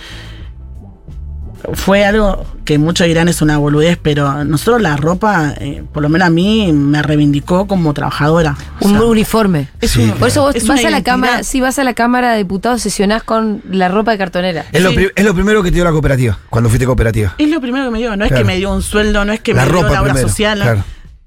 fue 1.74 2.04
algo 2.04 2.44
que 2.64 2.78
muchos 2.78 3.06
dirán 3.06 3.28
es 3.28 3.42
una 3.42 3.58
boludez, 3.58 3.98
pero 4.00 4.44
nosotros 4.44 4.82
la 4.82 4.96
ropa, 4.96 5.54
eh, 5.58 5.82
por 5.92 6.02
lo 6.02 6.08
menos 6.08 6.26
a 6.26 6.30
mí, 6.30 6.72
me 6.72 7.02
reivindicó 7.02 7.66
como 7.66 7.94
trabajadora. 7.94 8.56
O 8.80 8.86
Un 8.86 8.92
sea, 8.92 9.02
uniforme. 9.04 9.68
es 9.80 9.92
Sí, 9.92 10.02
un- 10.02 10.10
Por 10.12 10.28
eso 10.28 10.42
vos 10.42 10.54
es 10.56 10.66
vas 10.66 10.84
a 10.84 10.90
la 10.90 11.02
cámara, 11.02 11.42
si 11.42 11.60
vas 11.60 11.78
a 11.78 11.84
la 11.84 11.94
cámara 11.94 12.32
de 12.32 12.38
diputados, 12.38 12.82
sesionás 12.82 13.22
con 13.22 13.62
la 13.70 13.88
ropa 13.88 14.10
de 14.12 14.18
cartonera. 14.18 14.64
Es, 14.72 14.82
lo 14.82 14.90
Sí. 14.90 15.08
es 15.14 15.24
lo 15.24 15.34
primero 15.34 15.62
que 15.62 15.70
te 15.70 15.76
dio 15.76 15.84
la 15.84 15.92
cooperativa, 15.92 16.38
cuando 16.50 16.68
fuiste 16.68 16.86
cooperativa. 16.86 17.34
Es 17.38 17.48
lo 17.50 17.60
primero 17.60 17.84
que 17.86 17.90
me 17.90 17.98
dio, 17.98 18.16
no 18.16 18.24
es 18.24 18.32
que 18.32 18.44
me 18.44 18.56
dio 18.56 18.72
un 18.72 18.82
sueldo, 18.82 19.24
no 19.24 19.32
es 19.32 19.40
que 19.40 19.54
La 19.54 19.64
me 19.64 19.70
dio 19.72 19.82
ropa 19.82 19.94
la 19.94 20.02
obra 20.02 20.12
primero, 20.12 20.28
social. 20.28 20.58
¿no? 20.58 20.64
claro. 20.64 20.84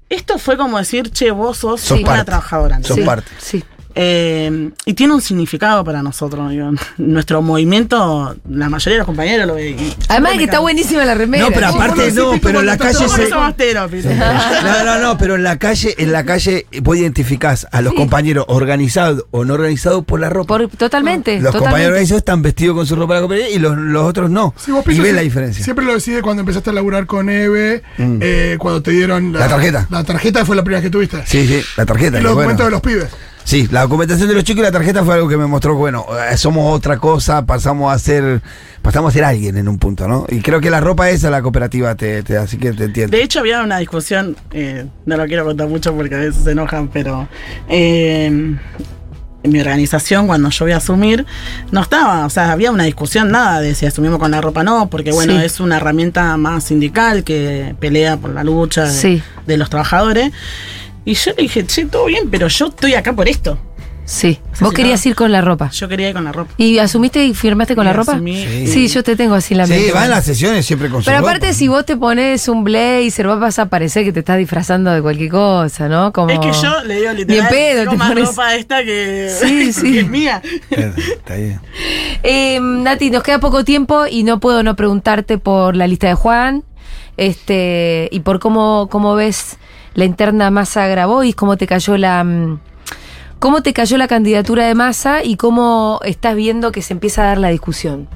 Esto 0.08 0.38
fue 0.38 0.56
como 0.56 0.76
decir, 0.78 1.10
che, 1.10 1.30
vos 1.30 1.56
sos, 1.58 1.80
Sos 1.80 1.98
una 2.00 2.06
parte. 2.08 2.24
trabajadora. 2.24 2.76
Sos 2.78 2.90
¿entendés? 2.90 3.06
parte. 3.06 3.30
Sí. 3.38 3.64
Eh, 3.94 4.70
y 4.84 4.94
tiene 4.94 5.14
un 5.14 5.20
significado 5.20 5.84
para 5.84 6.02
nosotros. 6.02 6.50
digo. 6.50 6.70
Nuestro 6.98 7.42
movimiento, 7.42 8.36
la 8.48 8.68
mayoría 8.68 8.94
de 8.94 8.98
los 8.98 9.06
compañeros 9.06 9.46
lo 9.46 9.54
ve. 9.54 9.70
y- 9.70 9.94
Además 10.08 10.32
de 10.32 10.38
que 10.38 10.44
está 10.44 10.58
buenísima 10.60 11.04
la 11.04 11.14
remera. 11.14 11.44
No, 11.44 11.50
pero 11.52 11.66
aparte 11.68 12.12
no, 12.12 12.32
pero 12.42 12.60
en 12.60 12.66
la 12.66 12.76
calle 12.78 13.08
se... 13.08 13.28
No, 13.30 14.84
no, 14.84 14.98
no, 15.00 15.18
pero 15.18 15.34
en 15.36 15.42
la 15.42 15.58
calle, 15.58 15.94
en 15.98 16.12
la 16.12 16.24
calle 16.24 16.66
vos 16.82 16.96
identificás 16.96 17.66
a 17.72 17.80
los 17.80 17.94
compañeros 17.94 18.44
organizados 18.48 19.24
o 19.30 19.44
no 19.44 19.54
organizados 19.54 20.04
por 20.04 20.20
la 20.20 20.28
ropa. 20.30 20.58
Por- 20.58 20.68
totalmente. 20.68 21.40
los 21.40 21.54
compañeros 21.54 21.88
organizados 21.90 22.20
están 22.20 22.42
vestidos 22.42 22.76
con 22.76 22.86
su 22.86 22.96
ropa 22.96 23.14
de 23.14 23.20
la 23.20 23.26
cooperativa 23.26 23.56
y 23.56 23.58
los, 23.60 23.76
los 23.76 24.04
otros 24.04 24.30
no. 24.30 24.54
Sí, 24.56 24.70
vos 24.72 24.84
y 24.88 25.00
ves 25.00 25.14
la 25.14 25.22
diferencia. 25.22 25.64
Siempre 25.64 25.84
lo 25.84 25.94
decís 25.94 26.14
cuando 26.22 26.40
empezaste 26.40 26.70
a 26.70 26.72
laburar 26.72 27.06
con 27.06 27.28
Eve, 27.28 27.82
Mm. 27.98 28.18
eh, 28.22 28.56
cuando 28.58 28.82
te 28.82 28.90
dieron 28.92 29.32
La 29.32 29.48
tarjeta. 29.48 29.86
La 29.90 30.04
tarjeta 30.04 30.44
fue 30.44 30.56
la 30.56 30.62
primera 30.64 30.82
que 30.82 30.90
tuviste. 30.90 31.22
Sí, 31.26 31.46
sí, 31.46 31.60
la 31.76 31.84
tarjeta. 31.86 32.18
Y 32.18 32.22
los 32.22 32.34
bueno. 32.34 32.50
documentos 32.50 32.66
de 32.66 32.70
los 32.70 32.80
pibes. 32.80 33.06
Sí, 33.44 33.68
la 33.72 33.82
documentación 33.82 34.28
de 34.28 34.34
los 34.34 34.44
chicos 34.44 34.60
y 34.60 34.62
la 34.64 34.70
tarjeta 34.70 35.02
fue 35.04 35.14
algo 35.14 35.28
que 35.28 35.36
me 35.36 35.46
mostró 35.46 35.72
que, 35.72 35.78
bueno, 35.78 36.06
eh, 36.30 36.36
somos 36.36 36.72
otra 36.72 36.98
cosa, 36.98 37.44
pasamos 37.46 37.92
a 37.92 37.98
ser 37.98 38.40
pasamos 38.82 39.10
a 39.10 39.12
ser 39.12 39.24
alguien 39.24 39.56
en 39.56 39.68
un 39.68 39.78
punto, 39.78 40.08
¿no? 40.08 40.24
Y 40.28 40.40
creo 40.40 40.60
que 40.60 40.70
la 40.70 40.80
ropa 40.80 41.10
esa 41.10 41.30
la 41.30 41.42
cooperativa 41.42 41.94
te, 41.96 42.22
te 42.22 42.36
así 42.38 42.56
que 42.58 42.72
te 42.72 42.84
entiendo. 42.84 43.16
De 43.16 43.22
hecho, 43.22 43.40
había 43.40 43.62
una 43.62 43.78
discusión, 43.78 44.36
eh, 44.52 44.86
no 45.04 45.16
lo 45.16 45.26
quiero 45.26 45.44
contar 45.44 45.68
mucho 45.68 45.94
porque 45.94 46.14
a 46.14 46.18
veces 46.18 46.44
se 46.44 46.52
enojan, 46.52 46.88
pero 46.88 47.28
eh, 47.68 48.26
en 48.26 49.52
mi 49.52 49.60
organización, 49.60 50.26
cuando 50.26 50.50
yo 50.50 50.64
voy 50.66 50.72
a 50.72 50.76
asumir, 50.78 51.26
no 51.72 51.80
estaba, 51.82 52.26
o 52.26 52.30
sea, 52.30 52.52
había 52.52 52.70
una 52.70 52.84
discusión, 52.84 53.30
nada 53.30 53.60
de 53.60 53.74
si 53.74 53.84
asumimos 53.86 54.18
con 54.18 54.30
la 54.30 54.40
ropa 54.40 54.62
no, 54.62 54.88
porque 54.90 55.12
bueno, 55.12 55.32
Sí. 55.38 55.44
es 55.44 55.60
una 55.60 55.76
herramienta 55.78 56.36
más 56.36 56.64
sindical 56.64 57.24
que 57.24 57.74
pelea 57.80 58.16
por 58.18 58.30
la 58.30 58.44
lucha 58.44 58.84
de, 58.84 58.90
Sí. 58.92 59.22
de 59.46 59.56
los 59.56 59.68
trabajadores. 59.70 60.30
Y 61.04 61.14
yo 61.14 61.30
le 61.36 61.42
dije, 61.44 61.64
che, 61.66 61.86
todo 61.86 62.06
bien, 62.06 62.28
pero 62.30 62.48
yo 62.48 62.66
estoy 62.68 62.94
acá 62.94 63.12
por 63.12 63.28
esto. 63.28 63.58
Sí. 64.06 64.40
sea, 64.54 64.62
Vos 64.62 64.70
si 64.70 64.74
querías 64.76 65.04
no- 65.06 65.10
ir 65.10 65.14
con 65.14 65.30
la 65.30 65.40
ropa. 65.40 65.70
Yo 65.70 65.86
quería 65.86 66.08
ir 66.08 66.14
con 66.14 66.24
la 66.24 66.32
ropa. 66.32 66.50
¿Y 66.56 66.78
asumiste 66.78 67.24
y 67.24 67.32
firmaste 67.32 67.76
con 67.76 67.84
Y 67.84 67.86
la 67.86 67.92
ropa? 67.92 68.12
asumí. 68.14 68.44
Sí. 68.44 68.66
Sí, 68.66 68.88
yo 68.88 69.04
te 69.04 69.14
tengo 69.14 69.36
así 69.36 69.54
en 69.54 69.58
la 69.58 69.66
Sí, 69.68 69.72
mente. 69.74 69.92
va 69.92 70.04
en 70.06 70.10
las 70.10 70.24
sesiones 70.24 70.66
siempre 70.66 70.88
con 70.90 71.00
su 71.00 71.06
Pero 71.06 71.18
ropa. 71.18 71.30
aparte, 71.30 71.54
si 71.54 71.68
vos 71.68 71.86
te 71.86 71.96
pones 71.96 72.48
un 72.48 72.64
blazer, 72.64 73.28
vas 73.28 73.60
a 73.60 73.66
parecer 73.66 74.02
que 74.04 74.12
te 74.12 74.18
estás 74.18 74.36
disfrazando 74.38 74.90
de 74.90 75.00
cualquier 75.00 75.30
cosa, 75.30 75.88
¿no? 75.88 76.12
Como... 76.12 76.30
Es 76.30 76.40
que 76.40 76.50
yo 76.60 76.82
le 76.82 76.96
digo 77.02 77.12
literal, 77.12 77.48
pedo 77.50 77.78
tengo 77.82 77.92
te 77.92 77.96
más 77.98 78.08
pones- 78.10 78.26
ropa 78.26 78.54
esta 78.56 78.82
que, 78.82 79.30
Sí, 79.40 79.72
sí. 79.72 79.92
que 79.92 80.00
es 80.00 80.08
mía. 80.08 80.42
Está 80.70 81.36
bien. 81.36 81.60
Eh, 82.24 82.58
Nati, 82.60 83.10
nos 83.10 83.22
queda 83.22 83.38
poco 83.38 83.64
tiempo 83.64 84.06
y 84.10 84.24
no 84.24 84.40
puedo 84.40 84.64
no 84.64 84.74
preguntarte 84.74 85.38
por 85.38 85.76
la 85.76 85.86
lista 85.86 86.08
de 86.08 86.14
Juan 86.14 86.64
este 87.20 88.08
y 88.10 88.20
por 88.20 88.40
cómo, 88.40 88.88
cómo 88.90 89.14
ves 89.14 89.58
la 89.94 90.04
interna 90.04 90.50
Massa 90.50 90.86
Grabois, 90.86 91.36
cómo 91.36 91.56
te 91.56 91.66
cayó 91.66 91.96
la 91.96 92.24
mm, 92.24 92.58
cómo 93.38 93.62
te 93.62 93.72
cayó 93.72 93.98
la 93.98 94.08
candidatura 94.08 94.66
de 94.66 94.74
Massa 94.74 95.22
y 95.22 95.36
cómo 95.36 96.00
estás 96.04 96.34
viendo 96.34 96.72
que 96.72 96.82
se 96.82 96.94
empieza 96.94 97.22
a 97.22 97.26
dar 97.26 97.38
la 97.38 97.48
discusión. 97.48 98.08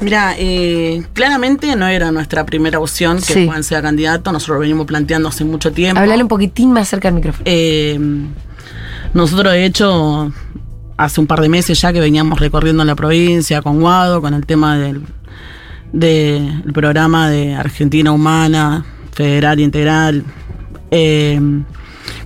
Mira, 0.00 0.34
eh, 0.38 1.04
claramente 1.12 1.74
no 1.74 1.88
era 1.88 2.12
nuestra 2.12 2.46
primera 2.46 2.78
opción 2.78 3.18
que 3.18 3.32
Sí. 3.32 3.46
Juan 3.46 3.64
sea 3.64 3.82
candidato. 3.82 4.30
Nosotros 4.30 4.56
lo 4.56 4.60
venimos 4.60 4.86
planteando 4.86 5.28
hace 5.28 5.44
mucho 5.44 5.72
tiempo. 5.72 6.00
Hablale 6.00 6.22
un 6.22 6.28
poquitín 6.28 6.72
más 6.72 6.88
cerca 6.88 7.08
del 7.08 7.16
micrófono. 7.16 7.44
Eh, 7.46 7.98
nosotros, 9.12 9.52
de 9.52 9.64
hecho, 9.64 10.32
hace 10.96 11.20
un 11.20 11.26
par 11.26 11.40
de 11.40 11.48
meses 11.48 11.80
ya 11.80 11.92
que 11.92 12.00
veníamos 12.00 12.38
recorriendo 12.38 12.84
la 12.84 12.94
provincia 12.94 13.60
con 13.62 13.80
Guado, 13.80 14.20
con 14.20 14.34
el 14.34 14.46
tema 14.46 14.78
del, 14.78 15.02
del 15.92 16.62
programa 16.74 17.28
de 17.30 17.54
Argentina 17.54 18.12
Humana, 18.12 18.84
Federal 19.12 19.58
e 19.58 19.62
Integral, 19.62 20.24
eh, 20.90 21.40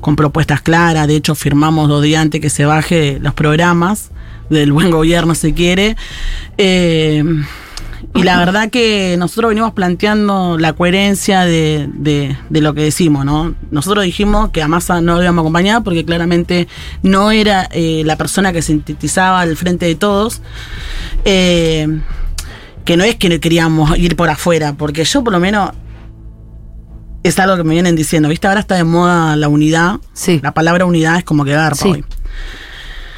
con 0.00 0.16
propuestas 0.16 0.60
claras. 0.62 1.06
De 1.08 1.16
hecho, 1.16 1.34
firmamos 1.34 1.88
dos 1.88 2.02
días 2.02 2.22
antes 2.22 2.40
que 2.40 2.50
se 2.50 2.64
baje 2.64 3.18
los 3.20 3.34
programas 3.34 4.10
del 4.50 4.72
buen 4.72 4.90
gobierno, 4.90 5.34
se 5.34 5.54
quiere. 5.54 5.96
Eh, 6.58 7.24
y 8.14 8.24
la 8.24 8.36
verdad 8.38 8.68
que 8.68 9.14
nosotros 9.16 9.50
venimos 9.50 9.72
planteando 9.72 10.58
la 10.58 10.72
coherencia 10.74 11.42
de, 11.46 11.88
de- 11.94 12.36
de 12.50 12.60
lo 12.60 12.74
que 12.74 12.82
decimos, 12.82 13.24
¿no? 13.24 13.54
Nosotros 13.70 14.04
dijimos 14.04 14.50
que 14.50 14.60
a 14.60 14.68
Massa 14.68 15.00
no 15.00 15.14
lo 15.16 15.22
íbamos 15.22 15.38
a 15.38 15.42
acompañar 15.44 15.82
porque 15.84 16.04
claramente 16.04 16.68
no 17.02 17.30
era 17.30 17.68
eh, 17.72 18.02
la 18.04 18.16
persona 18.16 18.52
que 18.52 18.60
sintetizaba 18.60 19.40
al 19.40 19.56
frente 19.56 19.86
de 19.86 19.94
todos. 19.94 20.42
Que 22.84 22.96
no 22.96 23.04
es 23.04 23.16
que 23.16 23.40
queríamos 23.40 23.96
ir 23.98 24.16
por 24.16 24.28
afuera, 24.30 24.74
porque 24.74 25.04
yo 25.04 25.22
por 25.22 25.32
lo 25.32 25.40
menos 25.40 25.70
es 27.22 27.38
algo 27.38 27.56
que 27.56 27.64
me 27.64 27.74
vienen 27.74 27.94
diciendo, 27.94 28.28
¿viste? 28.28 28.48
Ahora 28.48 28.60
está 28.60 28.74
de 28.74 28.84
moda 28.84 29.36
la 29.36 29.48
unidad. 29.48 29.96
Sí. 30.12 30.40
La 30.42 30.52
palabra 30.52 30.84
unidad 30.86 31.18
es 31.18 31.24
como 31.24 31.44
que 31.44 31.52
garpa 31.52 31.76
Sí. 31.76 31.88
hoy. 31.88 32.04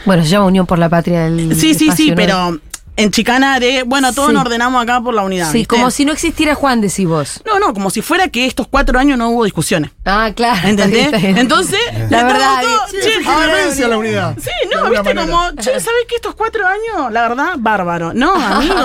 Bueno, 0.05 0.23
se 0.23 0.29
llama 0.29 0.45
Unión 0.47 0.67
por 0.67 0.79
la 0.79 0.91
Patria 0.91 1.23
del 1.25 1.57
Sí, 1.57 1.73
sí, 1.75 1.91
sí, 1.97 2.11
¿no? 2.11 2.17
pero 2.17 2.61
en 2.97 3.11
chicana 3.11 3.59
de, 3.59 3.83
bueno, 3.83 4.13
todos 4.13 4.29
Sí. 4.29 4.35
nos 4.35 4.45
ordenamos 4.45 4.83
acá 4.83 5.01
por 5.01 5.15
la 5.15 5.23
unidad. 5.23 5.51
Sí, 5.51 5.59
¿viste? 5.59 5.75
como 5.75 5.91
si 5.91 6.05
no 6.05 6.13
existiera 6.13 6.55
Juan, 6.55 6.81
decís 6.81 7.07
vos. 7.07 7.43
No, 7.45 7.59
no, 7.59 7.75
como 7.75 7.91
si 7.91 8.03
fuera 8.03 8.29
que 8.29 8.47
estos 8.47 8.69
cuatro 8.69 8.99
años 8.99 9.19
no 9.19 9.31
hubo 9.31 9.45
discusiones. 9.45 9.91
Ah, 10.05 10.31
claro. 10.35 10.55
está 10.57 10.69
¿Entendés? 10.69 10.93
bien, 11.03 11.05
está 11.15 11.19
bien. 11.27 11.39
Entonces, 11.39 11.81
La 12.11 12.25
verdad, 12.25 12.63
todos- 12.63 12.91
Sí, 12.91 12.97
che, 13.03 13.29
ahora- 13.29 13.89
la 13.89 13.99
unidad. 13.99 14.37
Sí, 14.41 14.51
no, 14.75 14.91
viste 14.91 15.15
manera. 15.15 15.27
como, 15.27 15.51
che, 15.61 15.71
¿sabes 15.81 16.05
que 16.09 16.15
estos 16.17 16.35
cuatro 16.37 16.65
años, 16.67 17.13
la 17.13 17.29
verdad, 17.29 17.55
bárbaro? 17.59 18.15
No, 18.15 18.33
amigo. 18.35 18.77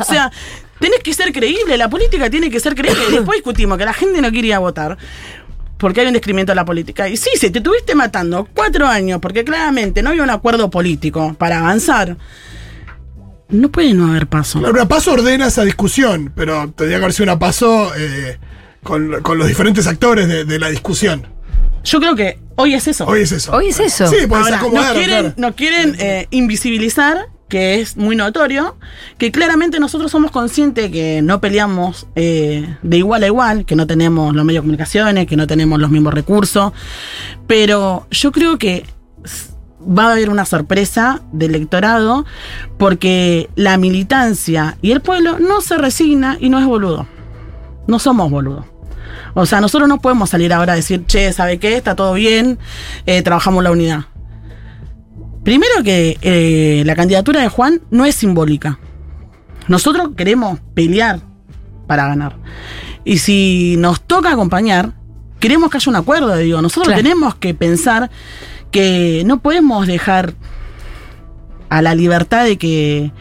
O 0.00 0.04
sea, 0.04 0.30
tenés 0.78 1.00
que 1.02 1.14
ser 1.14 1.32
creíble, 1.32 1.78
la 1.78 1.88
política 1.88 2.28
tiene 2.28 2.50
que 2.50 2.60
ser 2.60 2.74
creíble. 2.74 3.04
Después 3.10 3.36
discutimos 3.38 3.78
que 3.78 3.84
la 3.86 3.94
gente 3.94 4.20
no 4.20 4.30
quería 4.30 4.58
votar. 4.58 4.98
Porque 5.78 6.00
hay 6.00 6.06
un 6.06 6.14
descrimiento 6.14 6.52
de 6.52 6.56
la 6.56 6.64
política. 6.64 7.06
Y 7.08 7.16
sí, 7.18 7.30
si 7.38 7.50
te 7.50 7.58
estuviste 7.58 7.94
matando 7.94 8.48
cuatro 8.54 8.86
años 8.86 9.18
porque 9.20 9.44
claramente 9.44 10.02
no 10.02 10.08
había 10.10 10.22
un 10.22 10.30
acuerdo 10.30 10.70
político 10.70 11.34
para 11.38 11.58
avanzar, 11.58 12.16
no 13.48 13.70
puede 13.70 13.94
no 13.94 14.08
haber 14.08 14.26
paso. 14.26 14.58
Claro, 14.58 14.74
Una 14.74 14.88
paso 14.88 15.12
ordena 15.12 15.46
esa 15.46 15.64
discusión, 15.64 16.32
pero 16.34 16.70
tendría 16.72 16.98
que 16.98 17.04
haber 17.04 17.12
sido 17.12 17.24
una 17.24 17.38
paso 17.38 17.92
eh, 17.96 18.38
con, 18.82 19.22
con 19.22 19.38
los 19.38 19.48
diferentes 19.48 19.86
actores 19.86 20.28
de, 20.28 20.44
de 20.44 20.58
la 20.58 20.68
discusión. 20.68 21.26
Yo 21.84 22.00
creo 22.00 22.16
que 22.16 22.40
hoy 22.56 22.74
es 22.74 22.88
eso. 22.88 23.06
Hoy 23.06 23.20
es 23.20 23.32
eso. 23.32 23.52
Hoy 23.52 23.68
es 23.68 23.78
eso. 23.78 24.08
Sí, 24.08 24.26
puedes 24.28 24.46
Ahora, 24.46 24.58
acomodar. 24.58 24.84
nos 24.86 24.92
quieren, 24.94 25.20
claro. 25.20 25.34
nos 25.36 25.54
quieren 25.54 25.96
eh, 26.00 26.26
invisibilizar, 26.30 27.26
que 27.48 27.80
es 27.80 27.96
muy 27.96 28.16
notorio, 28.16 28.76
que 29.18 29.30
claramente 29.30 29.78
nosotros 29.78 30.10
somos 30.10 30.32
conscientes 30.32 30.90
que 30.90 31.22
no 31.22 31.40
peleamos 31.40 32.08
eh, 32.16 32.76
de 32.82 32.96
igual 32.96 33.22
a 33.22 33.26
igual, 33.28 33.64
que 33.66 33.76
no 33.76 33.86
tenemos 33.86 34.34
los 34.34 34.44
medios 34.44 34.62
de 34.62 34.66
comunicaciones, 34.66 35.28
que 35.28 35.36
no 35.36 35.46
tenemos 35.46 35.78
los 35.78 35.90
mismos 35.90 36.12
recursos, 36.12 36.72
pero 37.46 38.08
yo 38.10 38.32
creo 38.32 38.58
que 38.58 38.84
va 39.86 40.08
a 40.08 40.12
haber 40.12 40.30
una 40.30 40.44
sorpresa 40.44 41.22
del 41.32 41.54
electorado 41.54 42.24
porque 42.78 43.48
la 43.54 43.76
militancia 43.78 44.76
y 44.82 44.90
el 44.92 45.00
pueblo 45.00 45.38
no 45.38 45.60
se 45.60 45.78
resigna 45.78 46.36
y 46.40 46.48
no 46.48 46.58
es 46.58 46.66
boludo. 46.66 47.06
No 47.86 47.98
somos 47.98 48.30
boludos. 48.30 48.64
O 49.34 49.46
sea, 49.46 49.60
nosotros 49.60 49.88
no 49.88 50.00
podemos 50.00 50.30
salir 50.30 50.52
ahora 50.52 50.72
a 50.72 50.76
decir, 50.76 51.04
che, 51.06 51.32
¿sabe 51.32 51.58
qué? 51.58 51.76
Está 51.76 51.94
todo 51.94 52.14
bien, 52.14 52.58
eh, 53.04 53.22
trabajamos 53.22 53.62
la 53.62 53.70
unidad. 53.70 54.06
Primero 55.44 55.82
que 55.84 56.18
eh, 56.22 56.82
la 56.84 56.96
candidatura 56.96 57.40
de 57.40 57.48
Juan 57.48 57.80
no 57.90 58.04
es 58.04 58.16
simbólica. 58.16 58.78
Nosotros 59.68 60.10
queremos 60.16 60.58
pelear 60.74 61.20
para 61.86 62.06
ganar. 62.08 62.36
Y 63.04 63.18
si 63.18 63.76
nos 63.78 64.00
toca 64.00 64.32
acompañar, 64.32 64.94
queremos 65.38 65.70
que 65.70 65.76
haya 65.76 65.90
un 65.90 65.96
acuerdo, 65.96 66.34
digo. 66.36 66.60
Nosotros 66.62 66.88
Claro. 66.88 67.02
tenemos 67.02 67.34
que 67.36 67.54
pensar 67.54 68.10
que 68.70 69.22
no 69.26 69.38
podemos 69.40 69.86
dejar 69.86 70.34
a 71.68 71.82
la 71.82 71.94
libertad 71.94 72.44
de 72.44 72.58
que 72.58 73.12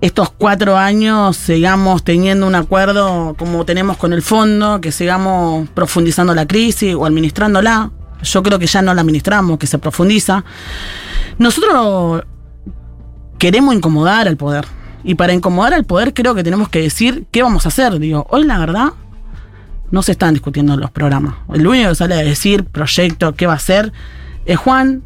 estos 0.00 0.30
cuatro 0.30 0.78
años 0.78 1.36
sigamos 1.36 2.04
teniendo 2.04 2.46
un 2.46 2.54
acuerdo 2.54 3.34
como 3.38 3.64
tenemos 3.66 3.96
con 3.98 4.12
el 4.12 4.22
fondo, 4.22 4.80
que 4.80 4.92
sigamos 4.92 5.68
profundizando 5.70 6.34
la 6.34 6.46
crisis 6.46 6.94
o 6.94 7.04
administrándola. 7.04 7.90
Yo 8.22 8.42
creo 8.42 8.58
que 8.58 8.66
ya 8.66 8.82
no 8.82 8.94
la 8.94 9.02
administramos, 9.02 9.58
que 9.58 9.66
se 9.66 9.78
profundiza. 9.78 10.44
Nosotros 11.38 12.22
queremos 13.38 13.74
incomodar 13.74 14.28
al 14.28 14.36
poder. 14.36 14.66
Y 15.02 15.14
para 15.14 15.32
incomodar 15.32 15.74
al 15.74 15.84
poder 15.84 16.12
creo 16.12 16.34
que 16.34 16.44
tenemos 16.44 16.68
que 16.68 16.80
decir 16.80 17.26
qué 17.30 17.42
vamos 17.42 17.66
a 17.66 17.68
hacer. 17.68 17.98
Digo, 17.98 18.26
hoy 18.30 18.44
la 18.44 18.58
verdad, 18.58 18.92
no 19.90 20.02
se 20.02 20.12
están 20.12 20.34
discutiendo 20.34 20.74
en 20.74 20.80
los 20.80 20.90
programas. 20.90 21.34
El 21.52 21.66
único 21.66 21.90
que 21.90 21.94
sale 21.94 22.14
a 22.14 22.18
decir 22.18 22.64
proyecto, 22.64 23.34
qué 23.34 23.46
va 23.46 23.54
a 23.54 23.56
hacer, 23.56 23.92
es 24.52 24.58
Juan. 24.58 25.02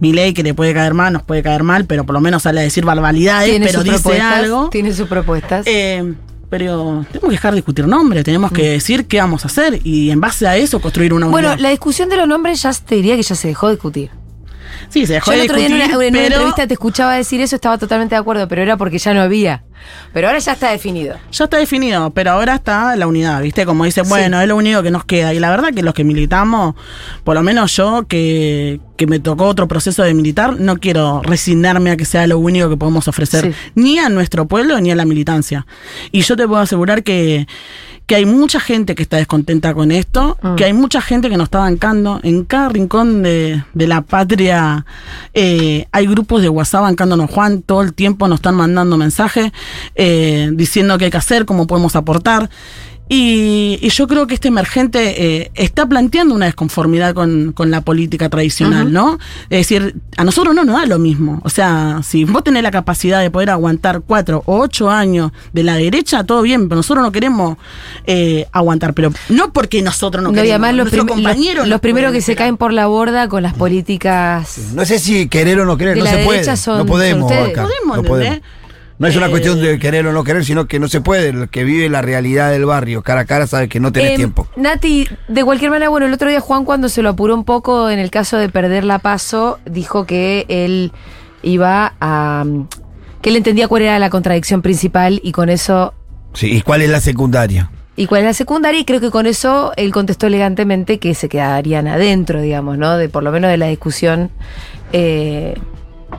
Mi 0.00 0.12
ley 0.12 0.34
que 0.34 0.42
le 0.42 0.54
puede 0.54 0.74
caer 0.74 0.92
mal, 0.92 1.12
nos 1.12 1.22
puede 1.22 1.42
caer 1.42 1.62
mal, 1.62 1.86
pero 1.86 2.04
por 2.04 2.14
lo 2.14 2.20
menos 2.20 2.42
sale 2.42 2.60
a 2.60 2.62
decir 2.64 2.84
barbaridades, 2.84 3.48
Tiene 3.50 3.66
pero 3.66 3.82
dice 3.84 4.20
algo. 4.20 4.68
Tiene 4.70 4.92
sus 4.92 5.08
propuestas. 5.08 5.64
Eh, 5.66 6.14
pero 6.50 7.04
tenemos 7.10 7.28
que 7.30 7.34
dejar 7.36 7.52
de 7.52 7.56
discutir 7.56 7.86
nombres, 7.86 8.24
tenemos 8.24 8.50
Mm. 8.50 8.54
que 8.54 8.68
decir 8.70 9.06
qué 9.06 9.18
vamos 9.18 9.44
a 9.44 9.48
hacer 9.48 9.80
y 9.84 10.10
en 10.10 10.20
base 10.20 10.46
a 10.46 10.56
eso 10.56 10.80
construir 10.80 11.12
una 11.14 11.26
bueno, 11.28 11.54
la 11.56 11.70
discusión 11.70 12.08
de 12.08 12.16
los 12.16 12.28
nombres 12.28 12.62
ya 12.62 12.72
te 12.72 12.96
diría 12.96 13.16
que 13.16 13.22
ya 13.22 13.34
se 13.34 13.48
dejó 13.48 13.68
de 13.68 13.74
discutir. 13.74 14.10
Sí, 14.88 15.06
se 15.06 15.14
dejó 15.14 15.32
Yo 15.32 15.34
el 15.34 15.40
de 15.40 15.44
otro 15.44 15.56
día 15.56 15.66
en 15.66 15.74
una, 15.74 16.26
entrevista 16.26 16.66
te 16.66 16.74
escuchaba 16.74 17.14
decir 17.14 17.40
eso, 17.40 17.56
estaba 17.56 17.78
totalmente 17.78 18.14
de 18.14 18.20
acuerdo, 18.20 18.48
pero 18.48 18.62
era 18.62 18.76
porque 18.76 18.98
ya 18.98 19.14
no 19.14 19.22
había. 19.22 19.62
Pero 20.12 20.28
ahora 20.28 20.38
ya 20.38 20.52
está 20.52 20.70
definido. 20.70 21.16
ya 21.30 21.44
está 21.44 21.58
definido, 21.58 22.10
pero 22.10 22.30
ahora 22.30 22.54
está 22.54 22.96
la 22.96 23.06
unidad, 23.06 23.42
¿viste? 23.42 23.66
Como 23.66 23.84
dice, 23.84 24.02
bueno, 24.02 24.40
es 24.40 24.48
lo 24.48 24.56
único 24.56 24.82
que 24.82 24.90
nos 24.90 25.04
queda. 25.04 25.34
Y 25.34 25.40
la 25.40 25.50
verdad 25.50 25.74
que 25.74 25.82
los 25.82 25.92
que 25.92 26.04
militamos, 26.04 26.74
por 27.22 27.34
lo 27.34 27.42
menos 27.42 27.76
yo, 27.76 28.06
que, 28.08 28.80
que 28.96 29.06
me 29.06 29.18
tocó 29.20 29.44
otro 29.44 29.68
proceso 29.68 30.02
de 30.02 30.14
militar, 30.14 30.58
no 30.58 30.78
quiero 30.78 31.20
resignarme 31.22 31.90
a 31.90 31.96
que 31.96 32.04
sea 32.04 32.26
lo 32.26 32.38
único 32.38 32.70
que 32.70 32.76
podemos 32.76 33.08
ofrecer, 33.08 33.44
Sí. 33.44 33.52
ni 33.74 33.98
a 33.98 34.08
nuestro 34.08 34.46
pueblo 34.46 34.80
ni 34.80 34.90
a 34.90 34.94
la 34.94 35.04
militancia. 35.04 35.66
Y 36.12 36.22
yo 36.22 36.36
te 36.36 36.46
puedo 36.46 36.60
asegurar 36.62 37.02
que, 37.02 37.46
que 38.06 38.16
hay 38.16 38.26
mucha 38.26 38.60
gente 38.60 38.94
que 38.94 39.02
está 39.02 39.16
descontenta 39.16 39.72
con 39.72 39.90
esto, 39.90 40.36
Mm. 40.42 40.54
que 40.56 40.64
hay 40.66 40.72
mucha 40.74 41.00
gente 41.00 41.30
que 41.30 41.36
nos 41.36 41.46
está 41.46 41.60
bancando. 41.60 42.20
En 42.22 42.44
cada 42.44 42.68
rincón 42.68 43.22
de, 43.22 43.64
de 43.72 43.86
la 43.86 44.02
patria 44.02 44.84
eh, 45.32 45.86
hay 45.90 46.06
grupos 46.06 46.42
de 46.42 46.48
WhatsApp 46.50 46.82
bancándonos, 46.82 47.30
Juan, 47.30 47.62
todo 47.62 47.80
el 47.82 47.94
tiempo 47.94 48.28
nos 48.28 48.38
están 48.40 48.56
mandando 48.56 48.96
mensajes 48.98 49.52
eh, 49.94 50.50
diciendo 50.52 50.98
qué 50.98 51.06
hay 51.06 51.10
que 51.10 51.16
hacer, 51.16 51.44
cómo 51.46 51.66
podemos 51.66 51.96
aportar. 51.96 52.50
Y, 53.06 53.78
y 53.82 53.90
yo 53.90 54.06
creo 54.08 54.26
que 54.26 54.32
este 54.32 54.48
emergente 54.48 55.42
eh, 55.42 55.50
está 55.54 55.84
planteando 55.86 56.34
una 56.34 56.46
desconformidad 56.46 57.12
con, 57.14 57.52
con 57.52 57.70
la 57.70 57.82
política 57.82 58.30
tradicional, 58.30 58.92
¿no? 58.94 59.18
Es 59.50 59.58
decir, 59.68 59.96
a 60.16 60.24
nosotros 60.24 60.54
no 60.54 60.64
nos 60.64 60.76
da 60.80 60.86
lo 60.86 60.98
mismo. 60.98 61.40
O 61.44 61.50
sea, 61.50 62.00
si 62.02 62.24
vos 62.24 62.42
tenés 62.42 62.62
la 62.62 62.70
capacidad 62.70 63.20
de 63.20 63.30
poder 63.30 63.50
aguantar 63.50 64.00
cuatro 64.06 64.42
o 64.46 64.58
ocho 64.58 64.90
años 64.90 65.32
de 65.52 65.62
la 65.64 65.76
derecha, 65.76 66.24
todo 66.24 66.40
bien, 66.40 66.66
pero 66.68 66.76
nosotros 66.76 67.04
no 67.04 67.12
queremos 67.12 67.58
eh, 68.06 68.46
aguantar. 68.52 68.94
Pero 68.94 69.12
no 69.28 69.52
porque 69.52 69.82
nosotros 69.82 70.22
no, 70.24 70.30
No, 70.30 70.38
y 70.38 70.42
queremos. 70.42 70.52
además 70.66 70.74
los, 70.74 70.88
prim- 70.90 71.06
compañeros 71.06 71.68
los, 71.68 71.80
primeros 71.82 72.10
que 72.12 72.22
se 72.22 72.34
caen 72.34 72.56
por 72.56 72.72
la 72.72 72.86
borda 72.86 73.28
con 73.28 73.42
las 73.42 73.52
políticas. 73.52 74.58
No 74.74 74.84
sé 74.86 74.98
si 74.98 75.28
querer 75.28 75.60
o 75.60 75.66
no 75.66 75.76
querer, 75.76 75.94
De 75.94 76.00
no 76.00 76.04
la 76.06 76.10
se 76.12 76.24
puede. 76.24 76.56
son- 76.56 76.78
no 76.78 76.86
podemos 76.86 77.28
son 77.30 77.38
ustedes. 77.38 77.58
acá. 77.58 77.68
Podemos, 77.68 77.96
no 77.98 78.02
podemos. 78.02 78.38
No 78.98 79.08
es 79.08 79.16
una 79.16 79.26
Eh, 79.26 79.30
cuestión 79.30 79.60
de 79.60 79.78
querer 79.78 80.06
o 80.06 80.12
no 80.12 80.22
querer, 80.22 80.44
sino 80.44 80.66
que 80.66 80.78
no 80.78 80.86
se 80.88 81.00
puede. 81.00 81.28
El 81.30 81.48
que 81.48 81.64
vive 81.64 81.88
la 81.88 82.00
realidad 82.00 82.50
del 82.52 82.64
barrio 82.64 83.02
cara 83.02 83.22
a 83.22 83.24
cara 83.24 83.46
sabe 83.46 83.68
que 83.68 83.80
no 83.80 83.90
tenés 83.92 84.12
Em, 84.12 84.16
tiempo. 84.16 84.46
Nati, 84.56 85.08
de 85.28 85.44
cualquier 85.44 85.70
manera, 85.70 85.88
bueno, 85.88 86.06
el 86.06 86.12
otro 86.12 86.28
día 86.28 86.40
Juan 86.40 86.64
cuando 86.64 86.88
se 86.88 87.02
lo 87.02 87.08
apuró 87.10 87.34
un 87.34 87.44
poco 87.44 87.90
en 87.90 87.98
el 87.98 88.10
caso 88.10 88.36
de 88.36 88.48
perder 88.48 88.84
la 88.84 89.00
paso, 89.00 89.58
dijo 89.66 90.06
que 90.06 90.46
él 90.48 90.92
iba 91.42 91.94
a... 92.00 92.44
que 93.20 93.30
él 93.30 93.36
entendía 93.36 93.66
cuál 93.68 93.82
era 93.82 93.98
la 93.98 94.10
contradicción 94.10 94.62
principal 94.62 95.20
y 95.24 95.32
con 95.32 95.48
eso... 95.48 95.92
Sí, 96.32 96.52
¿y 96.52 96.62
cuál 96.62 96.82
es 96.82 96.88
la 96.90 97.00
secundaria? 97.00 97.70
Y 97.96 98.06
cuál 98.06 98.22
es 98.22 98.26
la 98.26 98.34
secundaria 98.34 98.80
y 98.80 98.84
creo 98.84 99.00
que 99.00 99.10
con 99.10 99.26
eso 99.26 99.72
él 99.76 99.92
contestó 99.92 100.26
elegantemente 100.26 100.98
que 100.98 101.14
se 101.14 101.28
quedarían 101.28 101.86
adentro, 101.86 102.40
digamos, 102.40 102.76
¿no? 102.76 102.96
De 102.96 103.08
por 103.08 103.22
lo 103.22 103.30
menos 103.30 103.50
de 103.50 103.56
la 103.56 103.66
discusión 103.66 104.30
eh, 104.92 105.54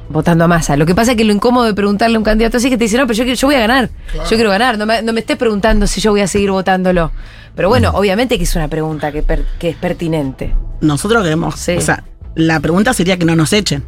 votando 0.10 0.44
a 0.44 0.48
masa. 0.48 0.76
Lo 0.78 0.86
que 0.86 0.94
pasa 0.96 1.12
es 1.12 1.18
que 1.18 1.24
lo 1.24 1.34
incómodo 1.34 1.66
de 1.66 1.74
preguntarle 1.74 2.16
a 2.16 2.20
un 2.20 2.24
candidato 2.26 2.58
así 2.58 2.68
es 2.68 2.72
que 2.72 2.78
te 2.78 2.86
dice, 2.86 2.98
no, 2.98 3.06
pero 3.08 3.18
yo, 3.18 3.24
quiero- 3.24 3.38
yo 3.38 3.48
voy 3.48 3.56
a 3.56 3.60
ganar. 3.60 3.90
Yo 4.14 4.36
quiero 4.36 4.50
ganar. 4.50 4.78
No 4.78 4.86
me, 4.86 5.02
no 5.02 5.14
me 5.14 5.20
estés 5.22 5.38
preguntando 5.38 5.88
si 5.88 6.02
yo 6.02 6.12
voy 6.12 6.22
a 6.22 6.28
seguir 6.28 6.52
votándolo. 6.52 7.12
Pero 7.56 7.70
bueno, 7.70 7.92
obviamente 7.94 8.38
que 8.38 8.44
es 8.44 8.56
una 8.56 8.68
pregunta 8.68 9.12
que, 9.12 9.24
per- 9.24 9.46
que 9.60 9.70
es 9.70 9.76
pertinente. 9.78 10.54
Nosotros 10.82 11.24
queremos. 11.24 11.56
Sí. 11.60 11.74
O 11.78 11.82
sea, 11.82 12.04
la 12.36 12.60
pregunta 12.60 12.94
sería 12.94 13.18
que 13.18 13.26
no 13.26 13.36
nos 13.36 13.54
echen. 13.54 13.84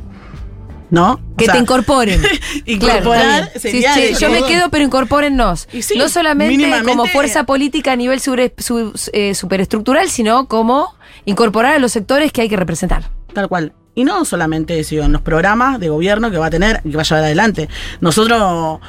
¿No? 0.90 1.14
O 1.34 1.36
Que 1.36 1.44
sea, 1.46 1.56
te 1.56 1.60
incorporen. 1.60 2.22
incorporar 2.66 3.50
Claro, 3.50 3.60
sería 3.60 3.94
Sí, 3.94 4.14
sí, 4.16 4.22
yo 4.22 4.30
me 4.30 4.42
quedo, 4.44 4.70
pero 4.70 4.86
incorpórennos. 4.86 5.68
Y 5.74 5.82
sí, 5.82 5.98
no 5.98 6.08
solamente 6.08 6.56
como 6.86 7.06
fuerza 7.08 7.44
política 7.44 7.92
a 7.92 7.96
nivel 7.98 8.22
sobre- 8.22 8.54
su- 8.58 8.94
eh, 9.12 9.36
superestructural, 9.36 10.10
sino 10.10 10.48
como 10.48 10.96
incorporar 11.26 11.76
a 11.76 11.80
los 11.80 11.92
sectores 11.92 12.32
que 12.32 12.42
hay 12.42 12.48
que 12.48 12.56
representar. 12.56 13.10
Tal 13.34 13.50
cual. 13.50 13.74
Y 13.98 14.04
no 14.04 14.26
solamente 14.26 14.84
digo, 14.84 15.06
en 15.06 15.12
los 15.12 15.24
programas 15.24 15.80
de 15.80 15.90
gobierno 15.90 16.30
que 16.30 16.38
va 16.38 16.46
a 16.46 16.50
tener 16.52 16.82
y 16.84 16.92
que 16.92 16.98
va 16.98 17.02
a 17.02 17.04
llevar 17.04 17.24
adelante. 17.24 17.68
Nosotros, 18.00 18.80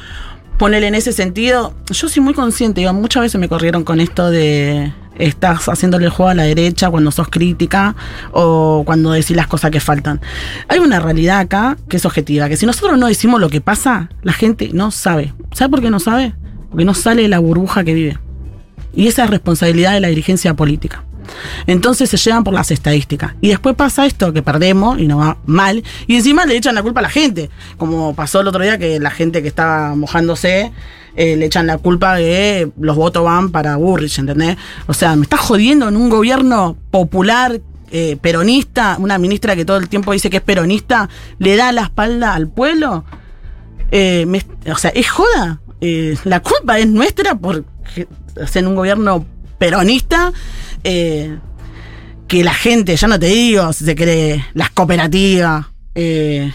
ponerle 0.58 0.88
en 0.88 0.94
ese 0.94 1.14
sentido, 1.14 1.72
yo 1.90 2.10
soy 2.10 2.22
muy 2.22 2.34
consciente, 2.34 2.82
digo, 2.82 2.92
muchas 2.92 3.22
veces 3.22 3.40
me 3.40 3.48
corrieron 3.48 3.84
con 3.84 4.00
esto 4.00 4.30
de 4.30 4.92
estás 5.16 5.66
haciéndole 5.70 6.04
el 6.04 6.10
juego 6.10 6.28
a 6.28 6.34
la 6.34 6.42
derecha 6.42 6.90
cuando 6.90 7.10
sos 7.10 7.28
crítica 7.30 7.96
o 8.32 8.82
cuando 8.84 9.12
decís 9.12 9.34
las 9.34 9.46
cosas 9.46 9.70
que 9.70 9.80
faltan. 9.80 10.20
Hay 10.68 10.78
una 10.78 11.00
realidad 11.00 11.38
acá 11.38 11.78
que 11.88 11.96
es 11.96 12.04
objetiva, 12.04 12.50
que 12.50 12.58
si 12.58 12.66
nosotros 12.66 12.98
no 12.98 13.06
decimos 13.06 13.40
lo 13.40 13.48
que 13.48 13.62
pasa, 13.62 14.10
la 14.22 14.34
gente 14.34 14.68
no 14.74 14.90
sabe. 14.90 15.32
¿Sabe 15.54 15.70
por 15.70 15.80
qué 15.80 15.88
no 15.88 16.00
sabe? 16.00 16.34
Porque 16.68 16.84
no 16.84 16.92
sale 16.92 17.22
de 17.22 17.28
la 17.28 17.38
burbuja 17.38 17.82
que 17.82 17.94
vive. 17.94 18.18
Y 18.94 19.06
esa 19.06 19.24
es 19.24 19.30
responsabilidad 19.30 19.94
de 19.94 20.00
la 20.00 20.08
dirigencia 20.08 20.52
política. 20.52 21.02
Entonces 21.66 22.10
se 22.10 22.16
llevan 22.16 22.44
por 22.44 22.54
las 22.54 22.70
estadísticas. 22.70 23.34
Y 23.40 23.48
después 23.48 23.74
pasa 23.76 24.06
esto, 24.06 24.32
que 24.32 24.42
perdemos 24.42 24.98
y 24.98 25.06
nos 25.06 25.20
va 25.20 25.38
mal. 25.46 25.82
Y 26.06 26.16
encima 26.16 26.44
le 26.46 26.56
echan 26.56 26.74
la 26.74 26.82
culpa 26.82 27.00
a 27.00 27.02
la 27.04 27.10
gente. 27.10 27.50
Como 27.76 28.14
pasó 28.14 28.40
el 28.40 28.48
otro 28.48 28.62
día 28.62 28.78
que 28.78 28.98
la 29.00 29.10
gente 29.10 29.42
que 29.42 29.48
estaba 29.48 29.94
mojándose 29.94 30.72
eh, 31.16 31.36
le 31.36 31.46
echan 31.46 31.66
la 31.66 31.78
culpa 31.78 32.14
de 32.16 32.70
los 32.78 32.94
votos 32.96 33.24
van 33.24 33.50
para 33.50 33.76
Burrich, 33.76 34.18
¿entendés? 34.18 34.56
O 34.86 34.94
sea, 34.94 35.16
me 35.16 35.22
está 35.22 35.36
jodiendo 35.36 35.88
en 35.88 35.96
un 35.96 36.08
gobierno 36.10 36.76
popular. 36.90 37.60
eh, 37.90 38.18
peronista, 38.20 38.96
una 39.00 39.16
ministra 39.16 39.56
que 39.56 39.64
todo 39.64 39.78
el 39.78 39.88
tiempo 39.88 40.12
dice 40.12 40.28
que 40.28 40.36
es 40.36 40.42
peronista, 40.42 41.08
le 41.38 41.56
da 41.56 41.72
la 41.72 41.84
espalda 41.84 42.34
al 42.34 42.46
pueblo. 42.46 43.04
Eh, 43.90 44.26
me- 44.26 44.44
o 44.70 44.76
sea, 44.76 44.90
es 44.90 45.08
joda. 45.08 45.60
Eh, 45.80 46.14
la 46.24 46.40
culpa 46.40 46.78
es 46.78 46.86
nuestra 46.86 47.34
por 47.34 47.64
ser 48.46 48.66
un 48.66 48.74
gobierno 48.74 49.24
peronista. 49.58 50.32
eh, 50.84 51.38
que 52.28 52.44
la 52.44 52.52
gente, 52.52 52.94
ya 52.94 53.08
no 53.08 53.18
te 53.18 53.26
digo 53.26 53.72
si 53.72 53.84
se 53.84 53.96
cree, 53.96 54.44
las 54.52 54.70
cooperativas, 54.70 55.66
eh, 55.94 56.52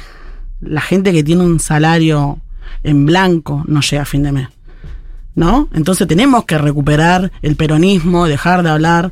la 0.61 0.81
gente 0.81 1.11
que 1.11 1.23
tiene 1.23 1.43
un 1.43 1.59
salario 1.59 2.39
en 2.83 3.05
blanco 3.05 3.63
no 3.67 3.81
llega 3.81 4.03
a 4.03 4.05
fin 4.05 4.23
de 4.23 4.31
mes. 4.31 4.47
¿No? 5.35 5.67
Entonces 5.73 6.07
tenemos 6.07 6.45
que 6.45 6.59
recuperar 6.59 7.31
el 7.41 7.55
peronismo, 7.55 8.27
dejar 8.27 8.61
de 8.61 8.69
hablar 8.69 9.11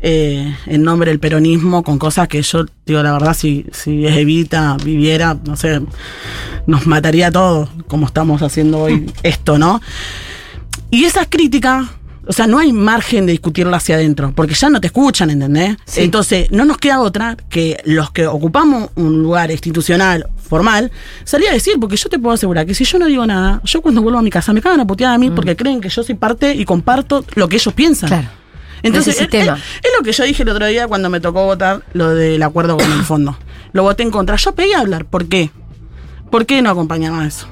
eh, 0.00 0.52
en 0.66 0.82
nombre 0.82 1.12
del 1.12 1.20
peronismo 1.20 1.84
con 1.84 1.96
cosas 1.96 2.26
que 2.26 2.42
yo, 2.42 2.66
digo, 2.84 3.00
la 3.04 3.12
verdad, 3.12 3.34
si, 3.34 3.66
si 3.70 4.04
Evita 4.04 4.76
viviera, 4.84 5.38
no 5.44 5.54
sé, 5.54 5.80
nos 6.66 6.88
mataría 6.88 7.28
a 7.28 7.30
todos, 7.30 7.68
como 7.86 8.06
estamos 8.06 8.42
haciendo 8.42 8.80
hoy 8.80 9.12
esto, 9.22 9.58
¿no? 9.58 9.80
Y 10.90 11.04
esas 11.04 11.28
críticas, 11.30 11.86
o 12.30 12.32
sea, 12.32 12.46
no 12.46 12.60
hay 12.60 12.72
margen 12.72 13.26
de 13.26 13.32
discutirlo 13.32 13.74
hacia 13.74 13.96
adentro, 13.96 14.32
porque 14.36 14.54
ya 14.54 14.68
no 14.70 14.80
te 14.80 14.86
escuchan, 14.86 15.30
¿entendés? 15.30 15.76
Sí. 15.84 16.02
Entonces, 16.02 16.48
no 16.52 16.64
nos 16.64 16.78
queda 16.78 17.00
otra 17.00 17.36
que 17.48 17.80
los 17.84 18.12
que 18.12 18.28
ocupamos 18.28 18.90
un 18.94 19.20
lugar 19.20 19.50
institucional, 19.50 20.28
formal, 20.48 20.92
salir 21.24 21.48
a 21.48 21.52
decir, 21.52 21.74
porque 21.80 21.96
yo 21.96 22.08
te 22.08 22.20
puedo 22.20 22.34
asegurar 22.34 22.66
que 22.66 22.74
si 22.74 22.84
yo 22.84 23.00
no 23.00 23.06
digo 23.06 23.26
nada, 23.26 23.60
yo 23.64 23.82
cuando 23.82 24.00
vuelvo 24.00 24.20
a 24.20 24.22
mi 24.22 24.30
casa 24.30 24.52
me 24.52 24.62
cagan 24.62 24.78
a 24.78 24.86
puteada 24.86 25.14
a 25.14 25.18
mí 25.18 25.30
porque 25.32 25.56
creen 25.56 25.80
que 25.80 25.88
yo 25.88 26.04
soy 26.04 26.14
parte 26.14 26.54
y 26.54 26.64
comparto 26.64 27.24
lo 27.34 27.48
que 27.48 27.56
ellos 27.56 27.74
piensan. 27.74 28.08
Claro. 28.10 28.28
Entonces, 28.84 29.14
es, 29.14 29.20
sistema. 29.22 29.56
es- 29.56 29.62
es 29.86 29.90
lo 29.98 30.04
que 30.04 30.12
yo 30.12 30.22
dije 30.22 30.44
el 30.44 30.50
otro 30.50 30.66
día 30.66 30.86
cuando 30.86 31.10
me 31.10 31.18
tocó 31.20 31.44
votar 31.46 31.82
lo 31.94 32.10
del 32.10 32.40
acuerdo 32.44 32.76
con 32.76 32.92
el 32.92 33.02
fondo. 33.02 33.36
Lo 33.72 33.82
voté 33.82 34.04
en 34.04 34.10
contra. 34.12 34.36
Yo 34.36 34.52
pedí 34.54 34.72
a 34.72 34.78
hablar. 34.80 35.04
¿Por 35.04 35.26
qué? 35.26 35.50
¿Por 36.30 36.46
qué 36.46 36.62
no 36.62 36.70
acompañaba 36.70 37.26
eso? 37.26 37.46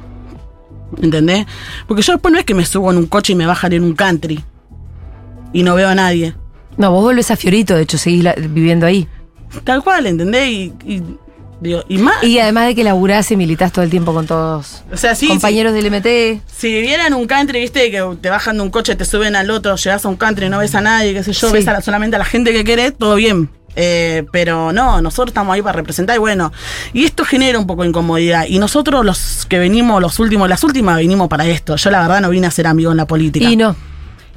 ¿Entendés? 1.02 1.46
Porque 1.86 2.02
yo 2.02 2.12
después 2.14 2.32
no 2.32 2.38
es 2.38 2.44
que 2.44 2.54
me 2.54 2.64
subo 2.64 2.90
en 2.90 2.98
un 2.98 3.06
coche 3.06 3.32
y 3.34 3.36
me 3.36 3.46
bajan 3.46 3.72
en 3.72 3.82
un 3.84 3.94
country 3.94 4.42
y 5.52 5.62
no 5.62 5.74
veo 5.74 5.88
a 5.88 5.94
nadie. 5.94 6.34
No, 6.76 6.90
vos 6.92 7.02
volvés 7.02 7.30
a 7.30 7.36
Fiorito, 7.36 7.74
de 7.74 7.82
hecho, 7.82 7.98
seguís 7.98 8.22
la- 8.24 8.34
viviendo 8.34 8.86
ahí. 8.86 9.08
Tal 9.64 9.82
cual, 9.82 10.06
¿entendés? 10.06 10.48
Y, 10.48 10.72
y, 10.84 11.02
digo, 11.60 11.82
y 11.88 11.98
más. 11.98 12.22
Y 12.22 12.38
además 12.38 12.66
de 12.66 12.74
que 12.74 12.84
laburás 12.84 13.30
y 13.32 13.36
militás 13.36 13.72
todo 13.72 13.82
el 13.84 13.90
tiempo 13.90 14.12
con 14.14 14.26
todos 14.26 14.82
o 14.92 14.96
sea, 14.96 15.14
sí, 15.14 15.26
compañeros 15.28 15.72
del 15.72 15.86
MT. 15.90 16.40
Si 16.46 16.68
vivieran 16.72 17.14
un 17.14 17.26
country, 17.26 17.60
viste, 17.60 17.90
que 17.90 18.02
te 18.20 18.30
bajan 18.30 18.56
de 18.58 18.62
un 18.62 18.70
coche, 18.70 18.94
te 18.94 19.04
suben 19.04 19.34
al 19.36 19.50
otro, 19.50 19.74
llegas 19.76 20.04
a 20.04 20.08
un 20.08 20.16
country 20.16 20.46
y 20.46 20.48
no 20.50 20.58
ves 20.58 20.74
a 20.74 20.80
nadie, 20.80 21.14
qué 21.14 21.24
sé 21.24 21.32
yo, 21.32 21.48
Sí. 21.48 21.54
ves 21.54 21.66
a 21.68 21.72
la- 21.72 21.80
solamente 21.80 22.16
a 22.16 22.18
la 22.18 22.24
gente 22.24 22.52
que 22.52 22.62
querés, 22.62 22.96
todo 22.96 23.14
bien. 23.16 23.50
Eh, 23.80 24.24
pero 24.32 24.72
no, 24.72 25.00
nosotros 25.00 25.28
estamos 25.28 25.54
ahí 25.54 25.62
para 25.62 25.76
representar 25.76 26.16
y 26.16 26.18
bueno, 26.18 26.52
y 26.92 27.04
esto 27.04 27.24
genera 27.24 27.58
un 27.60 27.66
poco 27.66 27.82
de 27.82 27.88
incomodidad. 27.90 28.46
Y 28.48 28.58
nosotros 28.58 29.04
los 29.04 29.46
que 29.46 29.58
venimos, 29.58 30.00
los 30.02 30.18
últimos, 30.18 30.48
las 30.48 30.64
últimas 30.64 30.98
vinimos 30.98 31.28
para 31.28 31.46
esto. 31.46 31.76
Yo 31.76 31.90
la 31.90 32.00
verdad 32.02 32.20
no 32.20 32.30
vine 32.30 32.48
a 32.48 32.50
ser 32.50 32.66
amigo 32.66 32.90
en 32.90 32.96
la 32.96 33.06
política. 33.06 33.48
Y 33.48 33.56
no. 33.56 33.76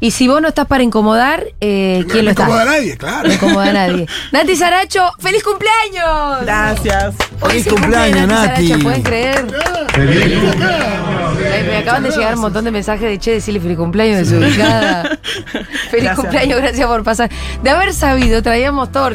Y 0.04 0.10
si 0.10 0.28
vos 0.28 0.42
no 0.42 0.48
estás 0.48 0.66
para 0.66 0.82
incomodar, 0.84 1.46
eh, 1.62 2.04
¿quién 2.10 2.26
lo 2.26 2.32
no 2.34 2.42
incomoda 2.42 2.62
a 2.62 2.64
está? 2.66 2.76
nadie, 2.76 2.98
claro. 2.98 3.28
No 3.28 3.34
incomoda 3.36 3.66
a 3.70 3.74
nadie. 3.74 4.08
Nati 4.32 4.56
Saracho, 4.56 5.12
¡feliz 5.20 5.44
cumpleaños! 5.44 6.42
Gracias. 6.42 7.14
Hoy 7.40 7.52
Feliz 7.52 7.68
cumpleaños, 7.68 8.28
Nati. 8.28 8.68
Saracho, 8.68 8.84
¿pueden 8.84 9.04
creer? 9.04 9.46
Feliz 9.94 10.24
Ay, 10.26 11.21
me 11.64 11.78
acaban 11.78 12.04
de 12.04 12.10
llegar 12.12 12.36
un 12.36 12.42
montón 12.42 12.66
de 12.66 12.72
mensajes 12.72 13.02
de 13.10 13.20
che, 13.20 13.32
decirle 13.32 13.60
feliz 13.60 13.78
cumpleaños 13.78 14.30
desubicada. 14.30 15.04
feliz 15.34 15.92
Gracias. 15.92 16.16
cumpleaños, 16.16 16.60
gracias 16.60 16.88
por 16.88 17.04
pasar. 17.04 17.30
De 17.64 17.70
haber 17.70 17.94
sabido, 17.94 18.42
traíamos 18.42 18.92
torta. 18.92 19.14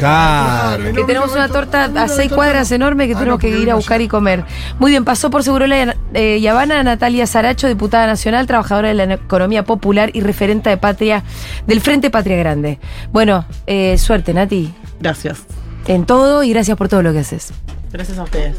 Claro. 0.79 0.95
Que 0.95 1.05
tenemos 1.05 1.33
una 1.33 1.49
torta 1.49 1.85
a 1.97 2.09
seis 2.09 2.31
cuadras 2.33 2.71
enorme 2.73 3.07
que 3.09 3.15
Ah, 3.15 3.19
tenemos 3.19 3.41
que 3.41 3.49
ir 3.49 3.71
a 3.71 3.75
buscar 3.75 4.01
y 4.01 4.09
comer. 4.09 4.45
Muy 4.79 4.91
bien, 4.91 5.05
pasó 5.05 5.31
por 5.31 5.43
Segurola 5.43 5.95
eh, 6.15 6.39
y 6.39 6.47
Habana 6.47 6.83
Natalia 6.83 7.27
Saracho, 7.27 7.67
diputada 7.69 8.07
nacional, 8.07 8.47
trabajadora 8.47 8.89
de 8.89 8.95
la 8.95 9.15
economía 9.15 9.65
popular 9.65 10.11
y 10.13 10.21
referente 10.21 10.71
de 10.71 10.77
patria 10.77 11.23
del 11.67 11.81
Frente 11.81 12.11
Patria 12.11 12.37
Grande. 12.37 12.79
Bueno, 13.13 13.45
eh, 13.67 13.97
suerte, 13.99 14.35
Nati, 14.35 14.73
Gracias. 15.01 15.39
en 15.87 16.05
todo 16.07 16.43
y 16.43 16.51
gracias 16.51 16.77
por 16.77 16.89
todo 16.89 17.03
lo 17.03 17.13
que 17.13 17.21
haces. 17.21 17.53
Gracias 17.93 18.19
a 18.19 18.25
ustedes. 18.25 18.57